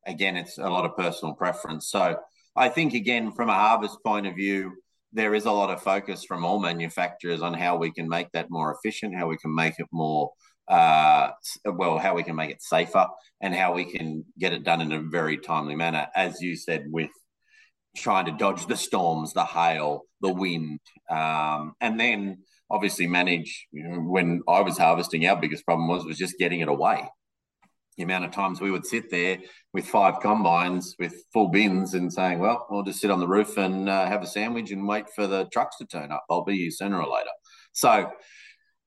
Again, 0.08 0.38
it's 0.38 0.58
a 0.58 0.70
lot 0.70 0.86
of 0.86 0.96
personal 0.96 1.36
preference. 1.36 1.90
So 1.90 2.18
I 2.56 2.70
think 2.70 2.94
again, 2.94 3.32
from 3.34 3.50
a 3.50 3.54
harvest 3.54 3.98
point 4.06 4.28
of 4.28 4.36
view, 4.36 4.74
there 5.14 5.36
is 5.36 5.46
a 5.46 5.52
lot 5.52 5.70
of 5.70 5.84
focus 5.84 6.24
from 6.24 6.46
all 6.46 6.60
manufacturers 6.60 7.42
on 7.42 7.54
how 7.54 7.76
we 7.76 7.92
can 7.92 8.08
make 8.08 8.32
that 8.32 8.50
more 8.50 8.74
efficient, 8.74 9.16
how 9.16 9.28
we 9.28 9.38
can 9.38 9.54
make 9.54 9.74
it 9.78 9.88
more 9.92 10.32
uh, 10.72 11.32
well, 11.66 12.00
how 12.00 12.16
we 12.16 12.24
can 12.24 12.36
make 12.36 12.50
it 12.50 12.62
safer 12.62 13.06
and 13.42 13.54
how 13.54 13.74
we 13.74 13.84
can 13.84 14.24
get 14.40 14.54
it 14.54 14.64
done 14.64 14.80
in 14.80 14.94
a 14.94 15.02
very 15.02 15.38
timely 15.38 15.76
manner. 15.76 16.08
As 16.16 16.42
you 16.42 16.56
said, 16.56 16.86
with 16.88 17.10
trying 17.98 18.26
to 18.26 18.32
dodge 18.32 18.66
the 18.68 18.78
storms, 18.78 19.34
the 19.34 19.44
hail, 19.44 20.04
the 20.22 20.32
wind, 20.32 20.80
um, 21.10 21.74
and 21.82 22.00
then 22.00 22.44
obviously 22.70 23.06
manage. 23.06 23.68
You 23.74 23.84
know, 23.84 24.00
when 24.00 24.44
I 24.48 24.62
was 24.62 24.78
harvesting, 24.78 25.28
our 25.28 25.36
biggest 25.36 25.66
problem 25.66 25.90
was 25.90 26.06
was 26.06 26.18
just 26.18 26.40
getting 26.40 26.62
it 26.62 26.70
away. 26.70 27.04
The 27.98 28.04
amount 28.04 28.24
of 28.24 28.32
times 28.32 28.62
we 28.62 28.72
would 28.72 28.86
sit 28.86 29.12
there 29.12 29.40
with 29.74 29.86
five 29.86 30.22
combines 30.22 30.96
with 30.98 31.14
full 31.34 31.50
bins 31.50 31.96
and 31.96 32.14
saying, 32.14 32.40
"Well, 32.40 32.66
we'll 32.70 32.84
just 32.84 33.02
sit 33.02 33.12
on 33.12 33.20
the 33.20 33.28
roof 33.28 33.58
and 33.58 33.90
uh, 33.90 34.06
have 34.06 34.24
a 34.24 34.28
sandwich 34.28 34.72
and 34.72 34.88
wait 34.88 35.10
for 35.14 35.28
the 35.28 35.50
trucks 35.52 35.78
to 35.80 35.86
turn 35.86 36.14
up. 36.14 36.24
I'll 36.30 36.46
be 36.46 36.58
here 36.58 36.72
sooner 36.72 37.02
or 37.02 37.12
later." 37.14 37.32
So 37.74 38.10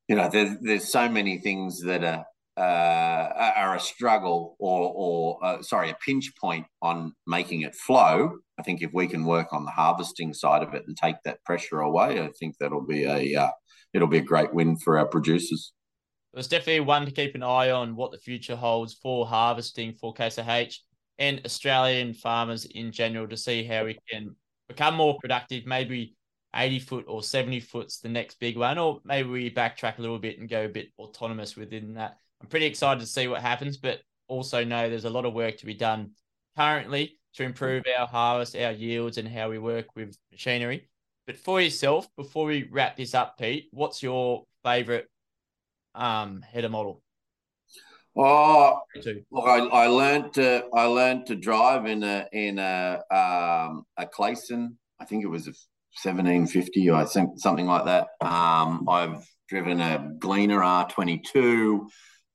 you 0.09 0.17
know, 0.17 0.29
there's 0.29 0.57
there's 0.61 0.91
so 0.91 1.09
many 1.09 1.39
things 1.39 1.81
that 1.83 2.05
are 2.05 2.25
uh, 2.57 3.53
are 3.57 3.77
a 3.77 3.81
struggle 3.81 4.57
or 4.59 4.93
or 4.95 5.45
uh, 5.45 5.63
sorry, 5.63 5.91
a 5.91 5.97
pinch 6.05 6.33
point 6.41 6.67
on 6.83 7.13
making 7.27 7.63
it 7.63 7.75
flow. 7.75 8.33
I 8.59 8.63
think 8.63 8.83
if 8.83 8.93
we 8.93 9.07
can 9.07 9.25
work 9.25 9.53
on 9.53 9.65
the 9.65 9.71
harvesting 9.71 10.33
side 10.33 10.63
of 10.63 10.75
it 10.75 10.85
and 10.87 10.97
take 10.97 11.17
that 11.25 11.43
pressure 11.45 11.81
away, 11.81 12.21
I 12.21 12.31
think 12.39 12.57
that'll 12.59 12.87
be 12.87 13.05
a 13.05 13.41
uh, 13.41 13.51
it'll 13.93 14.09
be 14.09 14.19
a 14.19 14.23
great 14.23 14.53
win 14.53 14.77
for 14.77 14.99
our 14.99 15.07
producers. 15.07 15.73
There's 16.33 16.49
definitely 16.49 16.81
one 16.81 17.07
to 17.07 17.13
keep 17.13 17.35
an 17.37 17.45
eye 17.45 17.71
on 17.71 17.95
what 17.95 18.11
the 18.11 18.19
future 18.19 18.57
holds 18.57 18.95
for 18.95 19.25
harvesting 19.25 19.95
for 19.95 20.13
IH 20.19 20.73
and 21.19 21.41
Australian 21.45 22.13
farmers 22.13 22.65
in 22.65 22.91
general 22.91 23.29
to 23.29 23.37
see 23.37 23.65
how 23.65 23.85
we 23.85 23.97
can 24.11 24.35
become 24.69 24.95
more 24.97 25.17
productive, 25.21 25.65
maybe 25.65 26.17
80 26.55 26.79
foot 26.81 27.05
or 27.09 27.23
70 27.23 27.61
foot's 27.61 27.99
the 27.99 28.09
next 28.09 28.39
big 28.41 28.57
one, 28.57 28.79
or 28.79 29.01
maybe 29.05 29.29
we 29.29 29.51
backtrack 29.51 29.99
a 29.99 30.01
little 30.01 30.19
bit 30.19 30.39
and 30.39 30.49
go 30.49 30.65
a 30.65 30.69
bit 30.69 30.93
autonomous 30.99 31.57
within 31.57 31.95
that. 31.95 32.19
I'm 32.41 32.49
pretty 32.49 32.67
excited 32.67 33.01
to 33.01 33.07
see 33.07 33.29
what 33.29 33.41
happens, 33.41 33.77
but 33.77 34.01
also 34.29 34.65
know 34.65 34.89
there's 34.89 35.05
a 35.05 35.11
lot 35.11 35.25
of 35.25 35.35
work 35.35 35.57
to 35.59 35.67
be 35.67 35.75
done 35.75 36.13
currently 36.57 37.19
to 37.35 37.43
improve 37.43 37.85
our 37.99 38.07
harvest, 38.07 38.57
our 38.57 38.73
yields, 38.73 39.19
and 39.19 39.29
how 39.29 39.51
we 39.51 39.59
work 39.59 39.87
with 39.97 40.17
machinery. 40.31 40.89
But 41.27 41.37
for 41.37 41.61
yourself, 41.61 42.09
before 42.17 42.47
we 42.47 42.69
wrap 42.71 42.97
this 42.97 43.15
up, 43.15 43.39
Pete, 43.39 43.69
what's 43.73 44.03
your 44.03 44.45
favorite 44.63 45.09
um, 45.95 46.43
header 46.43 46.69
model? 46.69 47.03
Oh, 48.17 48.81
look, 49.33 49.49
I, 49.49 49.59
I 49.59 49.87
learned 49.89 50.35
to 50.35 50.65
I 50.73 50.85
learned 50.85 51.27
to 51.27 51.35
drive 51.35 51.87
in 51.87 52.05
a 52.05 52.29
in 52.33 52.61
a 52.61 53.03
um, 53.11 53.85
a 53.97 54.07
Clayson. 54.07 54.77
I 55.01 55.05
think 55.05 55.25
it 55.25 55.29
was 55.29 55.49
a 55.49 55.53
1750, 56.03 56.91
I 56.91 57.05
think 57.05 57.31
something 57.39 57.67
like 57.67 57.85
that. 57.85 58.09
Um, 58.21 58.89
I've 58.89 59.25
driven 59.49 59.81
a 59.81 60.13
Gleaner 60.19 60.61
R22, 60.61 61.87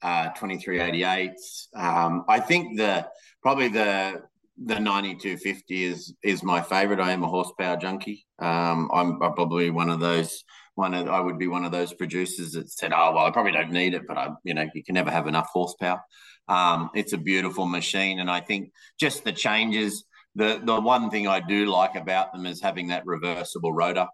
uh, 0.02 0.30
2388. 0.30 1.32
Um, 1.76 2.26
I 2.28 2.40
think 2.40 2.78
the 2.78 3.08
probably 3.42 3.68
the 3.70 4.22
the 4.66 4.80
9250 4.80 5.84
is 5.84 6.14
is 6.24 6.44
my 6.44 6.62
favorite. 6.62 7.00
I 7.00 7.12
am 7.12 7.24
a 7.24 7.28
horsepower 7.28 7.78
junkie. 7.78 8.26
Um, 8.40 8.90
I'm, 8.94 9.22
I'm, 9.22 9.34
probably 9.34 9.70
one 9.70 9.90
of 9.90 10.00
those 10.00 10.44
one 10.76 10.94
of 10.94 11.08
I 11.08 11.20
would 11.20 11.38
be 11.38 11.48
one 11.48 11.66
of 11.66 11.72
those 11.72 11.94
producers 11.94 12.54
that 12.54 12.70
said, 12.70 12.94
"Oh 12.94 13.14
well, 13.14 13.26
I 13.26 13.32
probably 13.32 13.52
don't 13.52 13.72
need 13.72 13.94
it, 13.94 14.08
but 14.08 14.18
I 14.18 14.30
you 14.44 14.54
know 14.54 14.66
you 14.74 14.84
can 14.84 14.96
never 14.96 15.12
have 15.12 15.28
enough 15.28 15.50
horsepower." 15.52 16.02
Um, 16.48 16.90
it's 16.96 17.14
a 17.14 17.18
beautiful 17.18 17.66
machine, 17.66 18.20
and 18.20 18.30
I 18.30 18.42
think 18.42 18.72
just 19.00 19.24
the 19.24 19.32
changes 19.32 20.04
the 20.36 20.62
the 20.64 20.80
one 20.80 21.10
thing 21.10 21.28
I 21.28 21.40
do 21.40 21.66
like 21.66 21.96
about 21.96 22.34
them 22.34 22.46
is 22.46 22.62
having 22.62 22.88
that 22.88 23.06
reversible 23.06 23.74
rotor. 23.74 24.08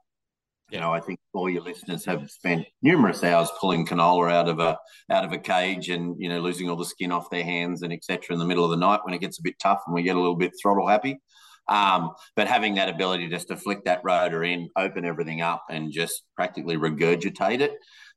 You 0.71 0.79
know, 0.79 0.91
I 0.91 0.99
think 0.99 1.19
all 1.33 1.49
your 1.49 1.61
listeners 1.61 2.05
have 2.05 2.29
spent 2.31 2.65
numerous 2.81 3.23
hours 3.23 3.49
pulling 3.61 3.85
canola 3.85 4.31
out 4.31 4.49
of 4.49 4.59
a 4.59 4.77
out 5.11 5.23
of 5.23 5.31
a 5.31 5.37
cage 5.37 5.89
and 5.89 6.15
you 6.17 6.29
know 6.29 6.39
losing 6.39 6.69
all 6.69 6.75
the 6.75 6.85
skin 6.85 7.11
off 7.11 7.29
their 7.29 7.43
hands 7.43 7.83
and 7.83 7.93
etc. 7.93 8.33
in 8.33 8.39
the 8.39 8.45
middle 8.45 8.65
of 8.65 8.71
the 8.71 8.77
night 8.77 9.01
when 9.03 9.13
it 9.13 9.21
gets 9.21 9.39
a 9.39 9.43
bit 9.43 9.55
tough 9.61 9.81
and 9.85 9.93
we 9.93 10.03
get 10.03 10.15
a 10.15 10.19
little 10.19 10.35
bit 10.35 10.53
throttle 10.61 10.87
happy. 10.87 11.19
Um, 11.67 12.11
but 12.35 12.47
having 12.47 12.75
that 12.75 12.89
ability 12.89 13.27
just 13.27 13.47
to 13.47 13.57
flick 13.57 13.85
that 13.85 14.01
rotor 14.03 14.43
in, 14.43 14.69
open 14.77 15.05
everything 15.05 15.41
up, 15.41 15.63
and 15.69 15.91
just 15.91 16.23
practically 16.35 16.77
regurgitate 16.77 17.61
it. 17.61 17.73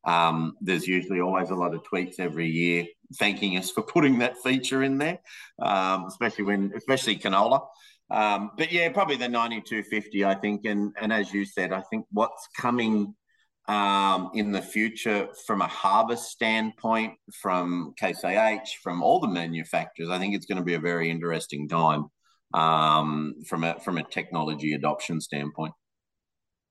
Um, 0.09 0.55
there's 0.63 0.87
usually 0.87 1.21
always 1.21 1.51
a 1.51 1.55
lot 1.55 1.75
of 1.75 1.83
tweets 1.83 2.19
every 2.19 2.49
year 2.49 2.87
thanking 3.17 3.59
us 3.59 3.71
for 3.71 3.83
putting 3.83 4.19
that 4.19 4.39
feature 4.39 4.83
in 4.83 4.97
there, 4.97 5.19
um, 5.61 6.07
especially 6.07 6.45
when, 6.45 6.73
especially 6.75 7.17
canola. 7.17 7.67
Um, 8.11 8.53
but 8.57 8.73
yeah, 8.73 8.89
probably 8.91 9.17
the 9.17 9.29
9250, 9.29 10.25
I 10.25 10.35
think. 10.35 10.65
And, 10.65 10.95
and 10.99 11.13
as 11.13 11.33
you 11.33 11.45
said, 11.45 11.73
I 11.73 11.83
think 11.91 12.07
what's 12.11 12.49
coming 12.57 13.15
um, 13.69 14.31
in 14.33 14.51
the 14.51 14.63
future 14.63 15.29
from 15.47 15.61
a 15.61 15.67
harvest 15.67 16.31
standpoint, 16.31 17.13
from 17.43 17.93
Case 17.99 18.25
IH, 18.25 18.79
from 18.83 19.03
all 19.03 19.21
the 19.21 19.29
manufacturers, 19.29 20.09
I 20.09 20.19
think 20.19 20.35
it's 20.35 20.47
going 20.47 20.59
to 20.59 20.65
be 20.65 20.75
a 20.75 20.81
very 20.81 21.11
interesting 21.11 21.69
time 21.69 22.07
um, 22.55 23.35
from 23.47 23.65
a 23.65 23.79
from 23.81 23.99
a 23.99 24.03
technology 24.03 24.73
adoption 24.73 25.21
standpoint. 25.21 25.75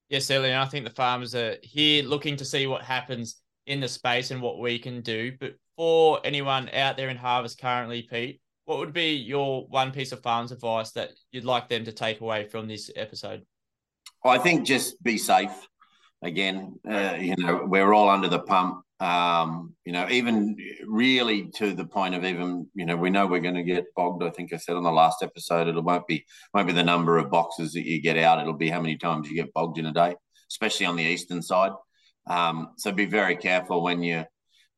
Yes, 0.10 0.26
certainly. 0.26 0.56
I 0.56 0.66
think 0.66 0.86
the 0.86 0.94
farmers 0.94 1.36
are 1.36 1.58
here 1.62 2.04
looking 2.04 2.38
to 2.38 2.46
see 2.46 2.68
what 2.68 2.82
happens 2.82 3.42
in 3.66 3.80
the 3.80 3.88
space 3.88 4.32
and 4.32 4.42
what 4.42 4.60
we 4.60 4.80
can 4.80 5.02
do. 5.02 5.34
But 5.40 5.56
for 5.76 6.20
anyone 6.24 6.70
out 6.74 6.98
there 6.98 7.10
in 7.10 7.18
harvest 7.18 7.60
currently, 7.60 8.04
Pete, 8.04 8.40
what 8.66 8.80
would 8.80 8.94
be 8.94 9.16
your 9.16 9.66
one 9.68 9.92
piece 9.92 10.12
of 10.12 10.22
farms 10.22 10.52
advice 10.52 10.92
that 10.92 11.12
you'd 11.32 11.46
like 11.46 11.70
them 11.70 11.86
to 11.86 11.92
take 11.92 12.22
away 12.22 12.46
from 12.46 12.68
this 12.68 12.90
episode? 12.96 13.46
I 14.24 14.38
think 14.38 14.66
just 14.66 15.02
be 15.04 15.18
safe. 15.18 15.68
Again, 16.22 16.76
uh, 16.90 17.16
you 17.20 17.36
know, 17.38 17.64
we're 17.66 17.94
all 17.94 18.10
under 18.10 18.28
the 18.28 18.40
pump. 18.40 18.84
Um, 19.00 19.76
you 19.86 19.94
know, 19.94 20.08
even 20.10 20.58
really 20.88 21.50
to 21.58 21.74
the 21.74 21.86
point 21.86 22.16
of 22.16 22.24
even, 22.24 22.68
you 22.74 22.86
know, 22.86 22.96
we 22.96 23.12
know 23.12 23.28
we're 23.28 23.40
going 23.40 23.56
to 23.56 23.64
get 23.64 23.86
bogged. 23.96 24.24
I 24.24 24.32
think 24.32 24.52
I 24.52 24.58
said 24.58 24.76
on 24.76 24.84
the 24.84 24.92
last 24.92 25.22
episode, 25.22 25.68
it 25.68 25.84
won't 25.84 26.08
be 26.08 26.26
won't 26.54 26.68
be 26.68 26.74
the 26.74 26.84
number 26.84 27.18
of 27.18 27.30
boxes 27.30 27.74
that 27.74 27.86
you 27.86 28.02
get 28.02 28.18
out. 28.18 28.40
It'll 28.40 28.54
be 28.54 28.70
how 28.70 28.82
many 28.82 28.98
times 28.98 29.30
you 29.30 29.36
get 29.36 29.54
bogged 29.54 29.78
in 29.78 29.86
a 29.86 29.94
day, 29.94 30.16
especially 30.50 30.88
on 30.88 30.96
the 30.96 31.04
eastern 31.04 31.42
side. 31.42 31.72
Um, 32.28 32.74
so 32.78 32.92
be 32.92 33.06
very 33.06 33.36
careful 33.36 33.84
when 33.84 34.02
you 34.02 34.26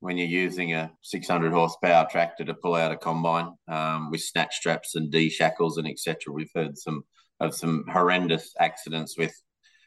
when 0.02 0.18
you're 0.18 0.28
using 0.28 0.74
a 0.74 0.92
600 1.02 1.52
horsepower 1.52 2.08
tractor 2.10 2.46
to 2.46 2.54
pull 2.54 2.76
out 2.76 2.92
a 2.92 2.98
combine 2.98 3.52
um, 3.68 4.12
with 4.12 4.22
snatch 4.22 4.56
straps 4.56 4.96
and 4.96 5.12
D 5.12 5.30
shackles 5.30 5.78
and 5.78 5.88
etc. 5.88 6.34
We've 6.34 6.52
heard 6.56 6.78
some 6.78 7.04
of 7.40 7.56
some 7.56 7.86
horrendous 7.90 8.54
accidents 8.60 9.18
with 9.18 9.34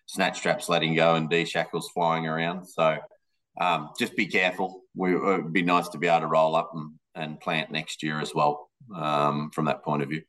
snatch 0.06 0.38
straps 0.38 0.68
letting 0.68 0.94
go 0.94 1.14
and 1.14 1.28
D 1.28 1.44
shackles 1.44 1.90
flying 1.94 2.26
around. 2.26 2.66
So 2.66 2.98
um, 3.60 3.90
just 3.98 4.16
be 4.16 4.26
careful. 4.26 4.82
We, 4.94 5.14
it 5.14 5.22
would 5.22 5.52
be 5.52 5.62
nice 5.62 5.88
to 5.90 5.98
be 5.98 6.06
able 6.06 6.20
to 6.20 6.26
roll 6.26 6.56
up 6.56 6.70
and, 6.74 6.92
and 7.14 7.40
plant 7.40 7.70
next 7.70 8.02
year 8.02 8.20
as 8.20 8.34
well 8.34 8.70
um, 8.94 9.50
from 9.54 9.66
that 9.66 9.82
point 9.82 10.02
of 10.02 10.08
view. 10.08 10.22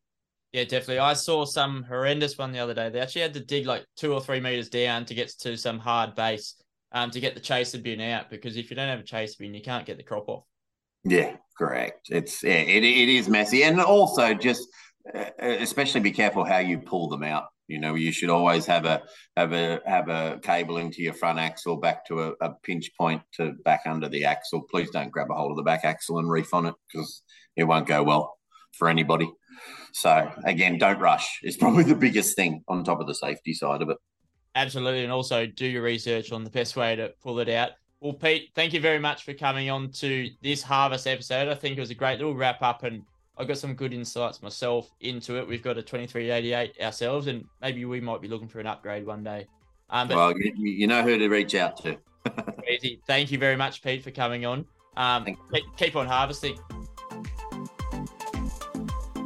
Yeah, 0.52 0.66
definitely. 0.66 1.00
I 1.00 1.14
saw 1.14 1.46
some 1.46 1.84
horrendous 1.84 2.38
one 2.38 2.52
the 2.52 2.60
other 2.60 2.76
day. 2.76 2.90
They 2.90 3.00
actually 3.00 3.24
had 3.24 3.34
to 3.34 3.40
dig 3.40 3.66
like 3.66 3.86
two 3.98 4.14
or 4.14 4.22
three 4.22 4.40
meters 4.40 4.70
down 4.70 5.06
to 5.06 5.16
get 5.16 5.30
to 5.40 5.58
some 5.58 5.80
hard 5.80 6.14
base 6.16 6.56
um, 6.92 7.10
to 7.12 7.20
get 7.20 7.34
the 7.34 7.42
chaser 7.42 7.80
bin 7.80 8.00
out 8.00 8.30
because 8.30 8.56
if 8.56 8.70
you 8.70 8.76
don't 8.76 8.88
have 8.88 9.00
a 9.00 9.04
chaser 9.04 9.36
bin, 9.40 9.56
you 9.56 9.62
can't 9.62 9.86
get 9.86 9.98
the 9.98 10.04
crop 10.04 10.30
off. 10.30 10.44
Yeah, 11.04 11.36
correct. 11.58 12.10
It's 12.12 12.44
yeah, 12.44 12.52
it, 12.52 12.84
it 12.84 13.10
is 13.10 13.28
messy, 13.28 13.64
and 13.64 13.82
also 13.82 14.34
just 14.34 14.68
uh, 15.14 15.26
especially 15.40 16.02
be 16.02 16.12
careful 16.12 16.46
how 16.46 16.60
you 16.60 16.80
pull 16.80 17.10
them 17.10 17.24
out. 17.24 17.48
You 17.74 17.80
know, 17.80 17.96
you 17.96 18.12
should 18.12 18.30
always 18.30 18.68
have 18.68 18.86
a 18.86 19.02
have 19.36 19.52
a 19.52 19.82
have 19.88 20.10
a 20.10 20.40
cable 20.44 20.78
into 20.78 21.02
your 21.02 21.14
front 21.14 21.40
axle 21.40 21.78
back 21.78 22.06
to 22.06 22.22
a, 22.22 22.34
a 22.40 22.52
pinch 22.62 22.92
point 22.96 23.24
to 23.38 23.54
back 23.66 23.82
under 23.88 24.08
the 24.08 24.26
axle. 24.26 24.62
Please 24.70 24.92
don't 24.92 25.12
grab 25.12 25.32
a 25.32 25.34
hold 25.34 25.52
of 25.52 25.58
the 25.58 25.64
back 25.64 25.84
axle 25.84 26.20
and 26.20 26.30
reef 26.30 26.54
on 26.54 26.68
it 26.68 26.76
because 26.88 27.24
it 27.56 27.64
won't 27.64 27.88
go 27.88 28.04
well 28.04 28.38
for 28.78 28.90
anybody. 28.90 29.28
So 29.94 30.32
again, 30.46 30.78
don't 30.78 31.00
rush. 31.00 31.40
It's 31.42 31.58
probably 31.58 31.84
the 31.84 31.96
biggest 31.96 32.36
thing 32.36 32.64
on 32.68 32.84
top 32.84 33.02
of 33.02 33.08
the 33.08 33.16
safety 33.16 33.54
side 33.56 33.82
of 33.82 33.90
it. 33.90 33.98
Absolutely. 34.56 35.04
And 35.04 35.12
also 35.12 35.48
do 35.48 35.66
your 35.66 35.82
research 35.82 36.32
on 36.32 36.44
the 36.44 36.52
best 36.52 36.76
way 36.76 36.96
to 36.96 37.12
pull 37.24 37.40
it 37.40 37.50
out. 37.50 37.72
Well, 38.02 38.14
Pete, 38.14 38.52
thank 38.54 38.74
you 38.74 38.82
very 38.82 39.00
much 39.00 39.24
for 39.24 39.34
coming 39.34 39.70
on 39.70 39.92
to 39.94 40.30
this 40.44 40.62
harvest 40.62 41.08
episode. 41.08 41.48
I 41.48 41.56
think 41.56 41.78
it 41.78 41.80
was 41.80 41.90
a 41.90 41.96
great 41.96 42.20
little 42.20 42.36
wrap 42.36 42.62
up 42.62 42.84
and 42.84 43.02
I 43.38 43.46
got 43.46 43.58
some 43.58 43.74
good 43.74 43.94
insights 43.94 44.44
myself 44.44 44.92
into 45.00 45.38
it. 45.38 45.48
We've 45.48 45.64
got 45.64 45.78
a 45.78 45.82
2388 45.82 46.80
ourselves 46.82 47.28
and 47.28 47.46
maybe 47.62 47.84
we 47.86 48.00
might 48.00 48.22
be 48.22 48.28
looking 48.28 48.48
for 48.48 48.60
an 48.60 48.68
upgrade 48.68 49.06
one 49.06 49.24
day. 49.24 49.48
Um, 49.90 50.08
well, 50.08 50.38
you, 50.38 50.54
you 50.56 50.88
know 50.88 51.02
who 51.02 51.18
to 51.18 51.28
reach 51.28 51.56
out 51.56 51.78
to. 51.84 51.98
easy. 52.70 53.02
Thank 53.08 53.32
you 53.32 53.38
very 53.38 53.56
much, 53.56 53.82
Pete, 53.82 54.04
for 54.04 54.12
coming 54.12 54.46
on. 54.46 54.66
Um, 54.96 55.26
keep, 55.52 55.64
keep 55.78 55.96
on 55.96 56.06
harvesting. 56.06 56.58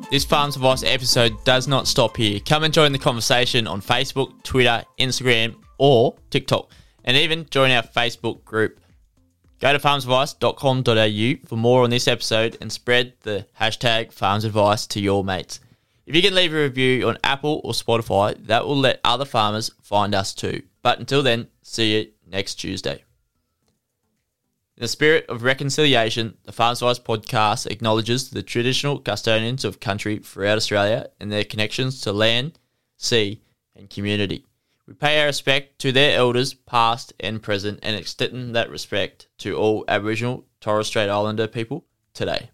This 0.10 0.24
Farms 0.24 0.56
Advice 0.56 0.84
episode 0.84 1.44
does 1.44 1.68
not 1.68 1.86
stop 1.86 2.16
here. 2.16 2.40
Come 2.40 2.64
and 2.64 2.74
join 2.74 2.94
the 2.94 3.00
conversation 3.00 3.68
on 3.68 3.82
Facebook, 3.82 4.42
Twitter, 4.44 4.84
Instagram, 5.00 5.56
or 5.80 6.16
TikTok, 6.30 6.72
and 7.04 7.18
even 7.18 7.46
join 7.50 7.72
our 7.72 7.84
Facebook 7.84 8.46
group. 8.46 8.80
Go 9.60 9.74
to 9.74 9.80
farmsadvice.com.au 9.80 11.48
for 11.48 11.56
more 11.56 11.84
on 11.84 11.90
this 11.90 12.08
episode 12.08 12.58
and 12.62 12.72
spread 12.72 13.14
the 13.22 13.48
hashtag 13.60 14.14
farmsadvice 14.14 14.88
to 14.90 15.02
your 15.02 15.24
mates. 15.24 15.60
If 16.06 16.16
you 16.16 16.22
can 16.22 16.36
leave 16.36 16.54
a 16.54 16.62
review 16.62 17.08
on 17.08 17.18
Apple 17.24 17.60
or 17.64 17.74
Spotify, 17.74 18.38
that 18.46 18.66
will 18.66 18.78
let 18.78 19.02
other 19.04 19.26
farmers 19.26 19.72
find 19.82 20.14
us 20.14 20.34
too. 20.34 20.62
But 20.82 21.00
until 21.00 21.24
then, 21.24 21.48
see 21.64 21.98
you 21.98 22.12
next 22.26 22.56
Tuesday. 22.56 23.04
In 24.78 24.82
the 24.82 24.88
spirit 24.88 25.26
of 25.28 25.42
reconciliation, 25.42 26.38
the 26.44 26.52
Farms 26.52 26.84
Advice 26.84 27.00
podcast 27.00 27.66
acknowledges 27.66 28.30
the 28.30 28.44
traditional 28.44 29.00
custodians 29.00 29.66
of 29.66 29.80
country 29.80 30.20
throughout 30.20 30.58
Australia 30.58 31.10
and 31.20 31.32
their 31.32 31.44
connections 31.44 32.00
to 32.02 32.14
land, 32.14 32.60
sea, 32.96 33.42
and 33.76 33.90
community. 33.90 34.46
We 34.88 34.94
pay 34.94 35.20
our 35.20 35.26
respect 35.26 35.80
to 35.80 35.92
their 35.92 36.18
elders, 36.18 36.54
past 36.54 37.12
and 37.20 37.44
present, 37.44 37.80
and 37.84 37.98
extend 37.98 38.56
that 38.56 38.70
respect 38.70 39.28
to 39.40 39.58
all 39.58 39.84
Aboriginal 39.90 40.46
Torres 40.62 40.88
Strait 40.88 41.10
Islander 41.10 41.48
people 41.48 41.84
today. 42.14 42.52